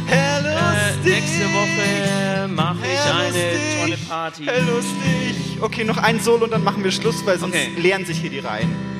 Herr 0.06 0.42
Lustig, 0.42 1.06
äh, 1.06 1.20
nächste 1.20 1.44
Woche 1.52 2.48
mache 2.48 2.78
ich 2.86 3.00
eine 3.00 3.80
tolle 3.80 3.96
Party. 4.08 4.44
Herr 4.44 4.62
Lustig. 4.62 5.58
Okay, 5.60 5.84
noch 5.84 5.98
ein 5.98 6.20
Solo 6.20 6.44
und 6.44 6.52
dann 6.52 6.62
machen 6.62 6.84
wir 6.84 6.92
Schluss, 6.92 7.26
weil 7.26 7.38
sonst 7.38 7.54
okay. 7.54 7.72
leeren 7.76 8.06
sich 8.06 8.18
hier 8.18 8.30
die 8.30 8.38
Reihen. 8.38 8.99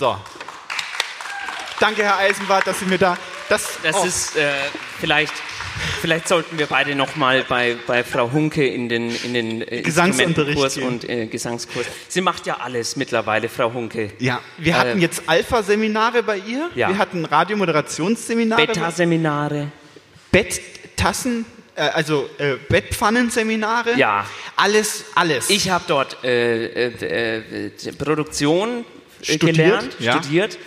So. 0.00 0.16
Danke, 1.78 2.02
Herr 2.02 2.16
Eisenbart, 2.16 2.66
dass 2.66 2.80
Sie 2.80 2.86
mir 2.86 2.96
da. 2.96 3.18
Das, 3.50 3.68
Das 3.82 3.96
oh. 3.96 4.04
ist 4.06 4.34
äh, 4.34 4.48
vielleicht, 4.98 5.34
vielleicht 6.00 6.26
sollten 6.26 6.58
wir 6.58 6.64
beide 6.68 6.94
noch 6.94 7.16
mal 7.16 7.44
bei, 7.46 7.76
bei 7.86 8.02
Frau 8.02 8.32
Hunke 8.32 8.66
in 8.66 8.88
den, 8.88 9.14
in 9.14 9.34
den 9.34 9.60
äh, 9.60 9.82
Gesangsunterricht 9.82 10.78
und 10.78 11.06
äh, 11.06 11.26
Gesangskurs. 11.26 11.84
Sie 12.08 12.22
macht 12.22 12.46
ja 12.46 12.60
alles 12.60 12.96
mittlerweile, 12.96 13.50
Frau 13.50 13.74
Hunke. 13.74 14.12
Ja, 14.20 14.40
wir 14.56 14.78
hatten 14.78 15.00
Äh, 15.00 15.02
jetzt 15.02 15.24
Alpha-Seminare 15.26 16.22
bei 16.22 16.38
ihr. 16.38 16.70
Ja. 16.74 16.88
Wir 16.88 16.96
hatten 16.96 17.26
Radiomoderationsseminare. 17.26 18.68
Beta-Seminare. 18.68 19.70
Betttassen, 20.32 21.44
äh, 21.74 21.82
also 21.82 22.30
äh, 22.38 22.54
Bettpfannenseminare. 22.70 23.98
Ja. 23.98 24.24
Alles, 24.56 25.04
alles. 25.14 25.50
Ich 25.50 25.68
habe 25.68 25.84
dort 25.86 26.24
äh, 26.24 26.88
äh, 26.88 27.66
äh, 27.68 27.92
Produktion 27.98 28.86
Studiert, 29.22 29.56
gelernt, 29.56 29.96
ja. 29.98 30.12
studiert. 30.12 30.58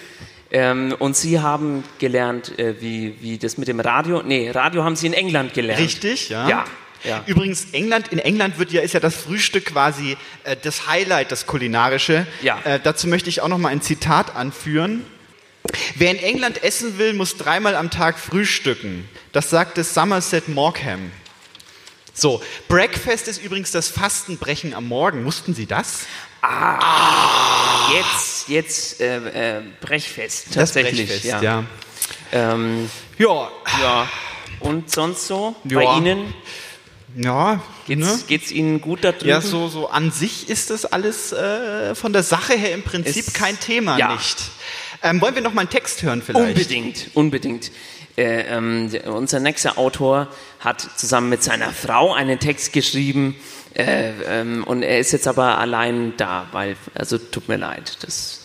Ähm, 0.51 0.95
und 0.99 1.15
Sie 1.15 1.39
haben 1.39 1.83
gelernt, 1.97 2.57
äh, 2.59 2.79
wie, 2.79 3.15
wie 3.21 3.37
das 3.39 3.57
mit 3.57 3.67
dem 3.67 3.79
Radio. 3.79 4.21
Nee, 4.21 4.51
Radio 4.51 4.83
haben 4.83 4.95
Sie 4.95 5.07
in 5.07 5.13
England 5.13 5.53
gelernt. 5.53 5.81
Richtig, 5.81 6.29
ja. 6.29 6.47
Ja. 6.47 6.65
ja. 7.03 7.23
Übrigens, 7.25 7.67
England, 7.71 8.09
in 8.09 8.19
England 8.19 8.59
wird 8.59 8.71
ja, 8.71 8.81
ist 8.81 8.93
ja 8.93 8.99
das 8.99 9.15
Frühstück 9.15 9.65
quasi 9.65 10.15
äh, 10.43 10.55
das 10.61 10.87
Highlight, 10.87 11.31
das 11.31 11.47
kulinarische. 11.47 12.27
Ja. 12.43 12.59
Äh, 12.65 12.79
dazu 12.81 13.07
möchte 13.07 13.29
ich 13.29 13.41
auch 13.41 13.47
noch 13.47 13.57
mal 13.57 13.69
ein 13.69 13.81
Zitat 13.81 14.35
anführen. 14.35 15.03
Wer 15.95 16.11
in 16.11 16.17
England 16.17 16.63
essen 16.63 16.99
will, 16.99 17.13
muss 17.13 17.37
dreimal 17.37 17.75
am 17.75 17.89
Tag 17.89 18.19
frühstücken. 18.19 19.09
Das 19.31 19.49
sagte 19.49 19.83
Somerset 19.83 20.49
Maugham. 20.49 21.11
So, 22.13 22.43
Breakfast 22.67 23.27
ist 23.27 23.43
übrigens 23.43 23.71
das 23.71 23.87
Fastenbrechen 23.87 24.75
am 24.75 24.87
Morgen. 24.87 25.25
Wussten 25.25 25.55
Sie 25.55 25.65
das? 25.65 26.05
Jetzt, 27.93 28.49
jetzt 28.49 29.01
äh, 29.01 29.57
äh, 29.57 29.61
Brechfest 29.81 30.47
Das 30.47 30.73
tatsächlich. 30.73 31.07
Brechfest, 31.07 31.25
ja. 31.25 31.41
ja. 31.41 31.63
Ähm, 32.31 32.89
Ja, 33.17 33.49
ja. 33.81 34.07
Und 34.59 34.89
sonst 34.91 35.27
so? 35.27 35.55
Ja. 35.65 35.79
Bei 35.79 35.97
Ihnen? 35.97 36.33
ja, 37.15 37.61
Geht's, 37.85 38.05
ne? 38.07 38.19
geht's 38.27 38.51
Ihnen 38.51 38.81
gut 38.81 39.03
da 39.03 39.11
drüben? 39.11 39.29
Ja, 39.29 39.41
so, 39.41 39.67
so 39.67 39.89
an 39.89 40.11
sich 40.11 40.49
ist 40.49 40.69
das 40.69 40.85
alles 40.85 41.31
äh, 41.31 41.95
von 41.95 42.13
der 42.13 42.23
Sache 42.23 42.53
her 42.53 42.73
im 42.73 42.83
Prinzip 42.83 43.27
Es- 43.27 43.33
kein 43.33 43.59
Thema 43.59 43.97
ja. 43.97 44.13
nicht. 44.13 44.37
Ähm, 45.03 45.19
wollen 45.21 45.35
wir 45.35 45.41
noch 45.41 45.53
mal 45.53 45.61
einen 45.61 45.69
Text 45.69 46.01
hören 46.01 46.21
vielleicht? 46.21 46.47
Unbedingt, 46.57 47.09
unbedingt. 47.13 47.71
Äh, 48.15 48.41
ähm, 48.55 48.89
unser 49.05 49.39
nächster 49.39 49.77
Autor 49.77 50.27
hat 50.59 50.81
zusammen 50.97 51.29
mit 51.29 51.43
seiner 51.43 51.71
Frau 51.71 52.13
einen 52.13 52.39
Text 52.39 52.71
geschrieben 52.73 53.35
äh, 53.75 54.11
ähm, 54.27 54.63
und 54.63 54.83
er 54.83 54.99
ist 54.99 55.11
jetzt 55.11 55.27
aber 55.27 55.57
allein 55.57 56.13
da, 56.17 56.47
weil, 56.51 56.75
also 56.93 57.17
tut 57.17 57.47
mir 57.47 57.57
leid, 57.57 58.03
dass, 58.03 58.41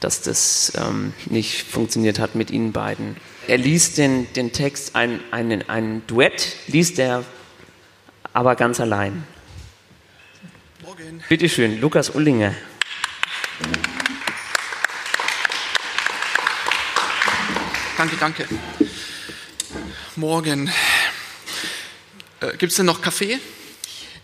dass 0.00 0.22
das 0.22 0.72
ähm, 0.76 1.12
nicht 1.26 1.62
funktioniert 1.62 2.18
hat 2.18 2.34
mit 2.34 2.50
Ihnen 2.50 2.72
beiden. 2.72 3.16
Er 3.46 3.58
liest 3.58 3.98
den, 3.98 4.32
den 4.34 4.52
Text, 4.52 4.96
ein, 4.96 5.20
einen, 5.30 5.68
ein 5.68 6.02
Duett, 6.06 6.56
liest 6.66 6.98
er 6.98 7.24
aber 8.32 8.56
ganz 8.56 8.80
allein. 8.80 9.24
Morgen. 10.82 11.22
Bitte 11.28 11.48
schön, 11.48 11.80
Lukas 11.80 12.10
Ullinger. 12.10 12.54
Danke, 17.96 18.16
danke. 18.18 18.48
Morgen. 20.16 20.72
Äh, 22.40 22.56
Gibt 22.56 22.72
es 22.72 22.76
denn 22.76 22.86
noch 22.86 23.00
Kaffee? 23.00 23.38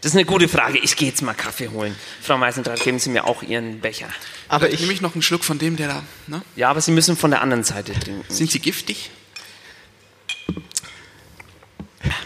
Das 0.01 0.12
ist 0.12 0.16
eine 0.16 0.26
gute 0.26 0.49
Frage. 0.49 0.78
Ich 0.78 0.96
gehe 0.96 1.09
jetzt 1.09 1.22
mal 1.22 1.34
Kaffee 1.34 1.68
holen. 1.68 1.96
Frau 2.22 2.38
Meisendrath, 2.38 2.80
geben 2.84 3.01
Sie 3.01 3.11
mir 3.11 3.24
auch 3.24 3.42
Ihren 3.42 3.80
Becher. 3.80 4.09
Aber 4.49 4.70
ich 4.70 4.80
nehme 4.80 4.92
ich 4.92 5.01
noch 5.01 5.14
einen 5.14 5.22
Schluck 5.22 5.42
von 5.42 5.59
dem, 5.59 5.76
der 5.76 5.88
da. 5.88 6.03
Ne? 6.28 6.42
Ja, 6.55 6.70
aber 6.70 6.80
Sie 6.80 6.92
müssen 6.92 7.16
von 7.16 7.32
der 7.32 7.42
anderen 7.42 7.64
Seite 7.64 7.92
trinken. 7.94 8.24
Sind 8.32 8.51
Sie 8.51 8.61
giftig? 8.61 9.11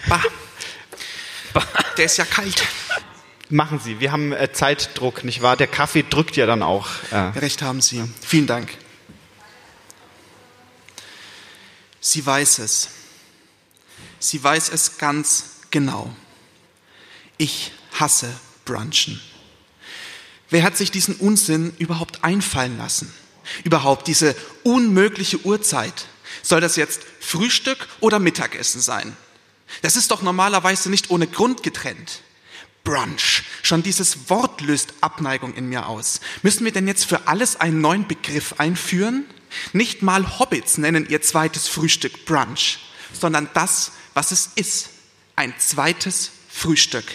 Bah. 0.07 0.23
Der 1.97 2.05
ist 2.07 2.17
ja 2.17 2.25
kalt. 2.25 2.63
Machen 3.49 3.79
Sie, 3.79 4.01
wir 4.01 4.13
haben 4.13 4.33
äh, 4.33 4.53
Zeitdruck, 4.53 5.25
nicht 5.25 5.43
wahr? 5.43 5.57
Der 5.57 5.67
Kaffee 5.67 6.05
drückt 6.09 6.37
ja 6.37 6.47
dann 6.47 6.63
auch. 6.63 6.89
Äh. 7.11 7.17
Recht 7.39 7.63
haben 7.63 7.83
Sie. 7.83 8.03
Vielen 8.21 8.47
Dank. 8.47 8.71
Sie 12.01 12.25
weiß 12.25 12.61
es. 12.61 12.89
Sie 14.19 14.43
weiß 14.43 14.71
es 14.71 14.99
ganz 14.99 15.61
genau. 15.71 16.15
Ich 17.43 17.73
hasse 17.99 18.33
Brunchen. 18.65 19.21
Wer 20.51 20.63
hat 20.63 20.77
sich 20.77 20.93
diesen 20.93 21.17
Unsinn 21.17 21.75
überhaupt 21.77 22.23
einfallen 22.23 22.79
lassen? 22.79 23.13
Überhaupt 23.65 24.07
diese 24.07 24.37
unmögliche 24.63 25.45
Uhrzeit. 25.45 26.07
Soll 26.45 26.61
das 26.61 26.77
jetzt 26.77 27.01
Frühstück 27.19 27.89
oder 27.99 28.21
Mittagessen 28.21 28.81
sein? 28.81 29.17
Das 29.81 29.97
ist 29.97 30.13
doch 30.13 30.23
normalerweise 30.23 30.89
nicht 30.89 31.11
ohne 31.11 31.27
Grund 31.27 31.65
getrennt. 31.65 32.21
Brunch. 32.85 33.43
Schon 33.65 33.83
dieses 33.83 34.31
Wort 34.31 34.61
löst 34.61 34.95
Abneigung 35.01 35.53
in 35.55 35.69
mir 35.69 35.89
aus. 35.89 36.21
Müssen 36.45 36.65
wir 36.65 36.71
denn 36.71 36.87
jetzt 36.87 37.07
für 37.07 37.27
alles 37.27 37.57
einen 37.57 37.81
neuen 37.81 38.07
Begriff 38.07 38.55
einführen? 38.59 39.25
Nicht 39.73 40.01
mal 40.01 40.39
Hobbits 40.39 40.79
nennen 40.79 41.09
ihr 41.09 41.23
zweites 41.23 41.67
Frühstück 41.67 42.25
Brunch, 42.25 42.79
sondern 43.13 43.49
das, 43.53 43.91
was 44.15 44.31
es 44.31 44.51
ist. 44.55 44.91
Ein 45.35 45.53
zweites 45.59 46.31
Frühstück. 46.53 47.07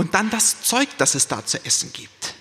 Und 0.00 0.14
dann 0.14 0.30
das 0.30 0.62
Zeug, 0.62 0.88
das 0.96 1.14
es 1.14 1.28
da 1.28 1.44
zu 1.44 1.62
essen 1.62 1.92
gibt. 1.92 2.32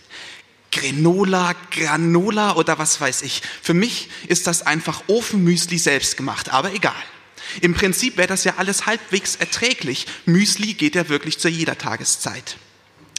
Granola, 0.71 1.53
Granola 1.71 2.55
oder 2.55 2.79
was 2.79 3.01
weiß 3.01 3.23
ich. 3.23 3.41
Für 3.61 3.73
mich 3.73 4.07
ist 4.29 4.47
das 4.47 4.61
einfach 4.61 5.03
Ofenmüsli 5.07 5.77
selbst 5.77 6.15
gemacht, 6.15 6.53
aber 6.53 6.73
egal. 6.73 7.03
Im 7.59 7.73
Prinzip 7.73 8.15
wäre 8.15 8.29
das 8.29 8.45
ja 8.45 8.53
alles 8.55 8.85
halbwegs 8.85 9.35
erträglich. 9.35 10.05
Müsli 10.25 10.73
geht 10.73 10.95
ja 10.95 11.09
wirklich 11.09 11.37
zu 11.37 11.49
jeder 11.49 11.77
Tageszeit. 11.77 12.55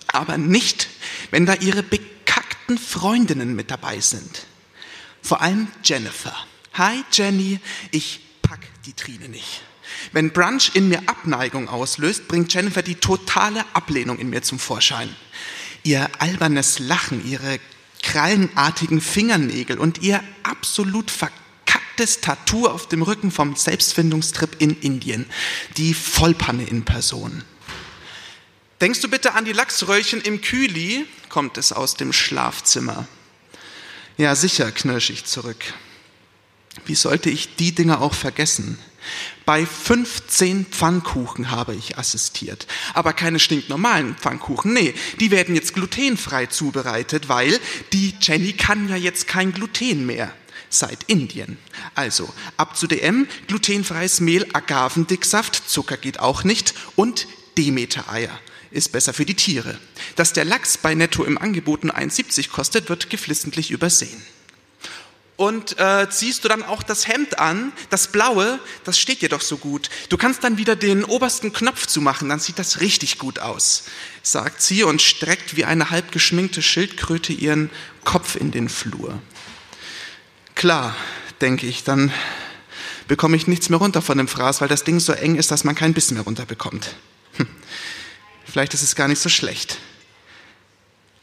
Aber 0.06 0.38
nicht, 0.38 0.88
wenn 1.30 1.44
da 1.44 1.52
ihre 1.52 1.82
bekackten 1.82 2.78
Freundinnen 2.78 3.54
mit 3.54 3.70
dabei 3.70 4.00
sind. 4.00 4.46
Vor 5.20 5.42
allem 5.42 5.68
Jennifer. 5.84 6.34
Hi 6.72 7.04
Jenny, 7.12 7.60
ich 7.90 8.20
pack 8.40 8.60
die 8.86 8.94
Trine 8.94 9.28
nicht. 9.28 9.60
Wenn 10.12 10.30
Brunch 10.30 10.72
in 10.74 10.88
mir 10.88 11.02
Abneigung 11.06 11.68
auslöst, 11.68 12.28
bringt 12.28 12.52
Jennifer 12.52 12.82
die 12.82 12.96
totale 12.96 13.64
Ablehnung 13.72 14.18
in 14.18 14.30
mir 14.30 14.42
zum 14.42 14.58
Vorschein. 14.58 15.14
Ihr 15.82 16.08
albernes 16.18 16.78
Lachen, 16.78 17.26
ihre 17.26 17.58
krallenartigen 18.02 19.00
Fingernägel 19.00 19.78
und 19.78 20.02
ihr 20.02 20.22
absolut 20.42 21.10
verkacktes 21.10 22.20
Tattoo 22.20 22.66
auf 22.66 22.88
dem 22.88 23.02
Rücken 23.02 23.30
vom 23.30 23.56
Selbstfindungstrip 23.56 24.56
in 24.58 24.78
Indien. 24.80 25.26
Die 25.76 25.94
Vollpanne 25.94 26.64
in 26.64 26.84
Person. 26.84 27.44
Denkst 28.80 29.00
du 29.00 29.08
bitte 29.08 29.34
an 29.34 29.44
die 29.44 29.52
Lachsröllchen 29.52 30.22
im 30.22 30.40
Kühli? 30.40 31.06
kommt 31.28 31.58
es 31.58 31.72
aus 31.72 31.94
dem 31.94 32.12
Schlafzimmer. 32.12 33.06
Ja, 34.16 34.34
sicher, 34.34 34.70
knirsch 34.72 35.10
ich 35.10 35.24
zurück. 35.24 35.72
Wie 36.84 36.94
sollte 36.94 37.30
ich 37.30 37.56
die 37.56 37.72
Dinge 37.72 38.00
auch 38.00 38.14
vergessen? 38.14 38.78
Bei 39.44 39.66
15 39.66 40.66
Pfannkuchen 40.66 41.50
habe 41.50 41.74
ich 41.74 41.98
assistiert. 41.98 42.66
Aber 42.94 43.12
keine 43.12 43.38
stinknormalen 43.38 44.14
Pfannkuchen. 44.16 44.72
Nee, 44.72 44.94
die 45.18 45.30
werden 45.30 45.54
jetzt 45.54 45.74
glutenfrei 45.74 46.46
zubereitet, 46.46 47.28
weil 47.28 47.58
die 47.92 48.14
Jenny 48.20 48.52
kann 48.52 48.88
ja 48.88 48.96
jetzt 48.96 49.26
kein 49.26 49.52
Gluten 49.52 50.06
mehr. 50.06 50.32
Seit 50.68 51.02
Indien. 51.04 51.58
Also, 51.96 52.32
ab 52.56 52.76
zu 52.76 52.86
DM, 52.86 53.26
glutenfreies 53.48 54.20
Mehl, 54.20 54.46
Agavendicksaft, 54.52 55.68
Zucker 55.68 55.96
geht 55.96 56.20
auch 56.20 56.44
nicht 56.44 56.74
und 56.94 57.26
Demeter-Eier. 57.58 58.38
Ist 58.70 58.92
besser 58.92 59.12
für 59.12 59.24
die 59.24 59.34
Tiere. 59.34 59.78
Dass 60.14 60.32
der 60.32 60.44
Lachs 60.44 60.78
bei 60.78 60.94
Netto 60.94 61.24
im 61.24 61.38
Angebot 61.38 61.82
nur 61.82 61.96
1,70 61.96 62.50
kostet, 62.50 62.88
wird 62.88 63.10
geflissentlich 63.10 63.72
übersehen. 63.72 64.22
Und 65.40 65.78
äh, 65.78 66.06
ziehst 66.10 66.44
du 66.44 66.48
dann 66.48 66.62
auch 66.62 66.82
das 66.82 67.08
Hemd 67.08 67.38
an, 67.38 67.72
das 67.88 68.08
blaue, 68.08 68.60
das 68.84 68.98
steht 68.98 69.22
dir 69.22 69.30
doch 69.30 69.40
so 69.40 69.56
gut. 69.56 69.88
Du 70.10 70.18
kannst 70.18 70.44
dann 70.44 70.58
wieder 70.58 70.76
den 70.76 71.02
obersten 71.02 71.50
Knopf 71.54 71.86
zumachen, 71.86 72.28
dann 72.28 72.40
sieht 72.40 72.58
das 72.58 72.80
richtig 72.80 73.18
gut 73.18 73.38
aus, 73.38 73.84
sagt 74.22 74.60
sie 74.60 74.84
und 74.84 75.00
streckt 75.00 75.56
wie 75.56 75.64
eine 75.64 75.88
halb 75.88 76.12
geschminkte 76.12 76.60
Schildkröte 76.60 77.32
ihren 77.32 77.70
Kopf 78.04 78.36
in 78.36 78.50
den 78.50 78.68
Flur. 78.68 79.18
Klar, 80.56 80.94
denke 81.40 81.66
ich, 81.66 81.84
dann 81.84 82.12
bekomme 83.08 83.34
ich 83.34 83.46
nichts 83.46 83.70
mehr 83.70 83.78
runter 83.78 84.02
von 84.02 84.18
dem 84.18 84.28
Fraß, 84.28 84.60
weil 84.60 84.68
das 84.68 84.84
Ding 84.84 85.00
so 85.00 85.14
eng 85.14 85.36
ist, 85.36 85.50
dass 85.50 85.64
man 85.64 85.74
kein 85.74 85.94
Bissen 85.94 86.18
mehr 86.18 86.24
runterbekommt. 86.24 86.96
Hm. 87.38 87.48
Vielleicht 88.44 88.74
ist 88.74 88.82
es 88.82 88.94
gar 88.94 89.08
nicht 89.08 89.22
so 89.22 89.30
schlecht. 89.30 89.78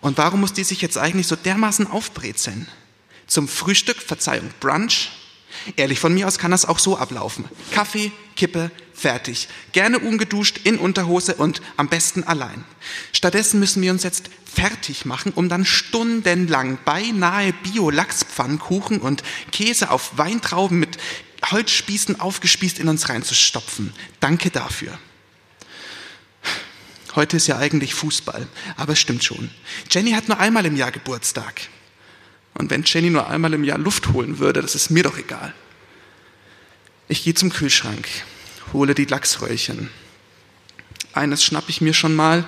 Und 0.01 0.18
warum 0.18 0.39
muss 0.39 0.53
die 0.53 0.63
sich 0.63 0.82
jetzt 0.82 0.97
eigentlich 0.97 1.28
so 1.28 1.36
dermaßen 1.36 1.86
aufbrezeln? 1.86 2.68
Zum 3.28 3.47
Frühstück, 3.47 4.01
Verzeihung, 4.01 4.49
Brunch? 4.59 5.09
Ehrlich, 5.75 5.99
von 5.99 6.13
mir 6.13 6.28
aus 6.28 6.38
kann 6.38 6.51
das 6.51 6.65
auch 6.65 6.80
so 6.80 6.97
ablaufen. 6.97 7.45
Kaffee, 7.71 8.11
Kippe, 8.36 8.71
fertig. 8.93 9.47
Gerne 9.73 9.99
ungeduscht, 9.99 10.59
in 10.63 10.78
Unterhose 10.78 11.36
und 11.36 11.61
am 11.75 11.89
besten 11.89 12.23
allein. 12.23 12.63
Stattdessen 13.11 13.59
müssen 13.59 13.82
wir 13.82 13.91
uns 13.91 14.03
jetzt 14.03 14.30
fertig 14.45 15.05
machen, 15.05 15.34
um 15.36 15.49
dann 15.49 15.65
stundenlang 15.65 16.80
beinahe 16.86 17.53
Bio-Lachspfannkuchen 17.53 18.99
und 18.99 19.23
Käse 19.51 19.91
auf 19.91 20.17
Weintrauben 20.17 20.80
mit 20.80 20.97
Holzspießen 21.45 22.19
aufgespießt 22.19 22.80
in 22.80 22.88
uns 22.88 23.09
reinzustopfen. 23.09 23.93
Danke 24.19 24.49
dafür. 24.49 24.97
Heute 27.15 27.38
ist 27.38 27.47
ja 27.47 27.57
eigentlich 27.57 27.93
Fußball, 27.93 28.47
aber 28.75 28.93
es 28.93 28.99
stimmt 28.99 29.23
schon. 29.23 29.49
Jenny 29.89 30.11
hat 30.11 30.28
nur 30.28 30.39
einmal 30.39 30.65
im 30.65 30.75
Jahr 30.75 30.91
Geburtstag. 30.91 31.61
Und 32.58 32.72
wenn 32.72 32.84
Jenny 32.84 33.10
nur 33.10 33.30
einmal 33.30 33.53
im 33.53 33.64
Jahr 33.64 33.78
Luft 33.78 34.14
holen 34.14 34.39
würde, 34.39 34.62
das 34.62 34.74
ist 34.74 34.89
mir 34.89 35.03
doch 35.03 35.18
egal. 35.18 35.53
Ich 37.08 37.24
gehe 37.24 37.36
zum 37.36 37.51
Kühlschrank, 37.51 38.08
hole 38.74 38.95
die 38.95 39.05
Lachsröllchen. 39.05 39.89
Eines 41.14 41.43
schnapp 41.43 41.70
ich 41.70 41.82
mir 41.82 41.93
schon 41.93 42.16
mal, 42.16 42.45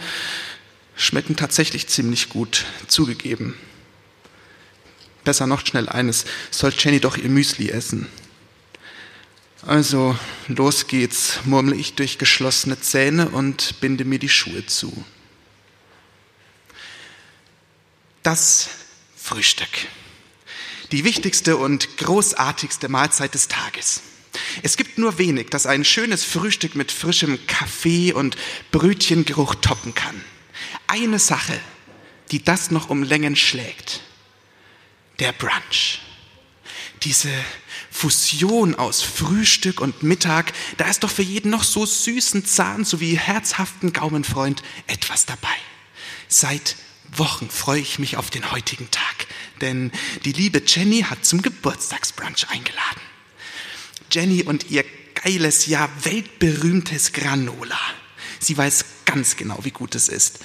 schmecken 0.95 1.36
tatsächlich 1.36 1.88
ziemlich 1.88 2.30
gut, 2.30 2.66
zugegeben. 2.88 3.55
Besser 5.24 5.47
noch 5.47 5.66
schnell 5.66 5.88
eines, 5.88 6.26
soll 6.49 6.74
Jenny 6.78 6.99
doch 6.99 7.16
ihr 7.18 7.30
Müsli 7.30 7.70
essen. 7.70 8.07
Also, 9.66 10.18
los 10.47 10.88
geht's, 10.88 11.39
murmle 11.45 11.76
ich 11.76 11.93
durch 11.93 12.18
geschlossene 12.18 12.80
Zähne 12.80 13.30
und 13.30 13.80
binde 13.82 14.05
mir 14.05 14.18
die 14.18 14.30
Schuhe 14.30 14.66
zu. 14.66 15.05
Das 18.24 18.70
Frühstück. 19.16 19.70
Die 20.92 21.04
wichtigste 21.04 21.58
und 21.58 21.98
großartigste 21.98 22.90
Mahlzeit 22.90 23.34
des 23.36 23.48
Tages. 23.48 24.02
Es 24.64 24.78
gibt 24.78 24.98
nur 24.98 25.18
wenig, 25.18 25.50
das 25.50 25.66
ein 25.66 25.86
schönes 25.86 26.24
Frühstück 26.24 26.76
mit 26.76 26.92
frischem 26.92 27.40
Kaffee 27.48 28.14
und 28.14 28.38
Brötchengeruch 28.72 29.56
toppen 29.56 29.94
kann. 29.94 30.24
Eine 30.88 31.20
Sache, 31.20 31.60
die 32.32 32.44
das 32.44 32.72
noch 32.72 32.90
um 32.90 33.04
Längen 33.04 33.36
schlägt. 33.36 34.02
Der 35.20 35.32
Brunch. 35.32 36.02
Diese 37.04 37.32
Fusion 37.92 38.76
aus 38.76 39.02
Frühstück 39.02 39.82
und 39.82 40.04
Mittag, 40.04 40.54
da 40.78 40.86
ist 40.90 41.04
doch 41.04 41.12
für 41.12 41.22
jeden 41.22 41.50
noch 41.52 41.64
so 41.64 41.86
süßen 41.86 42.46
Zahn 42.46 42.84
sowie 42.84 43.18
herzhaften 43.18 43.94
Gaumenfreund 43.94 44.64
etwas 44.88 45.26
dabei. 45.26 45.48
Seit 46.28 46.76
Wochen 47.16 47.49
freue 47.49 47.82
ich 47.82 47.99
mich 47.99 48.18
auf 48.18 48.30
den 48.30 48.51
heutigen 48.51 48.89
Tag, 48.91 49.28
denn 49.62 49.91
die 50.26 50.32
liebe 50.32 50.62
Jenny 50.66 51.01
hat 51.01 51.26
zum 51.26 51.41
Geburtstagsbrunch 51.41 52.49
eingeladen. 52.49 53.01
Jenny 54.12 54.43
und 54.43 54.70
ihr 54.70 54.84
geiles, 55.16 55.66
ja 55.66 55.89
weltberühmtes 56.03 57.14
Granola. 57.14 57.80
Sie 58.39 58.57
weiß 58.57 58.86
ganz 59.05 59.36
genau, 59.36 59.60
wie 59.64 59.72
gut 59.72 59.95
es 59.95 60.07
ist. 60.07 60.39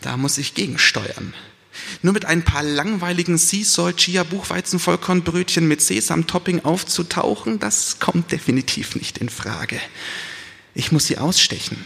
Da 0.00 0.16
muss 0.16 0.38
ich 0.38 0.54
gegensteuern. 0.54 1.34
Nur 2.02 2.12
mit 2.12 2.24
ein 2.24 2.44
paar 2.44 2.62
langweiligen 2.62 3.38
Sea 3.38 3.92
Chia 3.92 4.24
Buchweizen 4.24 4.78
Vollkornbrötchen 4.78 5.66
mit 5.66 5.80
Sesam-Topping 5.80 6.64
aufzutauchen, 6.64 7.58
das 7.58 7.98
kommt 7.98 8.32
definitiv 8.32 8.96
nicht 8.96 9.18
in 9.18 9.28
Frage. 9.28 9.80
Ich 10.74 10.92
muss 10.92 11.06
sie 11.06 11.18
ausstechen. 11.18 11.84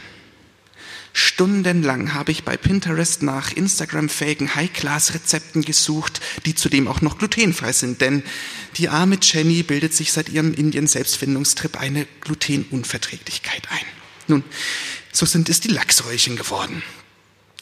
Stundenlang 1.16 2.12
habe 2.12 2.32
ich 2.32 2.42
bei 2.42 2.56
Pinterest 2.56 3.22
nach 3.22 3.52
Instagram-fähigen 3.52 4.56
High-Class-Rezepten 4.56 5.62
gesucht, 5.62 6.20
die 6.44 6.56
zudem 6.56 6.88
auch 6.88 7.02
noch 7.02 7.18
glutenfrei 7.18 7.72
sind, 7.72 8.00
denn 8.00 8.24
die 8.76 8.88
arme 8.88 9.18
Jenny 9.22 9.62
bildet 9.62 9.94
sich 9.94 10.10
seit 10.10 10.28
ihrem 10.28 10.52
Indien-Selbstfindungstrip 10.52 11.80
eine 11.80 12.08
Glutenunverträglichkeit 12.20 13.62
ein. 13.70 13.86
Nun, 14.26 14.42
so 15.12 15.24
sind 15.24 15.48
es 15.48 15.60
die 15.60 15.68
Lachsröllchen 15.68 16.34
geworden. 16.34 16.82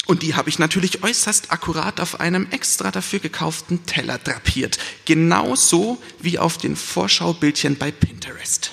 Und 0.06 0.22
die 0.22 0.34
habe 0.34 0.48
ich 0.48 0.58
natürlich 0.58 1.02
äußerst 1.02 1.52
akkurat 1.52 2.00
auf 2.00 2.20
einem 2.20 2.48
extra 2.50 2.90
dafür 2.90 3.20
gekauften 3.20 3.84
Teller 3.84 4.16
drapiert. 4.16 4.78
Genauso 5.04 6.02
wie 6.20 6.38
auf 6.38 6.56
den 6.56 6.74
Vorschaubildchen 6.74 7.76
bei 7.76 7.90
Pinterest. 7.90 8.72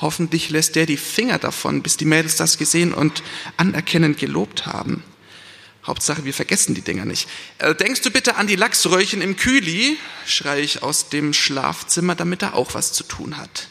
Hoffentlich 0.00 0.50
lässt 0.50 0.76
der 0.76 0.86
die 0.86 0.96
Finger 0.96 1.38
davon, 1.38 1.82
bis 1.82 1.96
die 1.96 2.04
Mädels 2.04 2.36
das 2.36 2.58
gesehen 2.58 2.92
und 2.92 3.22
anerkennend 3.56 4.18
gelobt 4.18 4.66
haben. 4.66 5.02
Hauptsache, 5.86 6.24
wir 6.24 6.34
vergessen 6.34 6.74
die 6.74 6.82
Dinger 6.82 7.04
nicht. 7.04 7.28
Äh, 7.58 7.74
denkst 7.74 8.02
du 8.02 8.10
bitte 8.10 8.36
an 8.36 8.46
die 8.46 8.56
Lachsröllchen 8.56 9.22
im 9.22 9.36
Kühli? 9.36 9.96
schreie 10.26 10.62
ich 10.62 10.82
aus 10.82 11.08
dem 11.08 11.32
Schlafzimmer, 11.32 12.14
damit 12.14 12.42
er 12.42 12.54
auch 12.54 12.74
was 12.74 12.92
zu 12.92 13.04
tun 13.04 13.36
hat. 13.36 13.68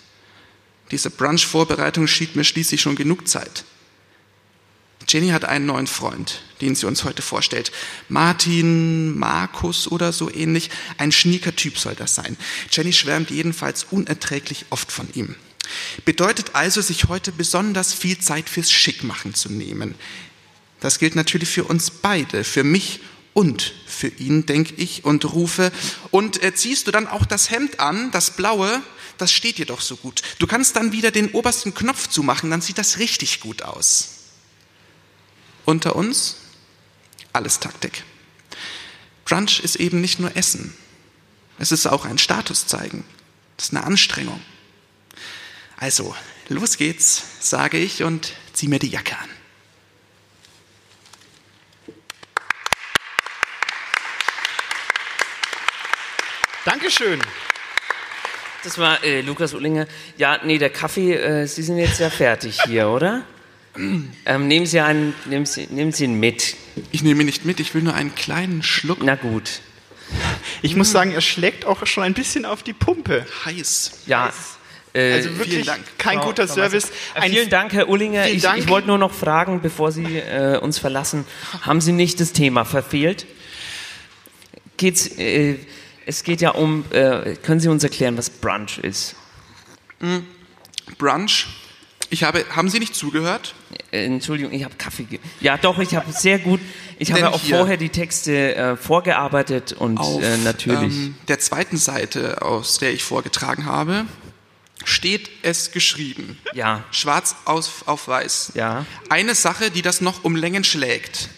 Diese 0.92 1.10
Brunch-Vorbereitung 1.10 2.08
schied 2.08 2.36
mir 2.36 2.44
schließlich 2.44 2.82
schon 2.82 2.96
genug 2.96 3.28
Zeit. 3.28 3.66
Jenny 5.08 5.30
hat 5.30 5.46
einen 5.46 5.66
neuen 5.66 5.88
Freund, 5.88 6.42
den 6.62 6.74
sie 6.74 6.88
uns 6.88 7.04
heute 7.04 7.22
vorstellt. 7.22 7.72
Martin, 8.10 9.18
Markus 9.18 9.88
oder 9.88 10.12
so 10.14 10.32
ähnlich. 10.32 10.70
Ein 10.98 11.12
schnieker 11.12 11.56
Typ 11.56 11.78
soll 11.78 11.96
das 11.96 12.16
sein. 12.16 12.38
Jenny 12.72 12.94
schwärmt 12.94 13.30
jedenfalls 13.30 13.86
unerträglich 13.92 14.66
oft 14.70 14.92
von 14.92 15.08
ihm. 15.14 15.36
Bedeutet 16.06 16.56
also, 16.56 16.82
sich 16.82 17.06
heute 17.06 17.32
besonders 17.32 17.94
viel 17.94 18.20
Zeit 18.20 18.50
fürs 18.50 18.72
Schickmachen 18.72 19.34
zu 19.34 19.52
nehmen. 19.52 19.96
Das 20.80 21.00
gilt 21.00 21.16
natürlich 21.16 21.50
für 21.50 21.64
uns 21.64 21.90
beide, 21.90 22.44
für 22.44 22.64
mich 22.64 23.00
und 23.34 23.74
für 23.86 24.08
ihn, 24.08 24.46
denke 24.46 24.74
ich, 24.76 25.04
und 25.04 25.26
rufe. 25.34 25.72
Und 26.12 26.44
äh, 26.44 26.54
ziehst 26.56 26.88
du 26.88 26.92
dann 26.92 27.08
auch 27.08 27.26
das 27.26 27.50
Hemd 27.50 27.80
an, 27.80 28.12
das 28.12 28.32
blaue, 28.32 28.82
das 29.18 29.32
steht 29.32 29.58
dir 29.58 29.66
doch 29.66 29.82
so 29.82 29.98
gut. 29.98 30.22
Du 30.40 30.48
kannst 30.48 30.76
dann 30.76 30.92
wieder 30.92 31.12
den 31.12 31.32
obersten 31.32 31.74
Knopf 31.74 32.08
zumachen, 32.08 32.50
dann 32.50 32.62
sieht 32.62 32.78
das 32.78 33.00
richtig 33.00 33.40
gut 33.40 33.62
aus. 33.62 34.10
Unter 35.66 35.96
uns 35.96 36.38
alles 37.34 37.60
Taktik. 37.60 38.04
Brunch 39.26 39.60
ist 39.60 39.76
eben 39.76 40.00
nicht 40.00 40.20
nur 40.20 40.36
Essen. 40.38 40.74
Es 41.58 41.72
ist 41.72 41.88
auch 41.88 42.06
ein 42.06 42.18
Status 42.18 42.68
zeigen. 42.68 43.04
Das 43.58 43.68
ist 43.68 43.74
eine 43.74 43.84
Anstrengung. 43.84 44.40
Also, 45.78 46.16
los 46.50 46.78
geht's, 46.78 47.24
sage 47.40 47.78
ich 47.78 48.04
und 48.04 48.34
zieh 48.54 48.68
mir 48.68 48.80
die 48.80 48.90
Jacke 48.90 49.18
an. 49.18 49.30
Dankeschön. 56.66 57.20
Das 58.64 58.80
war 58.80 59.04
äh, 59.04 59.22
Lukas 59.22 59.54
Ullinger. 59.54 59.86
Ja, 60.18 60.40
nee, 60.44 60.58
der 60.58 60.72
Kaffee, 60.72 61.14
äh, 61.14 61.46
Sie 61.46 61.62
sind 61.62 61.78
jetzt 61.78 62.00
ja 62.00 62.10
fertig 62.10 62.60
hier, 62.64 62.90
oder? 62.90 63.24
Ähm, 63.78 64.48
nehmen, 64.48 64.66
Sie 64.66 64.80
einen, 64.80 65.14
nehmen, 65.26 65.46
Sie, 65.46 65.68
nehmen 65.68 65.92
Sie 65.92 66.06
ihn 66.06 66.20
mit. 66.20 66.56
Ich 66.92 67.04
nehme 67.04 67.22
ihn 67.22 67.28
nicht 67.28 67.46
mit, 67.46 67.60
ich 67.60 67.76
will 67.76 67.84
nur 67.84 67.94
einen 67.94 68.16
kleinen 68.16 68.64
Schluck. 68.64 69.04
Na 69.04 69.16
gut. 69.16 69.60
Ich 70.62 70.76
muss 70.76 70.92
sagen, 70.92 71.12
er 71.12 71.22
schlägt 71.22 71.66
auch 71.66 71.86
schon 71.86 72.04
ein 72.04 72.14
bisschen 72.14 72.46
auf 72.46 72.64
die 72.64 72.74
Pumpe. 72.74 73.28
Heiß. 73.46 74.04
Ja. 74.08 74.34
Äh, 74.96 75.14
Also 75.14 75.38
wirklich 75.38 75.70
kein 75.98 76.20
Frau- 76.20 76.26
guter 76.28 76.48
Frau 76.48 76.56
Service. 76.56 76.86
Meister. 76.86 77.22
Ein- 77.22 77.24
Äh, 77.32 77.36
vielen 77.36 77.50
Dank, 77.50 77.74
Herr 77.74 77.90
Ullinger. 77.90 78.28
Ich, 78.30 78.42
Dank. 78.44 78.60
ich 78.60 78.68
wollte 78.70 78.88
nur 78.88 78.98
noch 78.98 79.14
fragen, 79.14 79.62
bevor 79.62 79.92
Sie 79.92 80.18
äh, 80.18 80.58
uns 80.60 80.80
verlassen, 80.80 81.26
haben 81.62 81.82
Sie 81.82 81.92
nicht 81.92 82.20
das 82.20 82.32
Thema 82.34 82.64
verfehlt? 82.66 83.26
Geht's, 84.78 85.08
äh, 85.18 85.56
es 86.06 86.24
geht 86.24 86.42
ja 86.42 86.52
um, 86.52 86.86
äh, 86.92 87.36
können 87.44 87.60
Sie 87.60 87.68
uns 87.70 87.84
erklären, 87.84 88.18
was 88.18 88.30
Brunch 88.30 88.78
ist? 88.80 89.16
Hm, 90.00 90.26
Brunch. 90.98 91.48
Ich 92.12 92.24
habe, 92.24 92.46
haben 92.56 92.70
Sie 92.70 92.80
nicht 92.80 92.94
zugehört? 92.96 93.56
Äh, 93.92 94.06
Entschuldigung, 94.06 94.54
ich 94.54 94.64
habe 94.64 94.76
Kaffee. 94.78 95.04
Ge 95.04 95.20
ja, 95.42 95.58
doch, 95.58 95.80
ich 95.80 95.96
habe 95.96 96.12
sehr 96.12 96.38
gut. 96.40 96.60
Ich 97.00 97.12
habe 97.12 97.30
auch 97.30 97.42
hier- 97.42 97.58
vorher 97.58 97.78
die 97.78 97.90
Texte 97.90 98.56
äh, 98.56 98.78
vorgearbeitet 98.78 99.74
und 99.74 99.98
Auf 99.98 100.22
äh, 100.22 100.38
natürlich. 100.38 100.94
ähm, 100.96 101.16
der 101.28 101.40
zweiten 101.40 101.78
Seite, 101.78 102.42
aus 102.44 102.78
der 102.78 102.94
ich 102.94 103.04
vorgetragen 103.04 103.66
habe, 103.66 104.06
steht 104.86 105.30
es 105.42 105.72
geschrieben. 105.72 106.40
Ja. 106.54 106.84
Schwarz 106.92 107.36
auf, 107.46 107.88
auf 107.88 108.08
weiß. 108.08 108.54
Ja. 108.56 108.86
Eine 109.10 109.36
Sache, 109.36 109.72
die 109.72 109.82
das 109.82 110.00
noch 110.00 110.24
um 110.24 110.36
Längen 110.36 110.64
schlägt. 110.64 111.30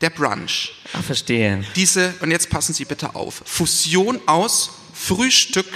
Der 0.00 0.10
Brunch. 0.10 0.72
Ah, 0.94 1.02
verstehe. 1.02 1.62
Diese, 1.76 2.14
und 2.20 2.30
jetzt 2.30 2.48
passen 2.48 2.72
Sie 2.72 2.86
bitte 2.86 3.14
auf, 3.14 3.42
Fusion 3.44 4.18
aus 4.26 4.70
Frühstück 4.94 5.68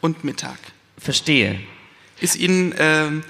und 0.00 0.24
Mittag. 0.24 0.58
Verstehe. 0.98 1.60
Ist 2.20 2.36
Ihnen 2.36 2.74
ähm, 2.78 3.22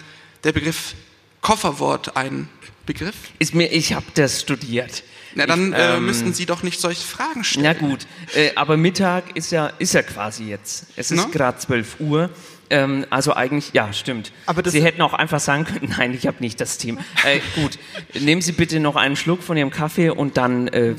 der 0.43 0.53
Begriff 0.53 0.95
Kofferwort 1.43 2.17
ein 2.17 2.49
Begriff? 2.87 3.15
Ist 3.39 3.55
mir, 3.55 3.71
ich 3.73 3.93
habe 3.93 4.07
das 4.15 4.41
studiert. 4.41 5.05
Na, 5.35 5.47
dann 5.47 5.73
ich, 5.73 5.79
äh, 5.79 5.97
ähm, 5.97 6.07
müssten 6.07 6.33
Sie 6.35 6.47
doch 6.47 6.63
nicht 6.63 6.81
solche 6.81 7.07
Fragen 7.07 7.45
stellen. 7.45 7.65
Na 7.65 7.73
gut, 7.89 8.07
äh, 8.35 8.51
aber 8.57 8.77
Mittag 8.77 9.37
ist 9.37 9.53
ja, 9.53 9.67
ist 9.79 9.95
ja 9.95 10.03
quasi 10.03 10.45
jetzt. 10.45 10.87
Es 10.97 11.11
ist 11.11 11.19
Na? 11.19 11.31
gerade 11.31 11.59
12 11.59 12.01
Uhr. 12.01 12.31
Ähm, 12.71 13.05
also 13.11 13.35
eigentlich, 13.35 13.73
ja, 13.73 13.93
stimmt. 13.93 14.31
Aber 14.47 14.63
das- 14.63 14.73
Sie 14.73 14.83
hätten 14.83 15.03
auch 15.03 15.13
einfach 15.13 15.41
sagen 15.41 15.65
können, 15.65 15.93
nein, 15.99 16.15
ich 16.15 16.27
habe 16.27 16.37
nicht 16.41 16.61
das 16.61 16.79
Team. 16.79 16.99
Äh, 17.25 17.41
gut, 17.57 17.79
nehmen 18.15 18.41
Sie 18.43 18.53
bitte 18.53 18.79
noch 18.81 18.97
einen 18.97 19.17
Schluck 19.17 19.43
von 19.43 19.57
Ihrem 19.57 19.71
Kaffee 19.71 20.11
und 20.11 20.37
dann, 20.37 20.69
äh, 20.69 20.95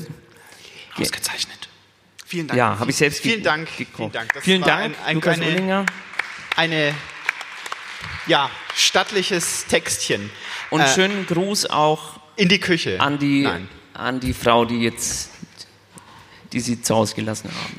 Ausgezeichnet. 1.00 1.68
Vielen 2.26 2.46
Dank. 2.48 2.58
ja, 2.58 2.78
habe 2.78 2.90
ich 2.90 2.96
selbst 2.96 3.20
Vielen 3.22 3.42
Dank, 3.42 3.68
vielen 3.68 4.12
Dank. 4.12 4.32
Das 4.34 4.44
Vielen 4.44 4.62
Dank, 4.62 4.94
ein- 5.00 5.04
ein 5.06 5.14
Lukas 5.16 5.36
kleine- 5.36 5.52
Ullinger. 5.52 5.86
Eine, 6.56 6.94
ja, 8.26 8.50
stattliches 8.74 9.66
Textchen. 9.66 10.30
Und 10.70 10.80
Äh, 10.82 10.88
schönen 10.88 11.26
Gruß 11.26 11.66
auch 11.70 12.20
in 12.36 12.48
die 12.48 12.60
Küche. 12.60 13.00
an 13.00 13.18
die, 13.18 13.42
Nein. 13.42 13.68
an 13.94 14.20
die 14.20 14.32
Frau, 14.34 14.64
die 14.66 14.80
jetzt, 14.80 15.30
die 16.52 16.60
Sie 16.60 16.80
zu 16.82 16.94
Hause 16.94 17.14
gelassen 17.14 17.50
haben. 17.50 17.76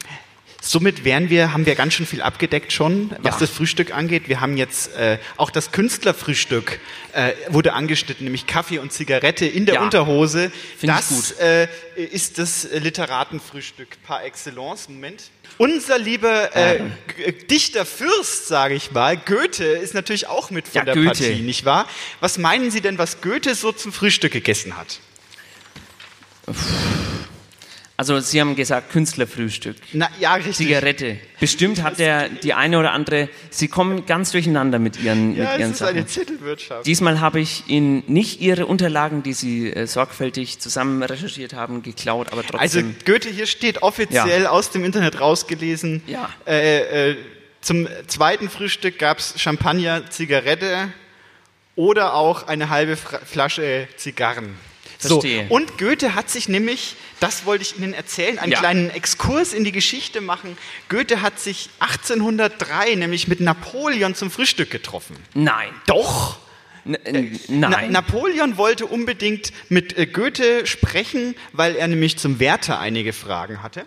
Somit 0.65 1.03
wären 1.03 1.29
wir, 1.29 1.51
haben 1.51 1.65
wir 1.65 1.75
ganz 1.75 1.93
schön 1.93 2.05
viel 2.05 2.21
abgedeckt 2.21 2.71
schon, 2.71 3.11
was 3.21 3.33
Ja. 3.35 3.39
das 3.41 3.49
Frühstück 3.49 3.93
angeht. 3.93 4.29
Wir 4.29 4.39
haben 4.39 4.55
jetzt 4.55 4.95
äh, 4.95 5.17
auch 5.35 5.49
das 5.51 5.73
Künstlerfrühstück 5.73 6.79
äh, 7.11 7.33
wurde 7.49 7.73
angeschnitten, 7.73 8.23
nämlich 8.23 8.47
Kaffee 8.47 8.79
und 8.79 8.93
Zigarette 8.93 9.45
in 9.45 9.65
der 9.65 9.75
Ja. 9.75 9.81
Unterhose. 9.81 10.53
Find 10.77 10.93
das. 10.93 11.31
Äh, 11.33 11.67
ist 11.97 12.37
das 12.37 12.65
Literatenfrühstück 12.71 14.01
par 14.03 14.23
excellence. 14.23 14.87
Moment. 14.87 15.23
Unser 15.57 15.99
lieber 15.99 16.55
äh, 16.55 16.79
G- 17.17 17.31
Dichter 17.45 17.85
Fürst, 17.85 18.47
sage 18.47 18.73
ich 18.75 18.91
mal, 18.93 19.17
Goethe 19.17 19.65
ist 19.65 19.93
natürlich 19.93 20.27
auch 20.27 20.49
mit 20.49 20.69
von 20.69 20.75
Ja, 20.79 20.85
der 20.85 20.93
Goethe. 20.95 21.07
Partie, 21.07 21.41
nicht 21.41 21.65
wahr? 21.65 21.87
Was 22.21 22.37
meinen 22.37 22.71
Sie 22.71 22.79
denn, 22.79 22.97
was 22.97 23.19
Goethe 23.19 23.53
so 23.55 23.73
zum 23.73 23.91
Frühstück 23.91 24.31
gegessen 24.31 24.77
hat? 24.77 24.99
Also 27.95 28.19
Sie 28.19 28.41
haben 28.41 28.55
gesagt 28.55 28.91
Künstlerfrühstück. 28.91 29.75
Na 29.93 30.09
ja, 30.19 30.33
richtig. 30.33 30.55
Zigarette. 30.55 31.17
Bestimmt 31.39 31.83
hat 31.83 31.99
er 31.99 32.27
die 32.27 32.53
eine 32.55 32.79
oder 32.79 32.91
andere. 32.91 33.29
Sie 33.51 33.67
kommen 33.67 34.07
ganz 34.07 34.31
durcheinander 34.31 34.79
mit 34.79 34.99
Ihren, 34.99 35.35
Ja, 35.35 35.43
mit 35.43 35.51
es 35.53 35.59
ihren 35.59 35.71
ist 35.73 35.77
Sachen. 35.77 35.97
eine 35.97 36.05
Zettelwirtschaft. 36.07 36.87
Diesmal 36.87 37.19
habe 37.19 37.39
ich 37.39 37.63
Ihnen 37.67 38.03
nicht 38.07 38.41
Ihre 38.41 38.65
Unterlagen, 38.65 39.21
die 39.21 39.33
Sie 39.33 39.71
äh, 39.71 39.85
sorgfältig 39.85 40.57
zusammen 40.59 41.03
recherchiert 41.03 41.53
haben, 41.53 41.83
geklaut, 41.83 42.31
aber 42.31 42.41
Also 42.57 42.81
trotzdem. 42.81 42.95
Goethe 43.05 43.29
hier 43.29 43.45
steht 43.45 43.83
offiziell 43.83 44.47
aus 44.47 44.71
dem 44.71 44.83
Internet 44.85 45.19
rausgelesen. 45.19 46.01
Ja. 46.07 46.29
Äh, 46.47 47.11
äh, 47.11 47.15
zum 47.61 47.87
zweiten 48.07 48.49
Frühstück 48.49 48.97
gab 48.97 49.19
es 49.19 49.39
Champagner, 49.39 50.09
Zigarette 50.09 50.91
oder 51.75 52.15
auch 52.15 52.47
eine 52.47 52.69
halbe 52.69 52.97
Flasche 52.97 53.87
Zigarren. 53.97 54.55
Verstehe. 54.99 55.45
So, 55.49 55.55
und 55.55 55.77
Goethe 55.77 56.15
hat 56.15 56.29
sich 56.29 56.47
nämlich, 56.47 56.95
das 57.23 57.45
wollte 57.45 57.63
ich 57.63 57.77
Ihnen 57.77 57.93
erzählen, 57.93 58.37
einen 58.39 58.51
Ja. 58.51 58.59
kleinen 58.59 58.89
Exkurs 58.89 59.53
in 59.53 59.63
die 59.63 59.71
Geschichte 59.71 60.21
machen. 60.21 60.57
Goethe 60.89 61.21
hat 61.21 61.39
sich 61.39 61.69
1803 61.79 62.95
nämlich 62.95 63.27
mit 63.27 63.39
Napoleon 63.39 64.15
zum 64.15 64.29
Frühstück 64.31 64.69
getroffen. 64.69 65.15
nein. 65.33 65.69
Doch! 65.87 66.39
N 66.85 66.95
äh, 67.05 67.39
Na, 67.47 67.69
nein. 67.69 67.91
Napoleon 67.93 68.57
wollte 68.57 68.85
unbedingt 68.85 69.53
mit 69.69 69.97
äh, 69.97 70.05
Goethe 70.05 70.67
sprechen, 70.67 71.33
weil 71.53 71.77
er 71.77 71.87
nämlich 71.87 72.17
zum 72.17 72.39
Werther 72.39 72.77
einige 72.79 73.13
Fragen 73.13 73.63
hatte. 73.63 73.85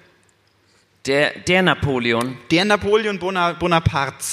der, 1.05 1.39
der 1.41 1.61
Napoleon. 1.63 2.39
Der 2.51 2.65
Napoleon 2.65 3.19
Bona- 3.19 3.53
Bonaparte, 3.53 4.25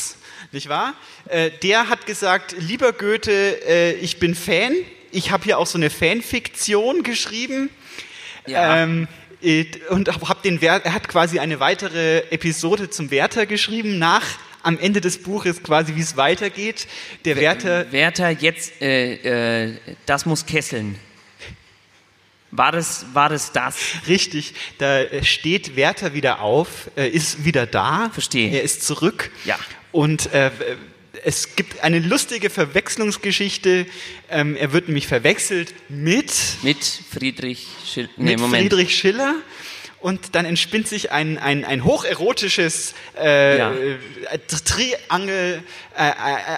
nicht 0.53 0.69
wahr? 0.69 0.93
Äh, 1.27 1.51
der 1.61 1.89
hat 1.89 2.05
gesagt, 2.05 2.55
lieber 2.57 2.93
Goethe, 2.93 3.97
ich 4.01 4.17
bin 4.19 4.33
Fan. 4.33 4.73
Ich 5.11 5.29
habe 5.31 5.43
hier 5.43 5.57
auch 5.59 5.67
so 5.67 5.77
eine 5.77 5.89
Fanfiktion 5.89 7.03
geschrieben. 7.03 7.69
Ja. 8.45 8.83
Ähm, 8.83 9.07
äh, 9.41 9.65
und 9.89 10.09
hab 10.09 10.41
den 10.43 10.61
Wert, 10.61 10.85
er 10.85 10.93
hat 10.93 11.07
quasi 11.07 11.39
eine 11.39 11.59
weitere 11.59 12.19
Episode 12.29 12.89
zum 12.89 13.11
Werther 13.11 13.45
geschrieben, 13.45 13.99
nach 13.99 14.25
am 14.63 14.79
Ende 14.79 15.01
des 15.01 15.21
Buches 15.21 15.61
quasi, 15.61 15.95
wie 15.95 16.01
es 16.01 16.15
weitergeht. 16.15 16.87
Der 17.25 17.35
Werther 17.35 17.91
Werther, 17.91 18.29
jetzt, 18.31 18.81
äh, 18.81 19.65
äh, 19.65 19.77
das 20.05 20.25
muss 20.25 20.45
kesseln. 20.45 20.97
War 22.51 22.71
das, 22.71 23.07
war 23.13 23.29
das 23.29 23.51
das? 23.51 23.77
Richtig, 24.07 24.53
da 24.77 25.01
äh, 25.01 25.23
steht 25.23 25.75
Werther 25.75 26.13
wieder 26.13 26.39
auf, 26.39 26.91
äh, 26.95 27.09
ist 27.09 27.45
wieder 27.45 27.65
da. 27.65 28.09
Verstehe. 28.13 28.51
Er 28.51 28.61
ist 28.61 28.85
zurück. 28.85 29.31
Ja. 29.43 29.57
Und 29.91 30.31
äh, 30.33 30.51
es 31.25 31.55
gibt 31.55 31.83
eine 31.83 31.99
lustige 31.99 32.49
Verwechslungsgeschichte. 32.49 33.85
Ähm, 34.29 34.55
er 34.55 34.73
wird 34.73 34.87
nämlich 34.87 35.07
verwechselt 35.07 35.73
mit, 35.89 36.31
Mit 36.63 36.77
Friedrich 36.83 37.67
Schill. 37.85 38.09
Nee, 38.17 38.31
mit 38.31 38.39
Moment. 38.39 38.61
Friedrich 38.69 38.95
Schiller. 38.97 39.35
Und 39.99 40.35
dann 40.35 40.43
entspinnt 40.45 40.87
sich 40.89 41.11
ein, 41.11 41.37
ein, 41.37 41.63
ein 41.63 41.85
hocherotisches 41.85 42.93
äh, 43.17 43.57
Ja. 43.57 43.71
äh, 43.73 43.97
Triangel 44.65 45.63
äh, 45.97 46.09
äh, 46.09 46.13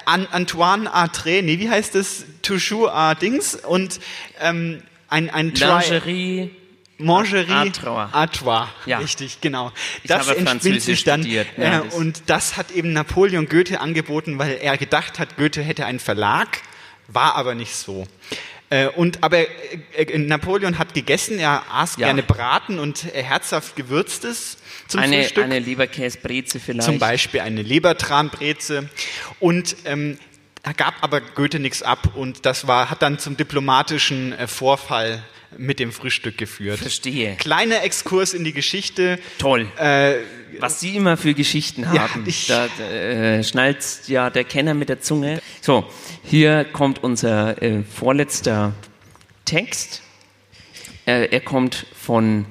An- 0.06 0.26
Antoine 0.32 0.92
Atre, 0.92 1.44
nee, 1.44 1.60
wie 1.60 1.70
heißt 1.70 1.94
das? 1.94 2.26
Toujours 2.42 2.90
à 2.92 3.14
Dings 3.14 3.54
und 3.54 4.00
ähm, 4.42 4.82
ein, 5.10 5.30
ein 5.30 5.54
Tri- 5.54 5.80
Lingerie. 5.82 6.50
Mangerie 6.98 7.72
trois. 7.72 8.68
Ja. 8.86 9.00
Richtig, 9.00 9.42
genau. 9.42 9.72
Ich 10.04 10.08
Das 10.08 10.28
entspinnt 10.30 10.82
sich 10.82 11.04
dann. 11.04 11.22
studiert, 11.22 11.48
äh, 11.58 11.64
ja, 11.64 11.80
das- 11.82 11.94
und 11.94 12.24
das 12.28 12.56
hat 12.58 12.72
eben 12.72 12.94
Napoleon 12.94 13.48
Goethe 13.50 13.82
angeboten, 13.82 14.40
weil 14.40 14.58
er 14.62 14.78
gedacht 14.78 15.20
hat, 15.20 15.36
Goethe 15.38 15.62
hätte 15.62 15.86
einen 15.86 16.00
Verlag, 16.00 16.62
war 17.08 17.36
aber 17.36 17.54
nicht 17.56 17.76
so. 17.76 18.08
Äh, 18.70 18.88
und 18.88 19.24
aber 19.24 19.40
äh, 19.40 19.48
äh, 19.98 20.18
Napoleon 20.18 20.80
hat 20.80 20.94
gegessen, 20.94 21.38
er 21.38 21.64
aß 21.72 21.98
Ja. 21.98 22.08
gerne 22.08 22.24
Braten 22.24 22.80
und 22.80 23.04
äh, 23.14 23.22
herzhaft 23.22 23.76
gewürztes 23.76 24.58
zum 24.88 25.02
Eine, 25.02 25.22
Frühstück. 25.24 25.44
eine 25.44 25.60
Leberkäsbreze 25.60 26.60
vielleicht. 26.60 26.86
Zum 26.86 26.98
Beispiel 26.98 27.42
eine 27.42 27.62
Lebertranbreze. 27.62 28.90
Und 29.40 29.76
ähm, 29.86 30.18
er 30.64 30.74
gab 30.74 30.96
aber 31.02 31.22
Goethe 31.22 31.60
nichts 31.60 31.84
ab 31.84 32.16
und 32.16 32.46
das 32.48 32.68
war, 32.68 32.90
hat 32.90 33.02
dann 33.04 33.20
zum 33.20 33.38
diplomatischen 33.38 34.34
äh, 34.34 34.48
Vorfall 34.48 35.22
mit 35.58 35.80
dem 35.80 35.92
Frühstück 35.92 36.38
geführt. 36.38 36.80
Verstehe. 36.80 37.36
Kleiner 37.38 37.84
Exkurs 37.84 38.34
in 38.34 38.44
die 38.44 38.54
Geschichte. 38.54 39.20
Toll. 39.38 39.68
Äh, 39.78 40.16
Was 40.60 40.80
Sie 40.80 40.96
immer 40.96 41.18
für 41.18 41.34
Geschichten 41.34 41.82
Ja, 41.84 42.10
haben. 42.10 42.24
ich- 42.28 42.48
da 42.48 42.66
äh, 42.84 43.44
schnallt 43.44 43.84
ja 44.08 44.30
der 44.30 44.44
Kenner 44.44 44.74
mit 44.74 44.90
der 44.90 45.02
Zunge. 45.02 45.42
So, 45.62 45.86
hier 46.24 46.64
kommt 46.66 47.04
unser 47.04 47.62
äh, 47.62 47.84
vorletzter 47.84 48.74
Text. 49.46 50.02
Äh, 51.06 51.28
er 51.32 51.42
kommt 51.42 51.86
von 51.96 52.46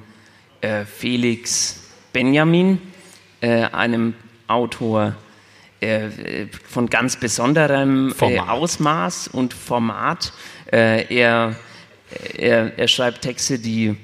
äh, 0.61 0.85
Felix 0.85 1.81
Benjamin, 2.13 2.79
äh, 3.41 3.63
einem 3.65 4.13
Autor 4.47 5.15
von 6.67 6.89
ganz 6.89 7.17
besonderem. 7.17 8.11
Ausmaß 8.19 9.27
und 9.27 9.53
Format. 9.53 10.33
Er, 10.65 11.55
er, 12.37 12.77
er 12.77 12.87
schreibt 12.87 13.21
Texte, 13.21 13.59
die 13.59 13.95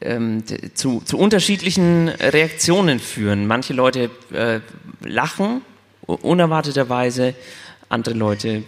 ähm, 0.00 0.42
zu, 0.74 1.00
zu 1.00 1.18
unterschiedlichen 1.18 2.08
Reaktionen 2.08 2.98
führen. 2.98 3.46
Manche 3.46 3.72
Leute 3.72 4.10
äh, 4.32 4.60
lachen 5.00 5.62
unerwarteterweise, 6.06 7.34
andere 7.88 8.14
Leute 8.14 8.62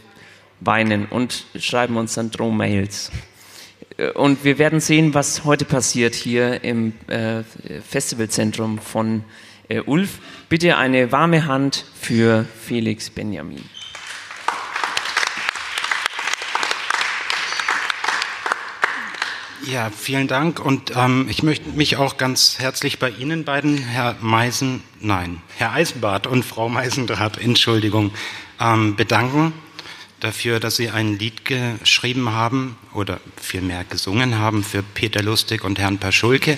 weinen 0.61 1.07
und 1.07 1.45
schreiben 1.59 1.97
uns 1.97 2.15
dann 2.15 2.31
Drohmails. 2.31 3.11
Äh, 3.97 4.11
Und 4.11 4.45
wir 4.45 4.59
werden 4.59 4.81
sehen, 4.81 5.15
was 5.15 5.45
heute 5.45 5.65
passiert 5.65 6.15
hier 6.15 6.65
im 6.65 6.95
äh, 7.09 7.43
Festivalzentrum 7.89 8.79
von 8.79 9.25
äh, 9.69 9.81
Ulf. 9.81 10.19
Bitte 10.49 10.77
eine 10.77 11.13
warme 11.13 11.47
Hand 11.47 11.85
für 12.01 12.47
Felix 12.61 13.11
Benjamin. 13.11 13.63
Ja, 19.71 19.91
vielen 19.91 20.29
Dank 20.29 20.61
und 20.61 20.93
ähm, 20.97 21.27
ich 21.29 21.43
möchte 21.43 21.69
mich 21.69 21.99
auch 21.99 22.17
ganz 22.17 22.59
herzlich 22.59 22.99
bei 22.99 23.11
Ihnen 23.11 23.45
beiden, 23.45 23.77
Herr 23.77 24.17
Meisen, 24.23 24.83
nein, 24.99 25.43
Herr 25.59 25.73
Eisenbart 25.73 26.27
und 26.27 26.43
Frau 26.43 26.71
Meisendrath, 26.71 27.37
Entschuldigung, 27.37 28.11
ähm, 28.59 28.97
bedanken 28.97 29.53
dafür, 30.21 30.59
dass 30.59 30.77
Sie 30.77 30.89
ein 30.89 31.19
Lied 31.19 31.45
geschrieben 31.45 32.31
haben 32.33 32.79
oder 32.95 33.21
vielmehr 33.37 33.85
gesungen 33.85 34.39
haben 34.39 34.65
für 34.65 34.83
Peter 34.83 35.23
Lustig 35.23 35.65
und 35.65 35.79
Herrn 35.79 35.99
Paschulke. 35.99 36.57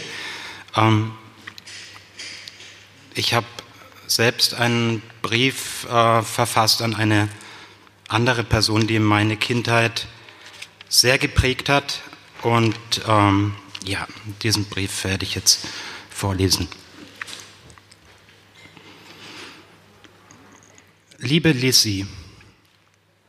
Ähm, 0.77 1.11
ich 3.15 3.35
habe 3.35 3.47
selbst 4.07 4.55
einen 4.55 5.03
Brief 5.21 5.85
äh, 5.91 6.23
verfasst 6.23 6.81
an 6.81 6.95
eine 6.95 7.29
andere 8.07 8.45
Person, 8.45 8.87
die 8.87 9.01
meine 9.01 9.37
Kindheit 9.37 10.07
sehr 10.89 11.19
geprägt 11.19 11.69
hat. 11.69 12.03
Und 12.43 12.77
ähm, 13.07 13.55
ja, 13.85 14.07
diesen 14.43 14.65
Brief 14.65 15.05
werde 15.05 15.25
ich 15.25 15.35
jetzt 15.35 15.67
vorlesen. 16.11 16.69
Liebe 21.19 21.53
Lissy, 21.53 22.07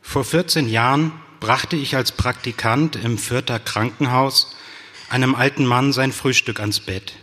vor 0.00 0.24
14 0.24 0.68
Jahren 0.68 1.12
brachte 1.40 1.76
ich 1.76 1.94
als 1.94 2.12
Praktikant 2.12 2.96
im 2.96 3.18
Fürther 3.18 3.58
Krankenhaus 3.58 4.56
einem 5.10 5.34
alten 5.34 5.66
Mann 5.66 5.92
sein 5.92 6.12
Frühstück 6.12 6.60
ans 6.60 6.80
Bett. 6.80 7.14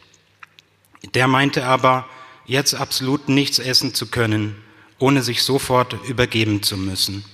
Der 1.16 1.28
meinte 1.28 1.66
aber, 1.66 2.08
jetzt 2.46 2.76
absolut 2.76 3.30
nichts 3.30 3.58
essen 3.58 3.96
zu 3.96 4.08
können, 4.08 4.56
ohne 5.00 5.24
sich 5.24 5.44
sofort 5.44 5.94
übergeben 6.08 6.62
zu 6.62 6.78
müssen. 6.78 7.26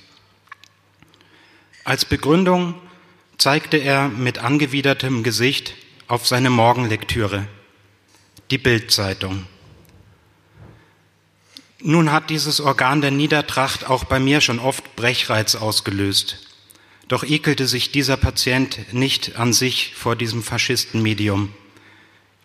Als 1.84 2.06
Begründung 2.06 2.76
zeigte 3.46 3.78
er 3.78 4.10
mit 4.10 4.40
angewidertem 4.40 5.22
Gesicht 5.22 5.76
auf 6.08 6.26
seine 6.26 6.50
Morgenlektüre, 6.50 7.46
die 8.50 8.58
Bildzeitung. 8.58 9.46
Nun 11.80 12.12
hat 12.12 12.32
dieses 12.32 12.60
Organ 12.60 13.02
der 13.02 13.12
Niedertracht 13.12 13.88
auch 13.88 14.06
bei 14.06 14.20
mir 14.20 14.42
schon 14.42 14.58
oft 14.58 14.96
Brechreiz 14.96 15.54
ausgelöst. 15.54 16.40
Doch 17.08 17.24
ekelte 17.24 17.68
sich 17.68 17.92
dieser 17.92 18.18
Patient 18.18 18.92
nicht 18.92 19.36
an 19.36 19.54
sich 19.54 19.94
vor 19.94 20.16
diesem 20.16 20.42
Faschistenmedium. 20.42 21.54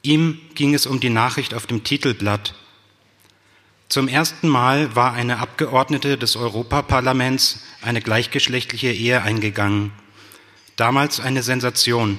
Ihm 0.02 0.38
ging 0.54 0.74
es 0.74 0.84
um 0.84 1.00
die 1.00 1.08
Nachricht 1.08 1.54
auf 1.54 1.66
dem 1.66 1.82
Titelblatt. 1.82 2.54
Zum 3.88 4.06
ersten 4.06 4.48
Mal 4.48 4.94
war 4.94 5.14
eine 5.14 5.38
Abgeordnete 5.38 6.18
des 6.18 6.36
Europaparlaments 6.36 7.60
eine 7.80 8.02
gleichgeschlechtliche 8.02 8.92
Ehe 8.92 9.22
eingegangen. 9.22 9.92
Damals 10.80 11.20
eine 11.20 11.42
Sensation. 11.42 12.18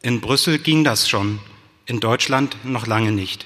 In 0.00 0.22
Brüssel 0.22 0.58
ging 0.58 0.84
das 0.84 1.06
schon, 1.06 1.38
in 1.84 2.00
Deutschland 2.00 2.56
noch 2.64 2.86
lange 2.86 3.12
nicht. 3.12 3.44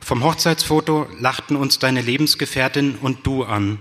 Vom 0.00 0.22
Hochzeitsfoto 0.22 1.08
lachten 1.18 1.56
uns 1.56 1.78
deine 1.78 2.02
Lebensgefährtin 2.02 2.96
und 2.96 3.26
du 3.26 3.44
an. 3.44 3.78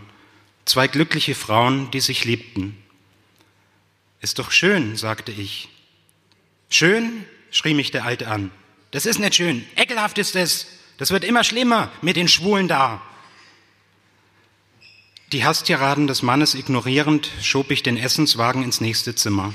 Zwei 0.63 0.87
glückliche 0.87 1.35
Frauen, 1.35 1.91
die 1.91 1.99
sich 1.99 2.23
liebten. 2.23 2.77
Ist 4.21 4.39
doch 4.39 4.51
schön, 4.51 4.95
sagte 4.95 5.33
ich. 5.33 5.67
Schön? 6.69 7.25
schrie 7.51 7.73
mich 7.73 7.91
der 7.91 8.05
Alte 8.05 8.29
an. 8.29 8.51
Das 8.91 9.05
ist 9.05 9.19
nicht 9.19 9.35
schön. 9.35 9.65
Ekelhaft 9.75 10.17
ist 10.17 10.37
es. 10.37 10.67
Das 10.97 11.11
wird 11.11 11.25
immer 11.25 11.43
schlimmer 11.43 11.91
mit 12.01 12.15
den 12.15 12.29
Schwulen 12.29 12.69
da. 12.69 13.01
Die 15.31 15.43
Hasstiraden 15.43 16.05
des 16.05 16.21
Mannes 16.21 16.53
ignorierend, 16.53 17.31
schob 17.41 17.71
ich 17.71 17.81
den 17.81 17.97
Essenswagen 17.97 18.63
ins 18.63 18.79
nächste 18.79 19.15
Zimmer. 19.15 19.53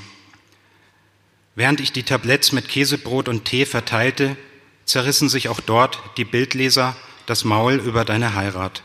Während 1.55 1.79
ich 1.79 1.93
die 1.93 2.03
Tabletts 2.03 2.51
mit 2.51 2.67
Käsebrot 2.67 3.29
und 3.29 3.45
Tee 3.45 3.65
verteilte, 3.65 4.35
zerrissen 4.83 5.29
sich 5.29 5.47
auch 5.47 5.61
dort 5.61 5.99
die 6.17 6.25
Bildleser 6.25 6.95
das 7.25 7.45
Maul 7.45 7.75
über 7.75 8.03
deine 8.03 8.35
Heirat. 8.35 8.83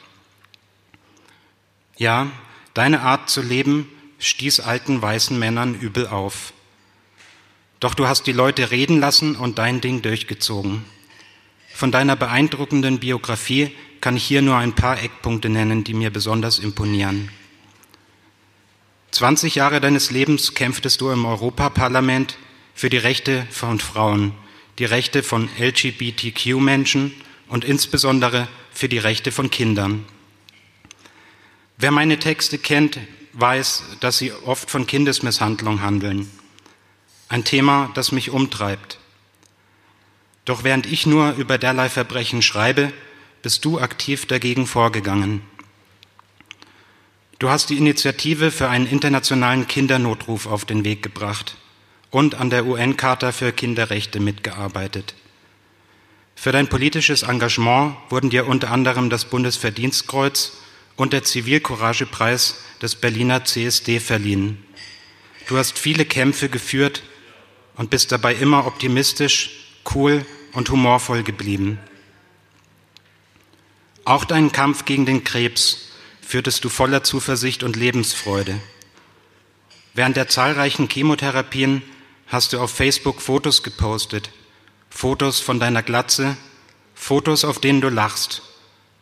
Ja, 1.97 2.31
deine 2.75 3.01
Art 3.01 3.31
zu 3.31 3.43
leben 3.43 3.89
stieß 4.21 4.61
alten 4.61 5.03
weißen 5.03 5.37
Männern 5.37 5.75
übel 5.75 6.07
auf. 6.07 6.53
Doch 7.81 7.95
du 7.95 8.07
hast 8.07 8.29
die 8.29 8.33
Leute 8.33 8.71
reden 8.71 9.01
lassen 9.01 9.35
und 9.35 9.59
dein 9.59 9.81
Ding 9.81 10.03
durchgezogen. 10.03 10.85
Von 11.75 11.91
deiner 11.91 12.15
beeindruckenden 12.15 13.01
Biografie 13.01 13.75
kann 14.01 14.17
ich 14.17 14.25
hier 14.25 14.43
nur 14.43 14.57
ein 14.57 14.75
paar 14.75 15.03
Eckpunkte 15.03 15.49
nennen, 15.49 15.85
die 15.85 15.95
mir 15.95 16.11
besonders 16.11 16.59
imponieren. 16.59 17.31
20 19.13 19.55
Jahre 19.55 19.81
deines 19.81 20.11
Lebens 20.11 20.55
kämpftest 20.55 21.01
du 21.01 21.11
im 21.11 21.25
Europaparlament 21.25 22.37
für 22.75 22.91
die 22.91 22.99
Rechte 22.99 23.47
von 23.51 23.81
Frauen, 23.81 24.33
die 24.79 24.85
Rechte 24.85 25.23
von 25.23 25.49
LGBTQ-Menschen 25.59 27.13
und 27.49 27.65
insbesondere 27.65 28.49
für 28.73 28.89
die 28.89 28.99
Rechte 28.99 29.33
von 29.33 29.51
Kindern. 29.51 30.05
Wer 31.79 31.91
meine 31.91 32.19
Texte 32.19 32.59
kennt, 32.59 32.99
weiß, 33.33 33.85
dass 34.01 34.19
sie 34.19 34.33
oft 34.33 34.71
von 34.71 34.87
Kindesmisshandlung 34.87 35.83
handeln. 35.83 36.31
Ein 37.29 37.45
Thema, 37.45 37.91
das 37.95 38.13
mich 38.13 38.31
umtreibt. 38.31 38.99
Doch 40.45 40.63
während 40.63 40.87
ich 40.87 41.07
nur 41.07 41.33
über 41.33 41.59
derlei 41.59 41.89
Verbrechen 41.89 42.41
schreibe, 42.41 42.93
bist 43.47 43.65
du 43.65 43.79
aktiv 43.79 44.27
dagegen 44.27 44.67
vorgegangen. 44.67 45.41
Du 47.39 47.49
hast 47.49 47.71
die 47.71 47.77
Initiative 47.77 48.51
für 48.51 48.69
einen 48.69 48.89
internationalen 48.89 49.69
Kindernotruf 49.69 50.49
auf 50.49 50.65
den 50.65 50.85
Weg 50.85 51.05
gebracht 51.05 51.57
und 52.11 52.35
an 52.35 52.51
der 52.51 52.67
UN-Charta 52.67 53.31
für 53.31 53.53
Kinderrechte 53.53 54.19
mitgearbeitet. 54.19 55.15
Für 56.35 56.51
dein 56.51 56.67
politisches 56.67 57.23
Engagement 57.23 57.95
wurden 58.09 58.31
dir 58.31 58.49
unter 58.49 58.73
anderem 58.73 59.11
das 59.11 59.27
Bundesverdienstkreuz 59.27 60.55
und 60.97 61.13
der 61.13 61.23
Zivilcouragepreis 61.23 62.57
des 62.83 62.97
Berliner 62.97 63.45
CSD 63.45 64.01
verliehen. 64.01 64.59
Du 65.47 65.57
hast 65.57 65.79
viele 65.79 66.05
Kämpfe 66.05 66.49
geführt 66.49 67.05
und 67.77 67.91
bist 67.91 68.11
dabei 68.11 68.35
immer 68.35 68.67
optimistisch, 68.67 69.69
cool 69.95 70.27
und 70.53 70.69
humorvoll 70.69 71.23
geblieben. 71.23 71.79
Auch 74.07 74.25
deinen 74.25 74.53
Kampf 74.53 74.85
gegen 74.85 75.05
den 75.05 75.25
Krebs 75.25 75.89
führtest 76.21 76.65
du 76.65 76.69
voller 76.69 77.03
Zuversicht 77.03 77.65
und 77.65 77.75
Lebensfreude. 77.75 78.61
Während 79.95 80.17
der 80.17 80.29
zahlreichen 80.29 80.89
Chemotherapien 80.89 81.83
hast 82.29 82.53
du 82.53 82.61
auf 82.61 82.71
Facebook 82.71 83.21
Fotos 83.21 83.65
gepostet, 83.65 84.31
Fotos 84.91 85.41
von 85.41 85.59
deiner 85.59 85.83
Glatze, 85.83 86.37
Fotos, 86.95 87.45
auf 87.45 87.59
denen 87.59 87.81
du 87.81 87.89
lachst, 87.89 88.43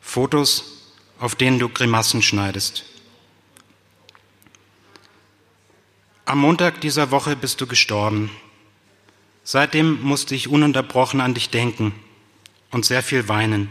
Fotos, 0.01 0.95
auf 1.19 1.35
denen 1.35 1.59
du 1.59 1.69
Grimassen 1.69 2.23
schneidest. 2.23 2.87
Am 6.25 6.39
Montag 6.39 6.81
dieser 6.81 7.11
Woche 7.11 7.37
bist 7.37 7.61
du 7.61 7.67
gestorben. 7.67 8.31
Seitdem 9.43 10.01
musste 10.01 10.35
ich 10.35 10.49
ununterbrochen 10.49 11.21
an 11.21 11.35
dich 11.35 11.51
denken 11.51 11.95
und 12.71 12.87
sehr 12.87 13.03
viel 13.03 13.29
weinen. 13.29 13.69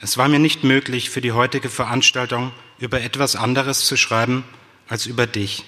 Es 0.00 0.16
war 0.16 0.28
mir 0.28 0.38
nicht 0.38 0.64
möglich, 0.64 1.10
für 1.10 1.20
die 1.20 1.32
heutige 1.32 1.68
Veranstaltung 1.68 2.52
über 2.78 3.02
etwas 3.02 3.36
anderes 3.36 3.84
zu 3.84 3.98
schreiben 3.98 4.44
als 4.88 5.04
über 5.04 5.26
dich. 5.26 5.64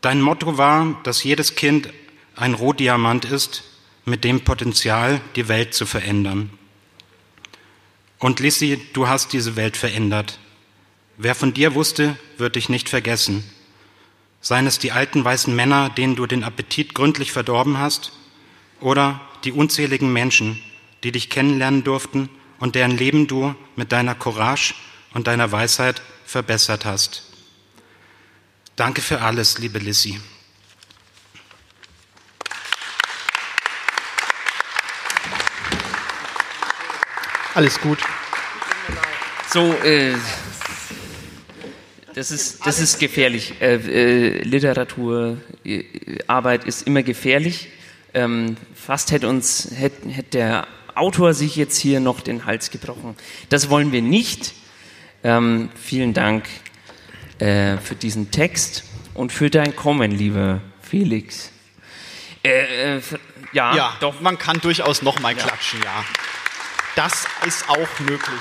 Dein 0.00 0.22
Motto 0.22 0.56
war, 0.56 0.98
dass 1.02 1.22
jedes 1.22 1.56
Kind 1.56 1.92
ein 2.36 2.54
Rohdiamant 2.54 3.26
ist, 3.26 3.64
mit 4.06 4.24
dem 4.24 4.40
Potenzial, 4.44 5.20
die 5.36 5.48
Welt 5.48 5.74
zu 5.74 5.84
verändern. 5.84 6.50
Und 8.18 8.40
Lissy, 8.40 8.80
du 8.94 9.08
hast 9.08 9.34
diese 9.34 9.56
Welt 9.56 9.76
verändert. 9.76 10.38
Wer 11.18 11.34
von 11.34 11.52
dir 11.52 11.74
wusste, 11.74 12.16
wird 12.38 12.56
dich 12.56 12.70
nicht 12.70 12.88
vergessen. 12.88 13.44
Seien 14.40 14.66
es 14.66 14.78
die 14.78 14.92
alten 14.92 15.22
weißen 15.22 15.54
Männer, 15.54 15.90
denen 15.90 16.16
du 16.16 16.26
den 16.26 16.44
Appetit 16.44 16.94
gründlich 16.94 17.30
verdorben 17.30 17.76
hast, 17.76 18.12
oder 18.80 19.20
die 19.44 19.52
unzähligen 19.52 20.10
Menschen, 20.14 20.62
die 21.02 21.12
dich 21.12 21.30
kennenlernen 21.30 21.84
durften 21.84 22.28
und 22.58 22.74
deren 22.74 22.96
Leben 22.96 23.26
du 23.26 23.54
mit 23.76 23.92
deiner 23.92 24.14
Courage 24.14 24.74
und 25.14 25.26
deiner 25.26 25.50
Weisheit 25.50 26.02
verbessert 26.24 26.84
hast. 26.84 27.24
Danke 28.76 29.02
für 29.02 29.20
alles, 29.20 29.58
liebe 29.58 29.78
Lissy. 29.78 30.20
Alles 37.54 37.80
gut. 37.80 37.98
So, 39.52 39.74
äh, 39.82 40.14
das 42.14 42.30
ist, 42.30 42.64
das 42.64 42.78
ist 42.78 43.00
gefährlich. 43.00 43.60
Äh, 43.60 43.74
äh, 43.74 44.42
Literaturarbeit 44.42 46.64
ist 46.64 46.86
immer 46.86 47.02
gefährlich. 47.02 47.68
Ähm, 48.14 48.56
fast 48.74 49.10
hätte 49.10 49.28
uns 49.28 49.68
hätte, 49.74 50.08
hätte 50.08 50.30
der 50.30 50.68
Autor 51.00 51.34
sich 51.34 51.56
jetzt 51.56 51.78
hier 51.78 52.00
noch 52.00 52.20
den 52.20 52.44
Hals 52.44 52.70
gebrochen. 52.70 53.16
Das 53.48 53.70
wollen 53.70 53.90
wir 53.92 54.02
nicht. 54.02 54.54
Ähm, 55.24 55.70
vielen 55.74 56.14
Dank 56.14 56.48
äh, 57.38 57.78
für 57.78 57.94
diesen 57.94 58.30
Text 58.30 58.84
und 59.14 59.32
für 59.32 59.50
dein 59.50 59.74
Kommen, 59.74 60.10
lieber 60.10 60.60
Felix. 60.82 61.50
Äh, 62.42 62.96
äh, 62.96 63.02
ja, 63.52 63.74
ja, 63.74 63.96
doch. 64.00 64.20
Man 64.20 64.38
kann 64.38 64.60
durchaus 64.60 65.02
noch 65.02 65.18
mal 65.20 65.34
klatschen, 65.34 65.80
ja. 65.82 66.04
Das 66.96 67.26
ist 67.46 67.68
auch 67.68 68.00
möglich. 68.00 68.40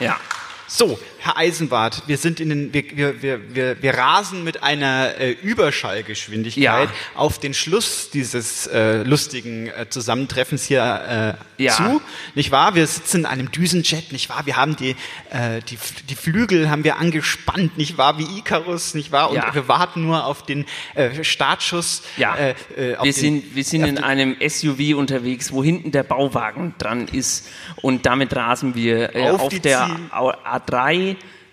Ja. 0.00 0.18
So, 0.66 0.98
Herr 1.20 1.36
Eisenbart, 1.36 2.04
wir 2.06 2.16
sind 2.16 2.38
in 2.38 2.48
den, 2.48 2.72
wir, 2.72 2.84
wir, 3.22 3.52
wir, 3.54 3.82
wir, 3.82 3.94
rasen 3.94 4.44
mit 4.44 4.62
einer 4.62 5.16
äh, 5.18 5.32
Überschallgeschwindigkeit 5.32 6.62
Ja. 6.62 6.92
auf 7.16 7.40
den 7.40 7.54
Schluss 7.54 8.10
dieses 8.10 8.68
äh, 8.68 9.02
lustigen 9.02 9.66
äh, 9.66 9.86
Zusammentreffens 9.90 10.64
hier 10.66 11.36
äh, 11.58 11.62
Ja. 11.62 11.72
zu, 11.72 12.00
nicht 12.36 12.52
wahr? 12.52 12.76
Wir 12.76 12.86
sitzen 12.86 13.18
in 13.20 13.26
einem 13.26 13.50
Düsenjet, 13.50 14.12
nicht 14.12 14.28
wahr? 14.28 14.46
Wir 14.46 14.56
haben 14.56 14.76
die, 14.76 14.90
äh, 15.30 15.60
die, 15.68 15.76
die 16.08 16.14
Flügel 16.14 16.70
haben 16.70 16.84
wir 16.84 16.98
angespannt, 16.98 17.76
nicht 17.78 17.98
wahr? 17.98 18.18
Wie 18.18 18.38
Icarus, 18.38 18.94
nicht 18.94 19.10
wahr? 19.10 19.30
Und 19.30 19.36
Ja. 19.36 19.52
wir 19.54 19.66
warten 19.66 20.02
nur 20.02 20.24
auf 20.24 20.44
den 20.46 20.66
äh, 20.94 21.24
Startschuss. 21.24 22.02
Ja, 22.16 22.36
äh, 22.36 22.50
äh, 22.50 22.54
wir 22.76 22.96
den- 23.02 23.12
sind, 23.12 23.54
wir 23.56 23.64
sind 23.64 23.84
in 23.84 23.98
einem 23.98 24.36
SUV 24.40 24.94
unterwegs, 24.96 25.50
wo 25.52 25.64
hinten 25.64 25.90
der 25.90 26.04
Bauwagen 26.04 26.74
dran 26.78 27.08
ist 27.08 27.48
und 27.82 28.06
damit 28.06 28.36
rasen 28.36 28.76
wir 28.76 29.16
äh, 29.16 29.30
Auf 29.30 29.40
auf, 29.40 29.58
der 29.60 29.86
Ziel- 29.86 30.10
A3 30.12 31.08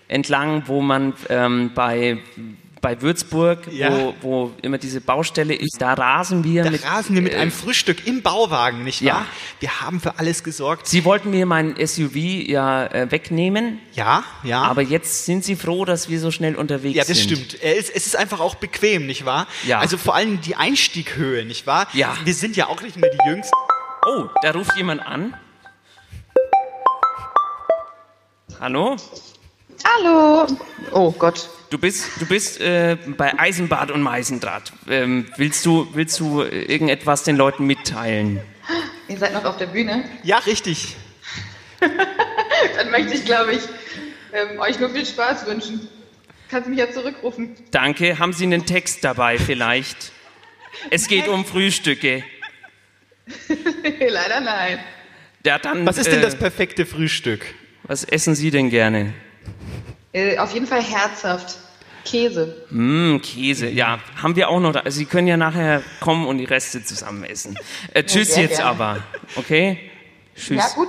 entlang, 0.08 0.62
wo 0.66 0.80
man 0.80 1.14
ähm, 1.28 1.72
bei, 1.74 2.18
bei 2.80 3.00
Würzburg, 3.02 3.66
Ja. 3.72 3.90
wo, 3.90 4.14
wo 4.20 4.52
immer 4.62 4.78
diese 4.78 5.00
Baustelle 5.00 5.54
ist, 5.54 5.80
da 5.80 5.94
rasen 5.94 6.44
wir 6.44 6.62
Da 6.62 6.70
mit... 6.70 6.84
rasen 6.84 7.14
wir 7.16 7.22
mit 7.22 7.32
äh, 7.32 7.36
einem 7.38 7.50
Frühstück 7.50 8.06
im 8.06 8.22
Bauwagen, 8.22 8.84
nicht 8.84 9.02
wahr? 9.04 9.08
Ja. 9.22 9.26
Wir 9.60 9.80
haben 9.80 9.98
für 10.00 10.18
alles 10.18 10.44
gesorgt. 10.44 10.86
Sie 10.86 11.04
wollten 11.04 11.30
mir 11.30 11.46
mein 11.46 11.74
SUV 11.84 12.14
ja 12.14 12.86
äh, 12.86 13.10
wegnehmen. 13.10 13.80
Ja, 13.94 14.22
ja. 14.44 14.62
Aber 14.62 14.82
jetzt 14.82 15.24
sind 15.26 15.44
Sie 15.44 15.56
froh, 15.56 15.84
dass 15.84 16.08
wir 16.08 16.20
so 16.20 16.30
schnell 16.30 16.54
unterwegs 16.54 16.96
Ja, 16.96 17.04
das 17.04 17.18
sind. 17.18 17.30
stimmt. 17.32 17.54
Ist, 17.54 17.90
es 17.94 18.06
ist 18.06 18.16
einfach 18.16 18.38
auch 18.40 18.54
bequem, 18.54 19.06
nicht 19.06 19.24
wahr? 19.24 19.48
Ja. 19.66 19.80
Also 19.80 19.98
vor 19.98 20.14
allem 20.14 20.40
die 20.40 20.54
Einstieghöhe, 20.54 21.44
nicht 21.44 21.66
wahr? 21.66 21.88
Ja. 21.94 22.14
Wir 22.24 22.34
sind 22.34 22.56
ja 22.56 22.68
auch 22.68 22.82
nicht 22.82 22.96
mehr 22.96 23.10
die 23.10 23.28
Jüngsten. 23.28 23.56
Oh, 24.06 24.26
da 24.42 24.52
ruft 24.52 24.76
jemand 24.76 25.04
an. 25.04 25.34
Hallo? 28.60 28.96
Hallo. 29.84 30.46
Oh 30.92 31.12
Gott. 31.12 31.48
Du 31.70 31.78
bist, 31.78 32.08
du 32.20 32.26
bist 32.26 32.60
äh, 32.60 32.96
bei 33.16 33.38
Eisenbad 33.38 33.90
und 33.90 34.00
Meisendraht. 34.00 34.72
Ähm, 34.88 35.26
willst 35.36 35.66
du, 35.66 35.88
willst 35.94 36.20
du 36.20 36.42
äh, 36.42 36.62
irgendetwas 36.62 37.24
den 37.24 37.36
Leuten 37.36 37.66
mitteilen? 37.66 38.40
Ihr 39.08 39.18
seid 39.18 39.34
noch 39.34 39.44
auf 39.44 39.56
der 39.56 39.66
Bühne. 39.66 40.04
Ja, 40.22 40.38
richtig. 40.38 40.96
Dann 41.80 42.90
möchte 42.90 43.14
ich, 43.14 43.24
glaube 43.24 43.52
ich, 43.54 43.62
ähm, 44.32 44.60
euch 44.60 44.78
nur 44.78 44.90
viel 44.90 45.04
Spaß 45.04 45.46
wünschen. 45.46 45.88
Kannst 46.48 46.66
du 46.66 46.70
mich 46.70 46.78
ja 46.78 46.90
zurückrufen? 46.90 47.56
Danke. 47.72 48.18
Haben 48.18 48.32
Sie 48.32 48.44
einen 48.44 48.64
Text 48.64 49.02
dabei 49.02 49.38
vielleicht? 49.38 50.12
Es 50.90 51.08
geht 51.08 51.26
um 51.26 51.44
Frühstücke. 51.44 52.22
Leider 53.98 54.40
nein. 54.40 54.78
Ja, 55.44 55.58
dann, 55.58 55.84
Was 55.86 55.98
ist 55.98 56.10
denn 56.10 56.20
äh, 56.20 56.22
das 56.22 56.36
perfekte 56.36 56.86
Frühstück? 56.86 57.54
Was 57.82 58.04
essen 58.04 58.34
Sie 58.34 58.50
denn 58.50 58.70
gerne? 58.70 59.14
Äh, 60.16 60.38
auf 60.38 60.54
jeden 60.54 60.66
Fall 60.66 60.82
herzhaft. 60.82 61.58
Käse. 62.06 62.64
Mm, 62.70 63.18
Käse, 63.18 63.68
ja. 63.68 63.98
Haben 64.22 64.34
wir 64.34 64.48
auch 64.48 64.60
noch. 64.60 64.72
Da. 64.72 64.80
Also 64.80 64.96
Sie 64.96 65.04
können 65.04 65.26
ja 65.28 65.36
nachher 65.36 65.82
kommen 66.00 66.26
und 66.26 66.38
die 66.38 66.44
Reste 66.46 66.82
zusammen 66.82 67.22
essen. 67.24 67.58
Äh, 67.92 68.02
tschüss 68.04 68.32
sehr 68.32 68.44
jetzt 68.44 68.56
gerne. 68.56 68.70
aber. 68.70 69.02
Okay? 69.34 69.90
Tschüss. 70.34 70.56
Ja, 70.56 70.68
gut. 70.74 70.88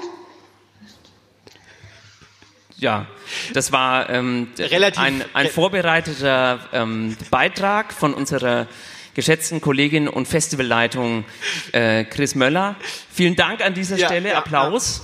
Ja, 2.77 3.07
das 3.53 3.71
war 3.71 4.09
ähm, 4.11 4.49
ein, 4.95 5.25
ein 5.33 5.49
vorbereiteter 5.49 6.59
ähm, 6.71 7.17
Beitrag 7.31 7.91
von 7.91 8.13
unserer 8.13 8.67
geschätzten 9.15 9.59
Kollegin 9.59 10.07
und 10.07 10.27
Festivalleitung 10.27 11.25
äh, 11.73 12.05
Chris 12.05 12.35
Möller. 12.35 12.75
Vielen 13.11 13.35
Dank 13.35 13.65
an 13.65 13.73
dieser 13.73 13.97
Ja, 13.97 14.07
Stelle. 14.07 14.29
ja, 14.29 14.37
Applaus. 14.37 15.01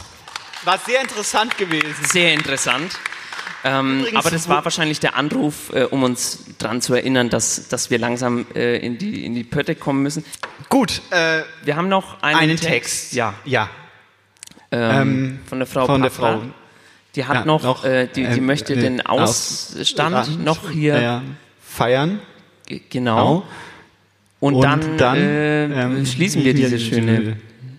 War 0.64 0.78
sehr 0.78 1.02
interessant 1.02 1.58
gewesen. 1.58 2.06
Sehr 2.06 2.34
interessant. 2.34 2.94
Ähm, 3.66 4.06
aber 4.16 4.30
das 4.30 4.50
war 4.50 4.64
wahrscheinlich 4.66 5.00
der 5.00 5.16
Anruf, 5.16 5.72
äh, 5.74 5.84
um 5.84 6.04
uns 6.04 6.44
daran 6.58 6.82
zu 6.82 6.94
erinnern, 6.96 7.30
dass, 7.30 7.70
dass 7.70 7.90
wir 7.90 7.98
langsam 7.98 8.46
äh, 8.56 8.78
in, 8.78 8.98
die, 8.98 9.26
in 9.26 9.36
die 9.36 9.44
Pötte 9.46 9.76
kommen 9.76 10.04
müssen. 10.04 10.26
Gut, 10.70 11.02
äh, 11.12 11.44
Wir 11.64 11.76
haben 11.78 11.88
noch 11.88 12.22
einen, 12.22 12.40
einen 12.40 12.58
Text. 12.58 12.68
Text. 12.72 13.14
Ja. 13.14 13.34
Ja. 13.46 13.70
Ähm, 14.72 15.02
Ähm, 15.02 15.40
von 15.46 15.60
der 15.60 15.68
Frau 15.68 15.86
von 15.86 16.02
der 16.02 16.10
Paffler. 16.10 16.40
Frau. 16.40 16.44
Die 17.16 17.26
hat 17.26 17.36
Ja, 17.36 17.46
noch, 17.46 17.64
noch, 17.64 17.86
äh, 17.86 18.08
die, 18.08 18.24
die 18.24 18.40
ähm, 18.40 18.46
möchte 18.48 18.74
äh, 18.74 18.80
den 18.82 19.06
Ausstand 19.06 20.16
Ausstand, 20.16 20.44
noch 20.44 20.70
hier 20.72 21.00
ja, 21.00 21.22
feiern. 21.62 22.20
G- 22.66 22.82
Genau. 22.90 23.46
Und, 24.40 24.56
Und 24.56 24.62
dann, 24.64 24.98
dann, 24.98 25.18
äh, 25.18 25.66
ähm, 25.66 26.06
schließen 26.06 26.44
wir 26.44 26.54
diese 26.54 26.78
schöne 26.80 27.38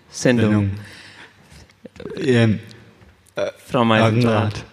Sendung. 0.09 0.71
Ähm, 2.17 2.61
Frau 3.71 3.85
Meisendrath. 3.85 4.65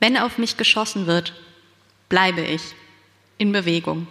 Wenn 0.00 0.16
auf 0.16 0.38
mich 0.38 0.56
geschossen 0.56 1.06
wird, 1.06 1.34
bleibe 2.08 2.40
ich 2.40 2.74
in 3.36 3.52
Bewegung. 3.52 4.06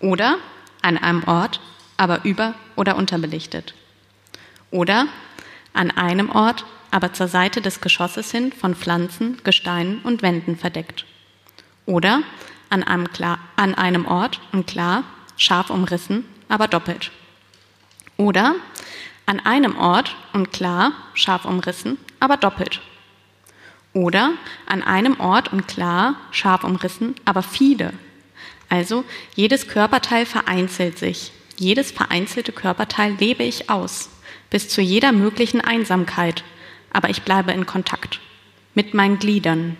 Oder 0.00 0.38
an 0.82 0.98
einem 0.98 1.24
Ort, 1.24 1.60
aber 1.96 2.24
über- 2.24 2.54
oder 2.76 2.96
unterbelichtet. 2.96 3.74
Oder 4.70 5.06
an 5.72 5.90
einem 5.90 6.30
Ort, 6.30 6.64
aber 6.90 7.12
zur 7.12 7.28
Seite 7.28 7.60
des 7.60 7.80
Geschosses 7.80 8.30
hin 8.30 8.52
von 8.52 8.74
Pflanzen, 8.74 9.40
Gesteinen 9.44 10.00
und 10.02 10.22
Wänden 10.22 10.56
verdeckt. 10.56 11.04
Oder 11.86 12.22
an 12.70 12.82
einem, 12.82 13.12
klar, 13.12 13.38
an 13.56 13.74
einem 13.74 14.06
Ort 14.06 14.40
und 14.52 14.66
klar, 14.66 15.04
scharf 15.36 15.70
umrissen, 15.70 16.24
aber 16.48 16.68
doppelt. 16.68 17.10
Oder 18.16 18.54
an 19.26 19.40
einem 19.40 19.76
Ort 19.78 20.16
und 20.32 20.52
klar, 20.52 20.92
scharf 21.14 21.44
umrissen, 21.44 21.98
aber 22.20 22.36
doppelt. 22.36 22.80
Oder 23.94 24.32
an 24.66 24.82
einem 24.82 25.20
Ort 25.20 25.52
und 25.52 25.68
klar, 25.68 26.16
scharf 26.30 26.64
umrissen, 26.64 27.14
aber 27.24 27.42
viele. 27.42 27.92
Also 28.68 29.04
jedes 29.34 29.68
Körperteil 29.68 30.24
vereinzelt 30.24 30.98
sich. 30.98 31.32
Jedes 31.58 31.90
vereinzelte 31.90 32.52
Körperteil 32.52 33.14
lebe 33.20 33.42
ich 33.42 33.68
aus, 33.68 34.08
bis 34.48 34.68
zu 34.68 34.80
jeder 34.80 35.12
möglichen 35.12 35.60
Einsamkeit. 35.60 36.42
Aber 36.90 37.10
ich 37.10 37.22
bleibe 37.22 37.52
in 37.52 37.66
Kontakt 37.66 38.20
mit 38.74 38.94
meinen 38.94 39.18
Gliedern. 39.18 39.76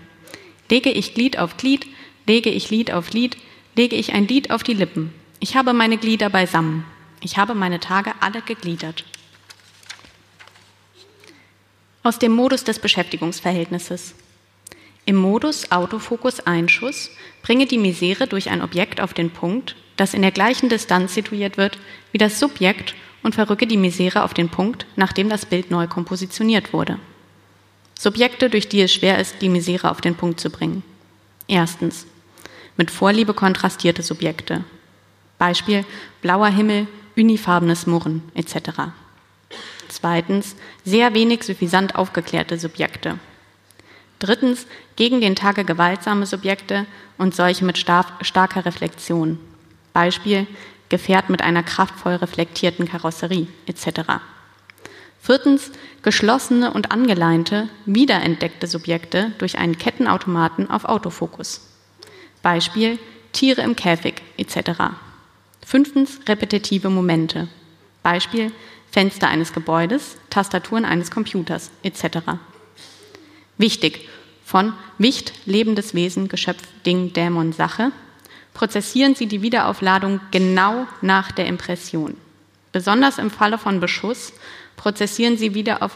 Lege 0.70 0.90
ich 0.90 1.14
Glied 1.14 1.38
auf 1.38 1.56
Glied, 1.56 1.86
lege 2.26 2.50
ich 2.50 2.70
Lied 2.70 2.92
auf 2.92 3.12
Lied, 3.12 3.36
lege 3.76 3.96
ich 3.96 4.12
ein 4.12 4.28
Lied 4.28 4.50
auf 4.50 4.62
die 4.62 4.74
Lippen. 4.74 5.12
Ich 5.40 5.56
habe 5.56 5.72
meine 5.72 5.96
Glieder 5.96 6.30
beisammen. 6.30 6.84
Ich 7.20 7.38
habe 7.38 7.54
meine 7.54 7.80
Tage 7.80 8.12
alle 8.20 8.42
gegliedert. 8.42 9.04
Aus 12.04 12.18
dem 12.18 12.32
Modus 12.32 12.64
des 12.64 12.80
Beschäftigungsverhältnisses. 12.80 14.14
Im 15.04 15.14
Modus 15.14 15.70
Autofokus 15.70 16.40
Einschuss 16.40 17.10
bringe 17.42 17.66
die 17.66 17.78
Misere 17.78 18.26
durch 18.26 18.50
ein 18.50 18.60
Objekt 18.60 19.00
auf 19.00 19.14
den 19.14 19.30
Punkt, 19.30 19.76
das 19.96 20.12
in 20.12 20.22
der 20.22 20.32
gleichen 20.32 20.68
Distanz 20.68 21.14
situiert 21.14 21.56
wird 21.56 21.78
wie 22.10 22.18
das 22.18 22.40
Subjekt 22.40 22.94
und 23.22 23.36
verrücke 23.36 23.68
die 23.68 23.76
Misere 23.76 24.24
auf 24.24 24.34
den 24.34 24.48
Punkt, 24.48 24.84
nachdem 24.96 25.28
das 25.28 25.46
Bild 25.46 25.70
neu 25.70 25.86
kompositioniert 25.86 26.72
wurde. 26.72 26.98
Subjekte, 27.96 28.50
durch 28.50 28.68
die 28.68 28.80
es 28.80 28.92
schwer 28.92 29.20
ist, 29.20 29.40
die 29.40 29.48
Misere 29.48 29.88
auf 29.88 30.00
den 30.00 30.16
Punkt 30.16 30.40
zu 30.40 30.50
bringen. 30.50 30.82
Erstens. 31.46 32.06
Mit 32.76 32.90
Vorliebe 32.90 33.32
kontrastierte 33.32 34.02
Subjekte. 34.02 34.64
Beispiel 35.38 35.84
blauer 36.20 36.48
Himmel, 36.48 36.88
unifarbenes 37.16 37.86
Murren 37.86 38.22
etc. 38.34 38.90
Zweitens, 40.02 40.56
sehr 40.84 41.14
wenig 41.14 41.44
suffisant 41.44 41.94
aufgeklärte 41.94 42.58
Subjekte. 42.58 43.20
Drittens, 44.18 44.66
gegen 44.96 45.20
den 45.20 45.36
Tage 45.36 45.64
gewaltsame 45.64 46.26
Subjekte 46.26 46.86
und 47.18 47.36
solche 47.36 47.64
mit 47.64 47.78
star 47.78 48.04
starker 48.20 48.64
Reflexion. 48.66 49.38
Beispiel, 49.92 50.48
Gefährt 50.88 51.30
mit 51.30 51.40
einer 51.40 51.62
kraftvoll 51.62 52.16
reflektierten 52.16 52.86
Karosserie 52.86 53.46
etc. 53.64 54.20
Viertens, 55.22 55.70
geschlossene 56.02 56.70
und 56.74 56.90
angeleinte, 56.92 57.70
wiederentdeckte 57.86 58.66
Subjekte 58.66 59.32
durch 59.38 59.56
einen 59.56 59.78
Kettenautomaten 59.78 60.68
auf 60.68 60.84
Autofokus. 60.84 61.62
Beispiel, 62.42 62.98
Tiere 63.32 63.62
im 63.62 63.74
Käfig 63.74 64.16
etc. 64.36 64.82
Fünftens, 65.64 66.20
repetitive 66.28 66.90
Momente. 66.90 67.48
Beispiel, 68.02 68.52
Fenster 68.92 69.28
eines 69.28 69.54
Gebäudes, 69.54 70.18
Tastaturen 70.30 70.84
eines 70.84 71.10
Computers 71.10 71.70
etc. 71.82 72.18
Wichtig, 73.56 74.08
von 74.44 74.74
Wicht, 74.98 75.32
lebendes 75.46 75.94
Wesen, 75.94 76.28
Geschöpf, 76.28 76.62
Ding, 76.84 77.14
Dämon, 77.14 77.54
Sache, 77.54 77.90
prozessieren 78.52 79.14
Sie 79.14 79.26
die 79.26 79.40
Wiederaufladung 79.40 80.20
genau 80.30 80.86
nach 81.00 81.32
der 81.32 81.46
Impression. 81.46 82.18
Besonders 82.70 83.16
im 83.16 83.30
Falle 83.30 83.56
von 83.56 83.80
Beschuss 83.80 84.34
prozessieren 84.76 85.38
Sie, 85.38 85.54
wieder 85.54 85.90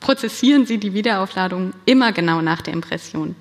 prozessieren 0.00 0.64
Sie 0.64 0.78
die 0.78 0.94
Wiederaufladung 0.94 1.74
immer 1.84 2.12
genau 2.12 2.40
nach 2.40 2.62
der 2.62 2.72
Impression. 2.72 3.36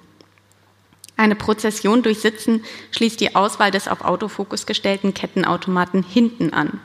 Eine 1.16 1.36
Prozession 1.36 2.04
durch 2.04 2.20
Sitzen 2.20 2.64
schließt 2.92 3.20
die 3.20 3.36
Auswahl 3.36 3.72
des 3.72 3.88
auf 3.88 4.02
Autofokus 4.02 4.66
gestellten 4.66 5.14
Kettenautomaten 5.14 6.04
hinten 6.04 6.54
an. 6.54 6.82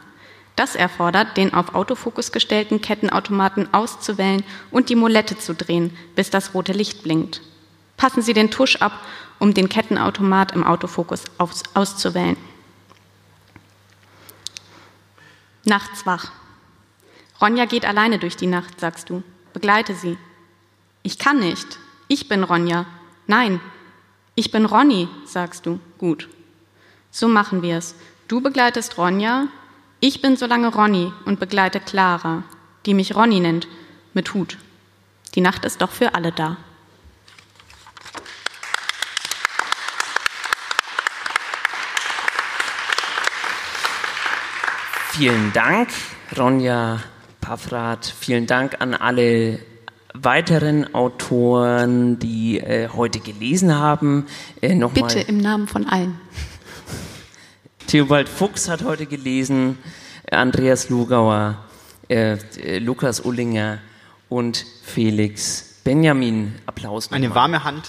Das 0.56 0.76
erfordert, 0.76 1.36
den 1.36 1.52
auf 1.52 1.74
Autofokus 1.74 2.30
gestellten 2.30 2.80
Kettenautomaten 2.80 3.72
auszuwählen 3.74 4.44
und 4.70 4.88
die 4.88 4.94
Molette 4.94 5.36
zu 5.36 5.54
drehen, 5.54 5.96
bis 6.14 6.30
das 6.30 6.54
rote 6.54 6.72
Licht 6.72 7.02
blinkt. 7.02 7.40
Passen 7.96 8.22
Sie 8.22 8.34
den 8.34 8.50
Tusch 8.50 8.76
ab, 8.76 8.92
um 9.38 9.54
den 9.54 9.68
Kettenautomat 9.68 10.52
im 10.52 10.64
Autofokus 10.64 11.24
aus 11.38 11.62
auszuwählen. 11.74 12.36
Nachts 15.64 16.06
wach. 16.06 16.30
Ronja 17.40 17.64
geht 17.64 17.84
alleine 17.84 18.18
durch 18.18 18.36
die 18.36 18.46
Nacht, 18.46 18.78
sagst 18.78 19.10
du. 19.10 19.22
Begleite 19.52 19.94
sie. 19.94 20.18
Ich 21.02 21.18
kann 21.18 21.40
nicht. 21.40 21.78
Ich 22.06 22.28
bin 22.28 22.44
Ronja. 22.44 22.86
Nein, 23.26 23.60
ich 24.34 24.50
bin 24.50 24.66
Ronny, 24.66 25.08
sagst 25.24 25.66
du. 25.66 25.80
Gut. 25.98 26.28
So 27.10 27.28
machen 27.28 27.62
wir 27.62 27.78
es. 27.78 27.94
Du 28.28 28.40
begleitest 28.40 28.98
Ronja, 28.98 29.48
ich 30.06 30.20
bin 30.20 30.36
so 30.36 30.44
lange 30.44 30.68
Ronny 30.68 31.10
und 31.24 31.40
begleite 31.40 31.80
Clara, 31.80 32.42
die 32.84 32.92
mich 32.92 33.16
Ronny 33.16 33.40
nennt, 33.40 33.66
mit 34.12 34.34
Hut. 34.34 34.58
Die 35.34 35.40
Nacht 35.40 35.64
ist 35.64 35.80
doch 35.80 35.90
für 35.90 36.14
alle 36.14 36.30
da. 36.30 36.58
Vielen 45.12 45.54
Dank, 45.54 45.88
Ronja 46.36 47.00
Paffrath. 47.40 48.04
Vielen 48.04 48.46
Dank 48.46 48.82
an 48.82 48.92
alle 48.92 49.58
weiteren 50.12 50.94
Autoren, 50.94 52.18
die 52.18 52.60
äh, 52.60 52.90
heute 52.90 53.20
gelesen 53.20 53.74
haben. 53.74 54.26
Äh, 54.60 54.74
Bitte 54.74 55.00
mal. 55.00 55.24
im 55.28 55.38
Namen 55.38 55.66
von 55.66 55.86
allen. 55.86 56.20
Theobald 57.94 58.28
Fuchs 58.28 58.68
hat 58.68 58.82
heute 58.82 59.06
gelesen, 59.06 59.78
Andreas 60.28 60.88
Lugauer, 60.88 61.64
äh, 62.08 62.32
äh, 62.32 62.80
Lukas 62.80 63.20
Ullinger 63.20 63.78
und 64.28 64.66
Felix 64.82 65.76
Benjamin. 65.84 66.56
Applaus. 66.66 67.12
Eine 67.12 67.28
nochmal. 67.28 67.42
warme 67.42 67.62
Hand. 67.62 67.88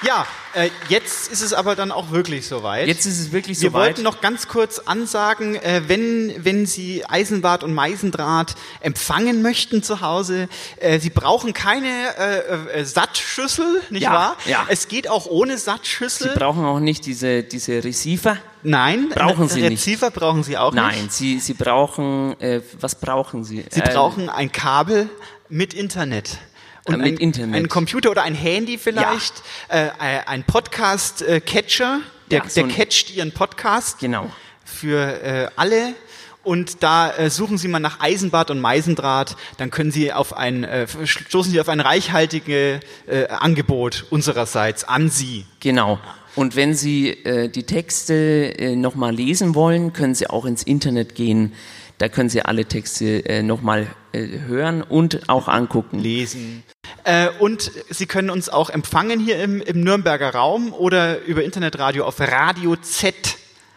Ja, 0.00 0.26
äh, 0.56 0.70
jetzt 0.88 1.28
ist 1.30 1.42
es 1.42 1.52
aber 1.52 1.76
dann 1.76 1.92
auch 1.92 2.10
wirklich 2.10 2.46
soweit. 2.46 2.88
Jetzt 2.88 3.06
ist 3.06 3.20
es 3.20 3.30
wirklich 3.32 3.60
Wir 3.60 3.70
soweit. 3.70 3.82
wollten 3.88 4.02
noch 4.02 4.20
ganz 4.20 4.48
kurz 4.48 4.78
ansagen, 4.80 5.54
äh, 5.56 5.82
wenn, 5.86 6.32
wenn 6.44 6.66
Sie 6.66 7.04
Eisenbad 7.06 7.62
und 7.62 7.74
Meisendraht 7.74 8.54
empfangen 8.80 9.42
möchten 9.42 9.82
zu 9.82 10.00
Hause, 10.00 10.48
äh, 10.78 10.98
Sie 10.98 11.10
brauchen 11.10 11.52
keine 11.52 11.88
äh, 12.18 12.80
äh, 12.80 12.84
Sattschüssel, 12.84 13.82
nicht 13.90 14.02
Ja, 14.02 14.12
wahr? 14.12 14.36
ja. 14.46 14.64
Es 14.68 14.88
geht 14.88 15.08
auch 15.08 15.26
ohne 15.26 15.58
Sattschüssel. 15.58 16.32
Sie 16.32 16.38
brauchen 16.38 16.64
auch 16.64 16.80
nicht 16.80 17.06
diese, 17.06 17.42
diese 17.42 17.84
Receiver. 17.84 18.36
Nein, 18.62 19.10
brauchen 19.10 19.48
Sie 19.48 19.60
nicht. 19.60 19.86
Receiver 19.86 20.10
brauchen 20.10 20.42
Sie 20.42 20.56
auch 20.58 20.72
Nein, 20.72 21.02
nicht. 21.04 21.12
Sie, 21.12 21.38
Sie 21.38 21.54
brauchen, 21.54 22.40
äh, 22.40 22.62
was 22.80 22.94
brauchen 22.96 23.44
Sie? 23.44 23.64
Sie 23.70 23.80
Äh, 23.80 23.92
brauchen 23.92 24.28
ein 24.28 24.50
Kabel 24.50 25.08
mit 25.48 25.72
Internet. 25.74 26.38
Und 26.86 26.94
Äh, 26.94 26.98
mit 26.98 27.06
ein, 27.06 27.16
Internet. 27.18 27.54
ein 27.56 27.68
Computer 27.68 28.10
oder 28.10 28.22
ein 28.22 28.34
Handy 28.34 28.78
vielleicht, 28.78 29.42
äh, 29.68 29.88
ein 30.26 30.44
Podcast-Catcher, 30.44 32.00
der, 32.30 32.38
Ja, 32.38 32.48
so 32.48 32.62
der 32.62 32.70
catcht 32.74 33.10
Ihren 33.14 33.32
Podcast 33.32 33.98
Genau. 33.98 34.30
für 34.64 35.22
äh, 35.22 35.48
alle. 35.56 35.94
Und 36.42 36.84
da 36.84 37.10
äh, 37.10 37.28
suchen 37.28 37.58
Sie 37.58 37.66
mal 37.66 37.80
nach 37.80 37.98
Eisenbad 38.00 38.50
und 38.52 38.60
Meisendraht, 38.60 39.36
dann 39.58 39.70
können 39.72 39.90
Sie 39.90 40.12
auf 40.12 40.36
ein, 40.36 40.62
äh, 40.62 40.86
stoßen 41.04 41.50
Sie 41.50 41.60
auf 41.60 41.68
ein 41.68 41.80
reichhaltiges 41.80 42.80
äh, 43.08 43.26
Angebot 43.28 44.06
unsererseits 44.10 44.84
an 44.84 45.10
Sie. 45.10 45.44
Genau. 45.58 45.98
Und 46.36 46.54
wenn 46.54 46.74
Sie 46.74 47.08
äh, 47.10 47.48
die 47.48 47.64
Texte 47.64 48.14
äh, 48.58 48.76
nochmal 48.76 49.12
lesen 49.12 49.54
wollen, 49.56 49.92
können 49.92 50.14
Sie 50.14 50.28
auch 50.28 50.44
ins 50.44 50.62
Internet 50.62 51.14
gehen. 51.16 51.52
Da 51.98 52.08
können 52.08 52.28
Sie 52.28 52.42
alle 52.42 52.66
Texte 52.66 53.24
äh, 53.26 53.42
nochmal 53.42 53.86
äh, 54.12 54.40
hören 54.46 54.82
und 54.82 55.28
auch 55.28 55.48
angucken. 55.48 55.98
Lesen. 55.98 56.62
Äh, 57.04 57.28
und 57.38 57.70
Sie 57.88 58.06
können 58.06 58.28
uns 58.30 58.48
auch 58.48 58.68
empfangen 58.70 59.18
hier 59.18 59.42
im, 59.42 59.60
im 59.62 59.80
Nürnberger 59.80 60.30
Raum 60.30 60.72
oder 60.72 61.22
über 61.22 61.42
Internetradio 61.42 62.04
auf 62.04 62.20
Radio 62.20 62.76
Z. 62.76 63.14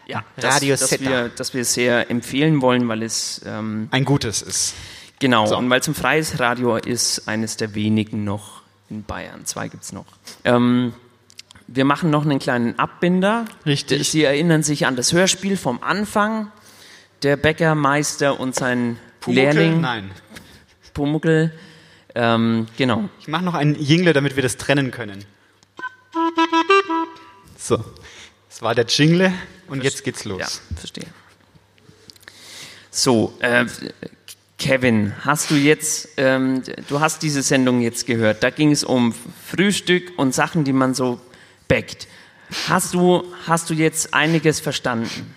Ja, 0.06 0.24
das, 0.36 0.56
Radio 0.56 0.74
das, 0.76 0.88
Zeta. 0.88 1.04
wir, 1.10 1.28
das 1.34 1.54
wir 1.54 1.64
sehr 1.64 2.10
empfehlen 2.10 2.60
wollen, 2.62 2.88
weil 2.88 3.02
es 3.02 3.40
ähm, 3.46 3.88
ein 3.90 4.04
gutes 4.04 4.42
ist. 4.42 4.74
Genau, 5.20 5.46
So. 5.46 5.56
und 5.56 5.70
weil 5.70 5.80
es 5.80 5.88
ein 5.88 5.94
freies 5.94 6.40
Radio 6.40 6.76
ist, 6.76 7.28
eines 7.28 7.56
der 7.56 7.74
wenigen 7.74 8.24
noch 8.24 8.62
in 8.88 9.04
Bayern. 9.04 9.44
Zwei 9.46 9.68
gibt's 9.68 9.92
noch. 9.92 10.06
Ähm, 10.44 10.92
wir 11.68 11.84
machen 11.84 12.10
noch 12.10 12.24
einen 12.24 12.38
kleinen 12.40 12.78
Abbinder. 12.78 13.44
Richtig. 13.64 14.10
Sie 14.10 14.24
erinnern 14.24 14.62
sich 14.64 14.86
an 14.86 14.96
das 14.96 15.12
Hörspiel 15.12 15.56
vom 15.56 15.82
Anfang. 15.82 16.50
Der 17.22 17.36
Bäckermeister 17.36 18.40
und 18.40 18.54
sein 18.54 18.98
Pumuckl? 19.20 19.42
Lehrling. 19.42 19.80
Nein. 19.80 20.10
Pumuckl. 20.94 21.52
Ähm, 22.14 22.66
genau. 22.76 23.08
Ich 23.20 23.28
mache 23.28 23.44
noch 23.44 23.54
einen 23.54 23.74
Jingle, 23.74 24.12
damit 24.12 24.36
wir 24.36 24.42
das 24.42 24.56
trennen 24.56 24.90
können. 24.90 25.24
So, 27.56 27.84
das 28.48 28.62
war 28.62 28.74
der 28.74 28.86
Jingle 28.86 29.32
und 29.68 29.84
jetzt 29.84 30.02
geht's 30.02 30.24
los. 30.24 30.40
Ja, 30.40 30.76
verstehe. 30.76 31.06
So, 32.90 33.34
äh, 33.40 33.66
Kevin, 34.58 35.14
hast 35.20 35.50
du 35.50 35.54
jetzt, 35.54 36.08
ähm, 36.16 36.62
du 36.88 37.00
hast 37.00 37.22
diese 37.22 37.42
Sendung 37.42 37.80
jetzt 37.80 38.06
gehört. 38.06 38.42
Da 38.42 38.50
ging 38.50 38.72
es 38.72 38.82
um 38.82 39.14
Frühstück 39.46 40.18
und 40.18 40.34
Sachen, 40.34 40.64
die 40.64 40.72
man 40.72 40.94
so 40.94 41.20
backt. 41.68 42.08
Hast 42.68 42.94
du, 42.94 43.24
hast 43.46 43.70
du 43.70 43.74
jetzt 43.74 44.12
einiges 44.12 44.58
verstanden? 44.58 45.34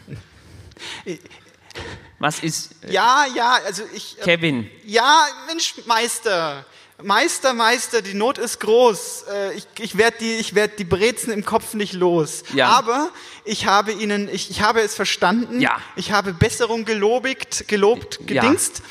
Was 2.23 2.39
ist, 2.39 2.69
Ja, 2.87 3.25
ja, 3.35 3.57
also 3.65 3.83
ich. 3.93 4.17
äh, 4.17 4.23
Kevin? 4.23 4.69
Ja, 4.85 5.25
Mensch, 5.47 5.73
Meister. 5.85 6.65
Meister, 7.01 7.53
Meister, 7.53 8.01
die 8.01 8.13
Not 8.13 8.37
ist 8.37 8.61
groß. 8.61 9.25
Äh, 9.29 9.53
Ich, 9.57 9.65
ich 9.79 9.97
werde 9.97 10.15
die, 10.21 10.35
ich 10.35 10.55
werd 10.55 10.79
die 10.79 10.85
Brezen 10.85 11.33
im 11.33 11.43
Kopf 11.43 11.73
nicht 11.73 11.91
los. 11.91 12.43
Ja. 12.53 12.67
Aber 12.69 13.09
ich 13.43 13.65
habe 13.65 13.91
Ihnen, 13.91 14.29
ich, 14.31 14.49
ich 14.49 14.61
habe 14.61 14.79
es 14.79 14.95
verstanden. 14.95 15.59
Ja. 15.59 15.75
Ich 15.97 16.13
habe 16.13 16.31
Besserung 16.33 16.85
gelobigt, 16.85 17.67
gelobt, 17.67 18.19
Ja. 18.21 18.41
gedingst. 18.41 18.83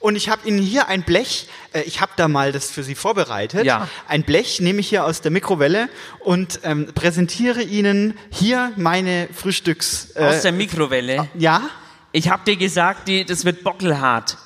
Und 0.00 0.16
ich 0.16 0.28
habe 0.28 0.48
Ihnen 0.48 0.58
hier 0.58 0.88
ein 0.88 1.04
Blech, 1.04 1.46
äh, 1.72 1.82
ich 1.82 2.00
habe 2.00 2.10
da 2.16 2.26
mal 2.26 2.50
das 2.50 2.68
für 2.72 2.82
Sie 2.82 2.96
vorbereitet. 2.96 3.64
Ja. 3.64 3.86
Ein 4.08 4.24
Blech 4.24 4.58
nehme 4.60 4.80
ich 4.80 4.88
hier 4.88 5.04
aus 5.04 5.20
der 5.20 5.30
Mikrowelle 5.30 5.88
und 6.18 6.58
ähm, 6.64 6.86
präsentiere 6.92 7.62
Ihnen 7.62 8.18
hier 8.32 8.72
meine 8.76 9.28
Frühstücks... 9.32 10.08
Äh, 10.16 10.24
Aus 10.24 10.42
der 10.42 10.50
Mikrowelle? 10.50 11.28
Ja. 11.38 11.70
Ich 12.12 12.28
hab 12.28 12.44
dir 12.44 12.56
gesagt, 12.56 13.08
die, 13.08 13.24
das 13.24 13.44
wird 13.44 13.64
bockelhart. 13.64 14.36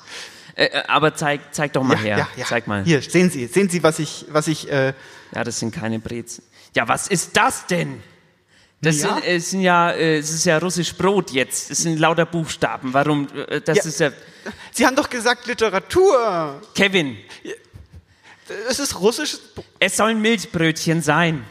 Äh, 0.55 0.65
äh, 0.65 0.83
aber 0.87 1.13
zeig, 1.15 1.53
zeig 1.53 1.73
doch 1.73 1.83
mal 1.83 1.95
Ja, 1.97 2.03
her. 2.03 2.17
ja, 2.17 2.27
ja. 2.37 2.45
Zeig 2.45 2.65
mal. 2.67 2.83
Hier, 2.83 3.01
sehen 3.01 3.29
Sie, 3.29 3.45
sehen 3.47 3.69
Sie, 3.69 3.83
was 3.83 3.99
ich, 3.99 4.25
was 4.29 4.47
ich, 4.47 4.69
äh, 4.71 4.93
Ja, 5.35 5.43
das 5.43 5.59
sind 5.59 5.71
keine 5.71 5.99
Brezen. 5.99 6.43
Ja, 6.75 6.87
was 6.87 7.07
ist 7.07 7.35
das 7.35 7.67
denn? 7.67 8.01
Das 8.81 9.01
Ja. 9.01 9.19
sind, 9.21 9.41
sind 9.41 9.61
ja, 9.61 9.91
äh, 9.91 10.17
es 10.17 10.29
ist 10.31 10.45
ja 10.45 10.57
russisch 10.59 10.93
Brot 10.95 11.31
jetzt. 11.31 11.69
Es 11.71 11.79
sind 11.79 11.99
lauter 11.99 12.25
Buchstaben. 12.25 12.93
Warum? 12.93 13.27
Äh, 13.49 13.59
das 13.61 13.77
Ja. 13.77 13.83
ist 13.83 13.99
ja. 13.99 14.11
Sie 14.71 14.85
haben 14.85 14.95
doch 14.95 15.09
gesagt 15.09 15.45
Literatur. 15.47 16.61
Kevin, 16.73 17.17
Es 18.69 18.79
ist 18.79 18.99
russisch. 18.99 19.37
es 19.79 19.97
sollen 19.97 20.21
Milchbrötchen 20.21 21.01
sein. 21.01 21.43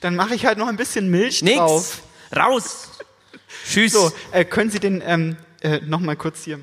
Dann 0.00 0.14
mache 0.14 0.34
ich 0.34 0.46
halt 0.46 0.56
noch 0.58 0.68
ein 0.68 0.76
bisschen 0.76 1.10
Milch 1.10 1.42
Nix. 1.42 1.56
drauf. 1.56 2.02
Raus. 2.36 2.90
Tschüss. 3.68 3.92
So, 3.92 4.12
äh, 4.30 4.44
können 4.44 4.70
Sie 4.70 4.78
den 4.78 5.02
ähm, 5.04 5.36
äh, 5.60 5.80
noch 5.86 6.00
mal 6.00 6.16
kurz 6.16 6.44
hier? 6.44 6.60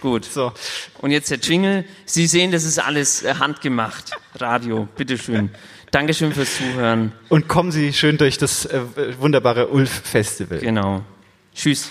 Gut. 0.00 0.24
So. 0.24 0.52
Und 1.00 1.10
jetzt 1.10 1.30
der 1.30 1.38
Jingle. 1.38 1.84
Sie 2.04 2.26
sehen, 2.26 2.50
das 2.50 2.64
ist 2.64 2.78
alles 2.78 3.22
äh, 3.22 3.34
handgemacht. 3.34 4.12
Radio, 4.34 4.88
bitteschön. 4.96 5.50
Dankeschön 5.90 6.32
fürs 6.32 6.56
Zuhören. 6.56 7.12
Und 7.28 7.48
kommen 7.48 7.70
Sie 7.70 7.92
schön 7.92 8.16
durch 8.16 8.38
das 8.38 8.64
äh, 8.66 8.80
wunderbare 9.18 9.68
Ulf 9.68 9.90
Festival. 9.90 10.58
Genau. 10.58 11.04
Tschüss. 11.54 11.90